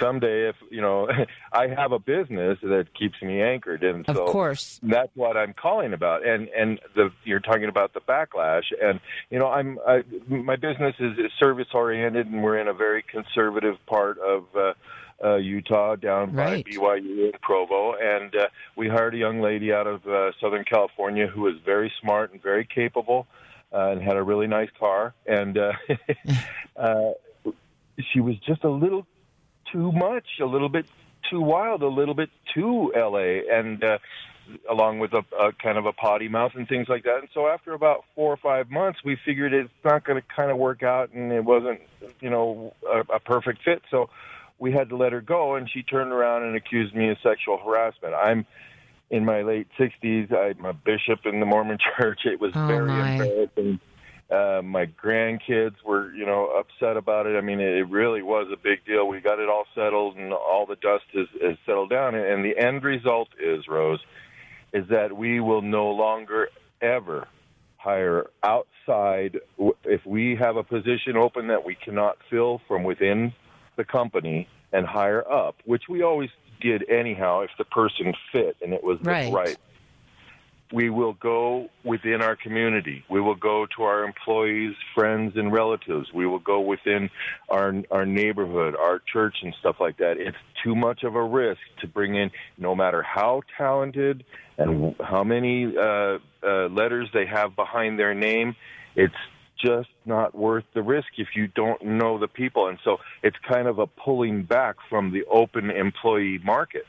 [0.00, 1.08] someday if you know
[1.52, 3.82] i have a business that keeps me anchored.
[3.82, 4.80] And of so course.
[4.82, 6.26] that's what i'm calling about.
[6.26, 8.64] And and the you're talking about the backlash.
[8.82, 9.00] And
[9.30, 13.02] you know i'm I, my business is, is service oriented and we're in a very
[13.02, 14.74] conservative part of uh
[15.22, 16.64] uh, Utah down right.
[16.64, 18.46] by BYU in Provo, and uh,
[18.76, 22.42] we hired a young lady out of uh, Southern California who was very smart and
[22.42, 23.26] very capable,
[23.72, 25.14] uh, and had a really nice car.
[25.26, 25.72] And uh,
[26.76, 27.12] uh,
[28.12, 29.06] she was just a little
[29.74, 30.86] too much, a little bit
[31.28, 33.98] too wild, a little bit too LA, and uh,
[34.70, 37.18] along with a, a kind of a potty mouth and things like that.
[37.18, 40.50] And so after about four or five months, we figured it's not going to kind
[40.50, 41.80] of work out, and it wasn't,
[42.20, 43.82] you know, a, a perfect fit.
[43.90, 44.10] So
[44.58, 47.58] we had to let her go, and she turned around and accused me of sexual
[47.58, 48.14] harassment.
[48.14, 48.46] I'm
[49.10, 50.32] in my late 60s.
[50.32, 52.20] I'm a bishop in the Mormon Church.
[52.24, 53.12] It was oh, very my.
[53.12, 53.80] embarrassing.
[54.30, 57.36] Uh, my grandkids were, you know, upset about it.
[57.36, 59.06] I mean, it really was a big deal.
[59.06, 62.14] We got it all settled, and all the dust has, has settled down.
[62.14, 64.00] And the end result is, Rose,
[64.72, 66.48] is that we will no longer
[66.80, 67.28] ever
[67.76, 69.40] hire outside.
[69.84, 73.32] If we have a position open that we cannot fill from within
[73.76, 76.30] the company and hire up, which we always
[76.60, 79.32] did anyhow if the person fit and it was right.
[79.32, 79.58] right
[80.72, 83.04] we will go within our community.
[83.10, 86.12] We will go to our employees, friends, and relatives.
[86.12, 87.10] We will go within
[87.48, 90.16] our our neighborhood, our church, and stuff like that.
[90.18, 94.24] It's too much of a risk to bring in, no matter how talented
[94.56, 98.54] and how many uh, uh, letters they have behind their name.
[98.96, 99.14] It's
[99.64, 102.68] just not worth the risk if you don't know the people.
[102.68, 106.84] And so it's kind of a pulling back from the open employee market.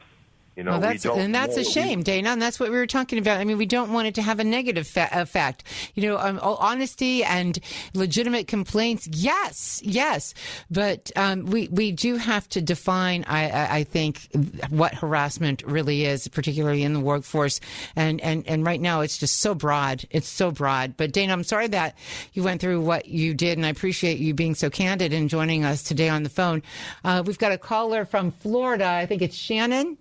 [0.55, 1.63] You know, well, that's, and that's know.
[1.63, 2.29] a shame, Dana.
[2.29, 3.39] And that's what we were talking about.
[3.39, 5.65] I mean, we don't want it to have a negative fa- effect.
[5.95, 7.59] You know, um, honesty and
[7.93, 10.33] legitimate complaints, yes, yes.
[10.71, 14.29] But um, we, we do have to define, I, I, I think,
[14.69, 17.59] what harassment really is, particularly in the workforce.
[17.97, 20.05] And, and, and right now, it's just so broad.
[20.09, 20.95] It's so broad.
[20.95, 21.97] But Dana, I'm sorry that
[22.31, 25.65] you went through what you did, and I appreciate you being so candid and joining
[25.65, 26.63] us today on the phone.
[27.03, 28.85] Uh, we've got a caller from Florida.
[28.85, 29.97] I think it's Shannon.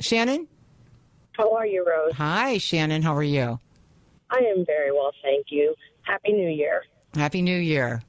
[0.00, 0.48] Shannon?
[1.32, 2.14] How are you, Rose?
[2.14, 3.02] Hi, Shannon.
[3.02, 3.58] How are you?
[4.30, 5.74] I am very well, thank you.
[6.02, 6.82] Happy New Year.
[7.14, 8.02] Happy New Year.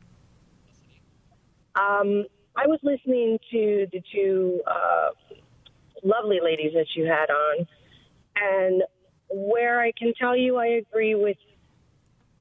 [1.75, 2.25] Um,
[2.55, 5.09] I was listening to the two uh,
[6.03, 7.67] lovely ladies that you had on,
[8.35, 8.83] and
[9.29, 11.37] where I can tell you I agree with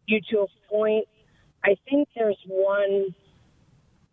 [0.07, 1.07] you to a point,
[1.65, 3.15] I think there's one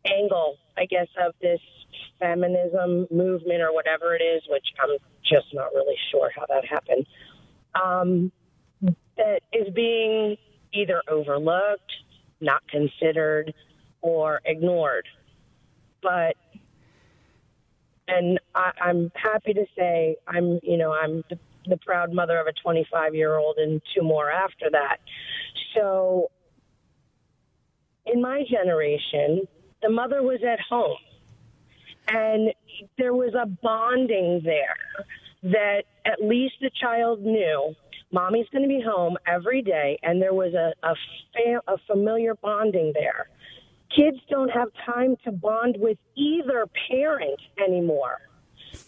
[0.06, 1.60] angle, I guess, of this
[2.20, 4.98] feminism movement or whatever it is, which I'm
[5.32, 7.06] just not really sure how that happened,
[7.76, 8.32] um,
[9.18, 10.38] that is being
[10.74, 11.92] either overlooked,
[12.42, 13.54] not considered,
[14.02, 15.08] or ignored.
[16.02, 16.36] But
[18.08, 22.48] and I, I'm happy to say I'm, you know, I'm the, the proud mother of
[22.48, 24.98] a 25 year old and two more after that.
[25.76, 26.30] So
[28.06, 29.48] in my generation,
[29.82, 30.98] the mother was at home
[32.08, 32.54] and
[32.98, 34.76] there was a bonding there
[35.44, 37.76] that at least the child knew
[38.12, 40.96] mommy's going to be home every day and there was a a,
[41.34, 43.30] fam- a familiar bonding there.
[43.96, 48.18] Kids don't have time to bond with either parent anymore.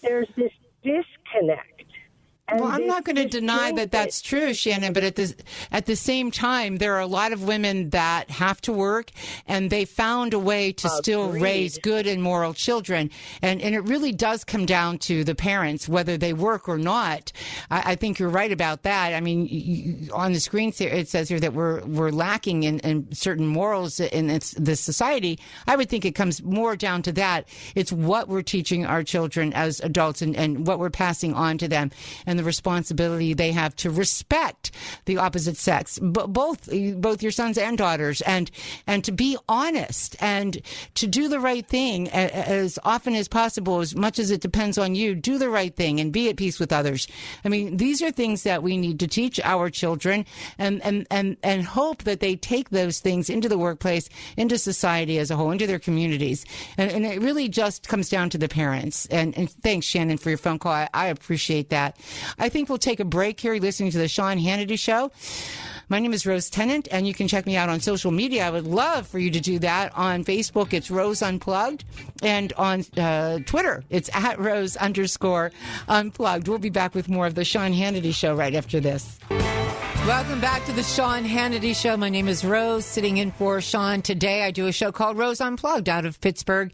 [0.02, 0.52] There's this
[0.84, 1.84] disconnect
[2.50, 4.92] and well, I'm not going to deny that that's true, Shannon.
[4.92, 5.34] But at the
[5.72, 9.12] at the same time, there are a lot of women that have to work,
[9.48, 13.10] and they found a way to still raise good and moral children.
[13.42, 17.32] And and it really does come down to the parents, whether they work or not.
[17.72, 19.14] I, I think you're right about that.
[19.14, 22.80] I mean, you, on the screen here, it says here that we're we're lacking in,
[22.80, 25.40] in certain morals in this, this society.
[25.66, 27.48] I would think it comes more down to that.
[27.74, 31.70] It's what we're teaching our children as adults, and, and what we're passing on to
[31.70, 31.92] them,
[32.26, 34.72] and the responsibility they have to respect
[35.06, 38.52] the opposite sex, but both both your sons and daughters, and
[38.88, 40.62] and to be honest and
[40.96, 44.96] to do the right thing as often as possible, as much as it depends on
[44.96, 45.16] you.
[45.16, 47.08] Do the right thing and be at peace with others.
[47.46, 50.26] I mean, these are things that we need to teach our children,
[50.58, 55.18] and and and and hope that they take those things into the workplace, into society
[55.20, 56.46] as a whole, into their communities,
[56.78, 59.06] and, and it really just comes down to the parents.
[59.08, 60.72] And, and thanks, Shannon, for your phone call.
[60.72, 61.98] I, I appreciate that.
[62.38, 63.56] I think we'll take a break here.
[63.56, 65.12] Listening to the Sean Hannity Show.
[65.90, 68.48] My name is Rose Tennent, and you can check me out on social media.
[68.48, 69.96] I would love for you to do that.
[69.96, 71.84] On Facebook, it's Rose Unplugged,
[72.22, 75.52] and on uh, Twitter, it's at Rose underscore
[75.88, 76.48] Unplugged.
[76.48, 79.20] We'll be back with more of the Sean Hannity Show right after this.
[80.08, 81.96] Welcome back to the Sean Hannity Show.
[81.96, 84.44] My name is Rose, sitting in for Sean today.
[84.44, 86.74] I do a show called Rose Unplugged out of Pittsburgh.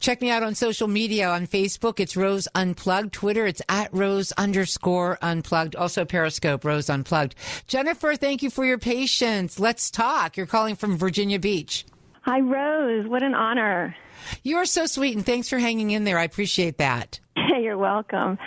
[0.00, 1.98] Check me out on social media on Facebook.
[1.98, 3.14] It's Rose Unplugged.
[3.14, 5.76] Twitter, it's at Rose underscore Unplugged.
[5.76, 7.34] Also Periscope, Rose Unplugged.
[7.68, 9.58] Jennifer, thank you for your patience.
[9.60, 10.36] Let's talk.
[10.36, 11.84] You're calling from Virginia Beach.
[12.22, 13.06] Hi, Rose.
[13.08, 13.94] What an honor.
[14.42, 16.18] You are so sweet, and thanks for hanging in there.
[16.18, 17.20] I appreciate that.
[17.60, 18.38] You're welcome.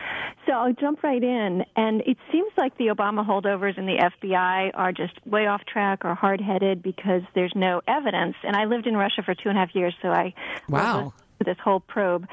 [0.45, 1.63] So I'll jump right in.
[1.75, 6.03] And it seems like the Obama holdovers and the FBI are just way off track
[6.03, 8.35] or hard headed because there's no evidence.
[8.43, 10.33] And I lived in Russia for two and a half years, so I
[10.67, 11.13] Wow.
[11.45, 12.27] this whole probe.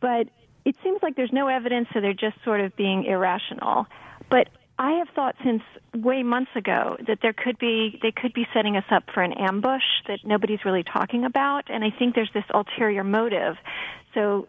[0.00, 0.28] But
[0.64, 3.86] it seems like there's no evidence, so they're just sort of being irrational.
[4.28, 4.48] But
[4.80, 5.62] I have thought since
[5.94, 9.34] way months ago that there could be they could be setting us up for an
[9.34, 13.56] ambush that nobody's really talking about, and I think there's this ulterior motive.
[14.14, 14.48] So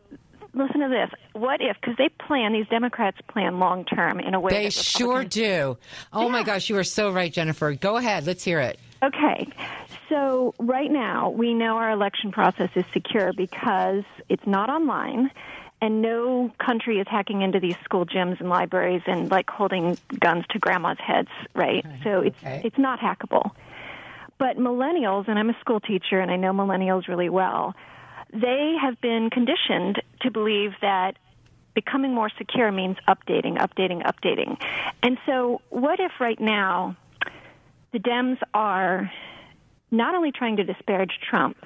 [0.53, 1.09] listen to this.
[1.33, 5.25] What if because they plan these Democrats plan long term in a way They sure
[5.25, 5.77] do.
[6.13, 7.73] Oh my gosh, you are so right, Jennifer.
[7.73, 8.25] Go ahead.
[8.25, 8.79] Let's hear it.
[9.03, 9.49] Okay.
[10.07, 15.29] So right now, we know our election process is secure because it's not online
[15.81, 20.45] and no country is hacking into these school gyms and libraries and like holding guns
[20.51, 21.83] to grandma's heads, right?
[22.03, 23.51] So it's it's not hackable.
[24.37, 27.75] But millennials, and I'm a school teacher and I know millennials really well,
[28.31, 31.17] they have been conditioned to believe that
[31.73, 34.61] becoming more secure means updating, updating, updating.
[35.03, 36.95] And so, what if right now
[37.91, 39.11] the Dems are
[39.89, 41.57] not only trying to disparage Trump,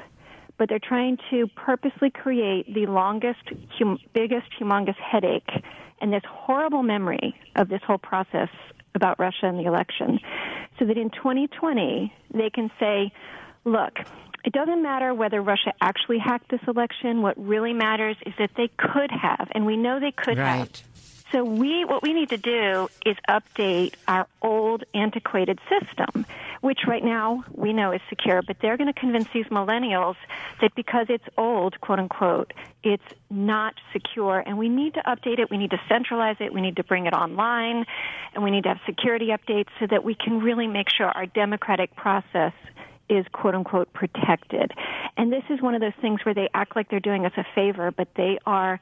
[0.58, 3.42] but they're trying to purposely create the longest,
[3.78, 5.50] hum- biggest, humongous headache
[6.02, 8.50] and this horrible memory of this whole process
[8.94, 10.20] about Russia and the election.
[10.80, 13.12] so that in 2020 they can say,
[13.64, 13.94] look,
[14.44, 17.22] it doesn't matter whether Russia actually hacked this election.
[17.22, 20.58] What really matters is that they could have, and we know they could right.
[20.58, 20.70] have.
[21.36, 26.26] So we, what we need to do is update our old, antiquated system,
[26.62, 28.42] which right now we know is secure.
[28.42, 30.16] But they're going to convince these millennials
[30.62, 32.54] that because it's old, quote unquote,
[32.84, 35.52] it's not secure, and we need to update it.
[35.52, 36.54] We need to centralize it.
[36.54, 37.84] We need to bring it online,
[38.34, 41.26] and we need to have security updates so that we can really make sure our
[41.26, 42.54] democratic process
[43.10, 44.72] is quote unquote protected.
[45.18, 47.44] And this is one of those things where they act like they're doing us a
[47.54, 48.80] favor, but they are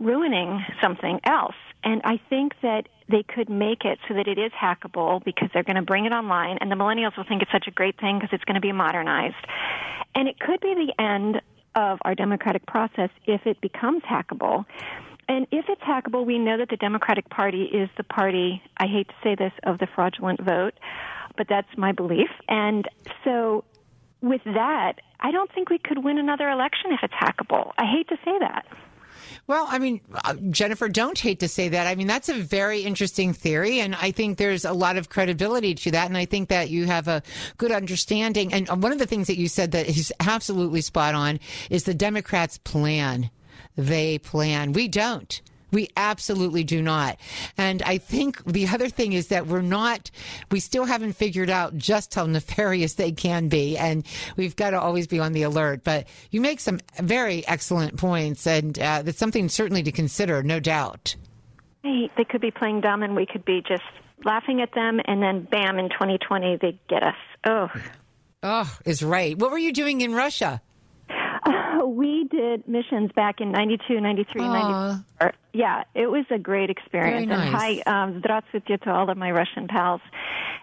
[0.00, 1.54] ruining something else.
[1.84, 5.62] And I think that they could make it so that it is hackable because they're
[5.62, 8.18] going to bring it online and the millennials will think it's such a great thing
[8.18, 9.46] because it's going to be modernized.
[10.14, 11.40] And it could be the end
[11.74, 14.64] of our democratic process if it becomes hackable.
[15.28, 19.08] And if it's hackable, we know that the Democratic Party is the party, I hate
[19.08, 20.74] to say this, of the fraudulent vote,
[21.36, 22.30] but that's my belief.
[22.48, 22.88] And
[23.24, 23.64] so
[24.20, 27.72] with that, I don't think we could win another election if it's hackable.
[27.78, 28.66] I hate to say that.
[29.46, 31.86] Well, I mean, uh, Jennifer, don't hate to say that.
[31.86, 35.74] I mean, that's a very interesting theory, and I think there's a lot of credibility
[35.74, 36.06] to that.
[36.06, 37.22] And I think that you have a
[37.58, 38.52] good understanding.
[38.52, 41.94] And one of the things that you said that is absolutely spot on is the
[41.94, 43.30] Democrats' plan.
[43.76, 44.72] They plan.
[44.72, 45.40] We don't.
[45.72, 47.18] We absolutely do not.
[47.56, 50.10] And I think the other thing is that we're not,
[50.50, 53.76] we still haven't figured out just how nefarious they can be.
[53.76, 54.06] And
[54.36, 55.84] we've got to always be on the alert.
[55.84, 58.46] But you make some very excellent points.
[58.46, 61.16] And uh, that's something certainly to consider, no doubt.
[61.82, 63.82] Hey, they could be playing dumb and we could be just
[64.24, 65.00] laughing at them.
[65.04, 67.16] And then bam, in 2020, they get us.
[67.46, 67.68] Oh.
[68.42, 69.38] Oh, is right.
[69.38, 70.62] What were you doing in Russia?
[71.89, 75.01] Uh, we did missions back in 92, 93, Aw.
[75.19, 75.31] 94.
[75.53, 77.27] Yeah, it was a great experience.
[77.27, 77.81] Very And nice.
[77.85, 80.01] hi, um, здравствуйте to all of my Russian pals.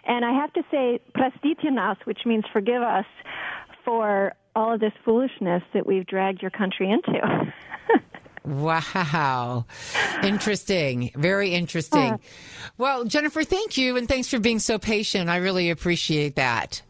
[0.07, 3.07] And I have to say, простите нас, which means forgive us
[3.85, 7.53] for all of this foolishness that we've dragged your country into.
[8.45, 9.67] Wow.
[10.25, 11.13] Interesting.
[11.15, 12.15] Very interesting.
[12.15, 12.19] Uh.
[12.77, 13.97] Well, Jennifer, thank you.
[13.97, 15.31] And thanks for being so patient.
[15.31, 16.83] I really appreciate that.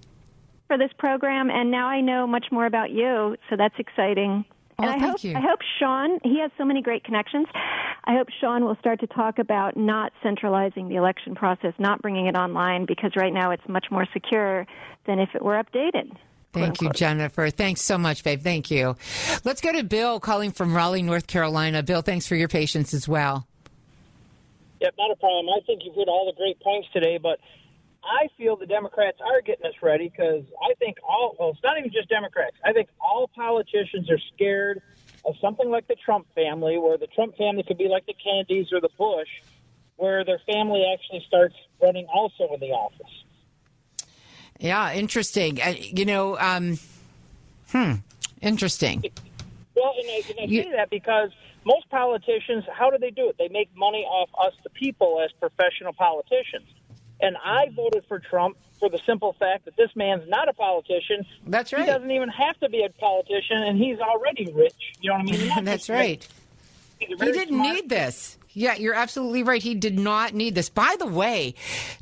[0.68, 4.46] for this program, and now I know much more about you, so that's exciting.
[4.80, 5.36] and I Oh, thank hope you.
[5.36, 7.48] I hope Sean he has so many great connections.
[8.04, 12.28] I hope Sean will start to talk about not centralizing the election process, not bringing
[12.28, 14.66] it online, because right now it's much more secure
[15.06, 16.16] than if it were updated.
[16.54, 17.50] Thank you, Jennifer.
[17.50, 18.42] Thanks so much, babe.
[18.42, 18.96] Thank you.
[19.44, 21.84] Let's go to Bill calling from Raleigh, North Carolina.
[21.84, 23.46] Bill, thanks for your patience as well.
[24.82, 25.48] Yep, not a problem.
[25.50, 27.40] I think you've hit all the great points today, but
[28.08, 31.78] I feel the Democrats are getting us ready because I think all, well, it's not
[31.78, 32.56] even just Democrats.
[32.64, 34.82] I think all politicians are scared
[35.26, 38.72] of something like the Trump family, where the Trump family could be like the Kennedys
[38.72, 39.28] or the Bush,
[39.98, 43.26] where their family actually starts running also in the office.
[44.60, 45.62] Yeah, interesting.
[45.62, 46.80] Uh, you know, um,
[47.72, 47.94] hmm,
[48.42, 49.04] interesting.
[49.76, 51.32] Well, and I, and I say that because
[51.66, 53.36] most politicians, how do they do it?
[53.38, 56.68] They make money off us, the people, as professional politicians.
[57.20, 61.26] And I voted for Trump for the simple fact that this man's not a politician.
[61.48, 61.82] That's right.
[61.82, 64.74] He doesn't even have to be a politician, and he's already rich.
[65.02, 65.52] You know what I mean?
[65.66, 66.28] That's right.
[67.00, 67.10] rich.
[67.10, 68.38] He's a He didn't smart- need this.
[68.58, 69.62] Yeah, you're absolutely right.
[69.62, 70.68] He did not need this.
[70.68, 71.54] By the way,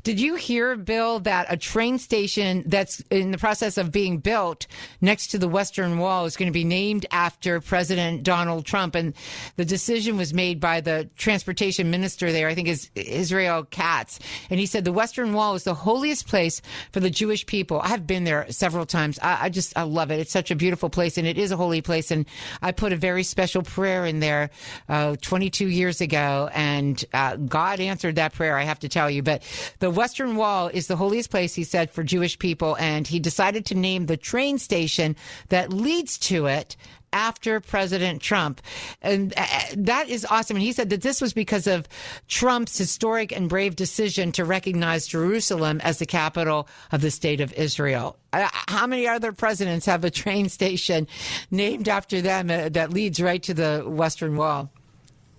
[0.04, 4.66] did you hear, Bill, that a train station that's in the process of being built
[5.02, 8.94] next to the Western Wall is going to be named after President Donald Trump?
[8.94, 9.12] And
[9.56, 14.18] the decision was made by the transportation minister there, I think is Israel Katz.
[14.48, 17.82] And he said the Western Wall is the holiest place for the Jewish people.
[17.84, 19.18] I've been there several times.
[19.18, 20.20] I, I just, I love it.
[20.20, 22.10] It's such a beautiful place and it is a holy place.
[22.10, 22.24] And
[22.62, 24.48] I put a very special prayer in there
[24.88, 29.22] uh, 22 years ago, and uh, God answered that prayer, I have to tell you.
[29.22, 29.42] But
[29.78, 33.66] the Western Wall is the holiest place, he said, for Jewish people, and he decided
[33.66, 35.16] to name the train station
[35.48, 36.76] that leads to it
[37.12, 38.60] after President Trump.
[39.00, 39.46] And uh,
[39.76, 40.56] that is awesome.
[40.56, 41.88] And he said that this was because of
[42.28, 47.54] Trump's historic and brave decision to recognize Jerusalem as the capital of the state of
[47.54, 48.18] Israel.
[48.32, 51.06] Uh, How many other presidents have a train station
[51.50, 54.70] named after them uh, that leads right to the Western Wall?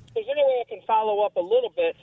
[0.08, 1.95] If there's any way I follow up a little bit,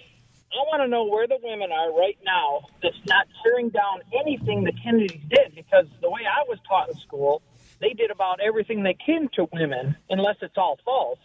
[0.52, 4.62] I want to know where the women are right now that's not tearing down anything
[4.62, 7.42] the Kennedys did because the way I was taught in school,
[7.80, 11.18] they did about everything they can to women, unless it's all false.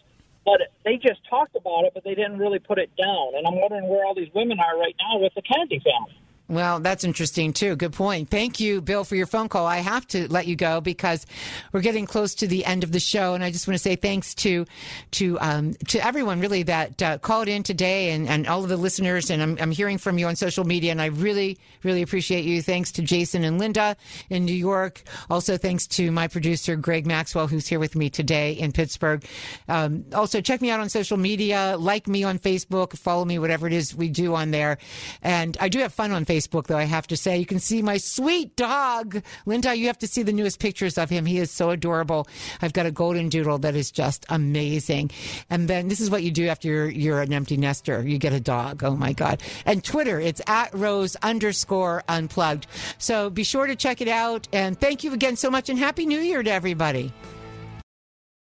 [0.45, 3.36] But they just talked about it, but they didn't really put it down.
[3.36, 6.18] And I'm wondering where all these women are right now with the Kennedy family.
[6.50, 7.76] Well, that's interesting too.
[7.76, 8.32] Good point.
[8.32, 9.68] Thank you, Bill, for your phone call.
[9.68, 11.28] I have to let you go because
[11.72, 13.96] we're getting close to the end of the show, and I just want to say
[13.96, 14.66] thanks to
[15.12, 18.78] to um, to everyone really that uh, called in today, and, and all of the
[18.78, 19.30] listeners.
[19.30, 22.64] And I'm, I'm hearing from you on social media, and I really really appreciate you.
[22.64, 23.96] Thanks to Jason and Linda
[24.32, 25.04] in New York.
[25.30, 29.24] Also, thanks to my producer Greg Maxwell, who's here with me today in Pittsburgh.
[29.68, 31.76] Um, also, check me out on social media.
[31.78, 32.98] Like me on Facebook.
[32.98, 34.80] Follow me, whatever it is we do on there.
[35.22, 36.39] And I do have fun on Facebook.
[36.40, 37.38] Facebook, though, I have to say.
[37.38, 39.22] You can see my sweet dog.
[39.45, 41.26] Linda, you have to see the newest pictures of him.
[41.26, 42.28] He is so adorable.
[42.61, 45.11] I've got a golden doodle that is just amazing.
[45.49, 48.07] And then this is what you do after you're, you're an empty nester.
[48.07, 48.84] You get a dog.
[48.84, 49.41] Oh my God.
[49.66, 52.68] And Twitter, it's at Rose underscore unplugged.
[52.98, 54.48] So be sure to check it out.
[54.53, 57.11] And thank you again so much and Happy New Year to everybody.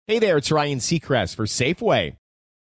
[0.07, 2.17] Hey there, it's Ryan Seacrest for Safeway.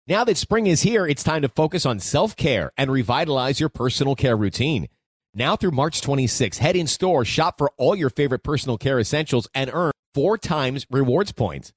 [0.07, 3.69] Now that spring is here, it's time to focus on self care and revitalize your
[3.69, 4.89] personal care routine.
[5.33, 9.47] Now through March 26, head in store, shop for all your favorite personal care essentials,
[9.53, 11.71] and earn four times rewards points.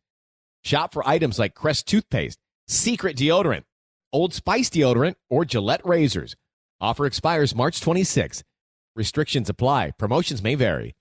[0.65, 3.65] Shop for items like Crest toothpaste, Secret deodorant,
[4.13, 6.35] Old Spice deodorant, or Gillette razors.
[6.81, 8.43] Offer expires March 26.
[8.97, 9.93] Restrictions apply.
[9.99, 10.95] Promotions may vary.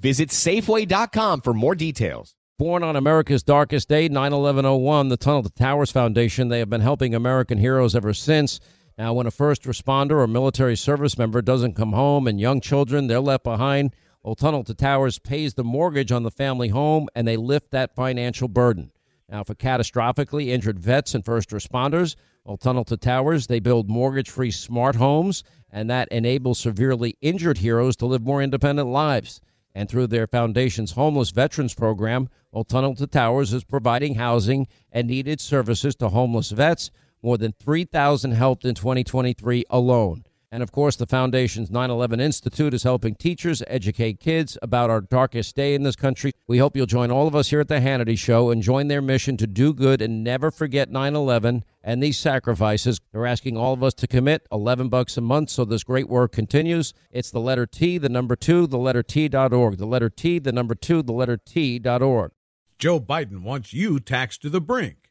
[0.00, 2.34] Visit Safeway.com for more details.
[2.58, 6.68] Born on America's darkest day, 9 11 01, the Tunnel to Towers Foundation, they have
[6.68, 8.60] been helping American heroes ever since.
[9.00, 13.06] Now, when a first responder or military service member doesn't come home and young children,
[13.06, 17.26] they're left behind, Old Tunnel to Towers pays the mortgage on the family home and
[17.26, 18.92] they lift that financial burden.
[19.26, 22.14] Now, for catastrophically injured vets and first responders,
[22.44, 27.56] Old Tunnel to Towers, they build mortgage free smart homes, and that enables severely injured
[27.56, 29.40] heroes to live more independent lives.
[29.74, 35.08] And through their foundation's homeless veterans program, Old Tunnel to Towers is providing housing and
[35.08, 36.90] needed services to homeless vets
[37.22, 40.24] more than 3,000 helped in 2023 alone.
[40.52, 45.00] And of course, the Foundation's 9 11 Institute is helping teachers educate kids about our
[45.00, 46.32] darkest day in this country.
[46.48, 49.00] We hope you'll join all of us here at The Hannity Show and join their
[49.00, 53.00] mission to do good and never forget 9 11 and these sacrifices.
[53.12, 56.32] They're asking all of us to commit 11 bucks a month so this great work
[56.32, 56.94] continues.
[57.12, 59.78] It's the letter T, the number two, the letter T.org.
[59.78, 62.32] The letter T, the number two, the letter T.org.
[62.76, 64.99] Joe Biden wants you taxed to the brink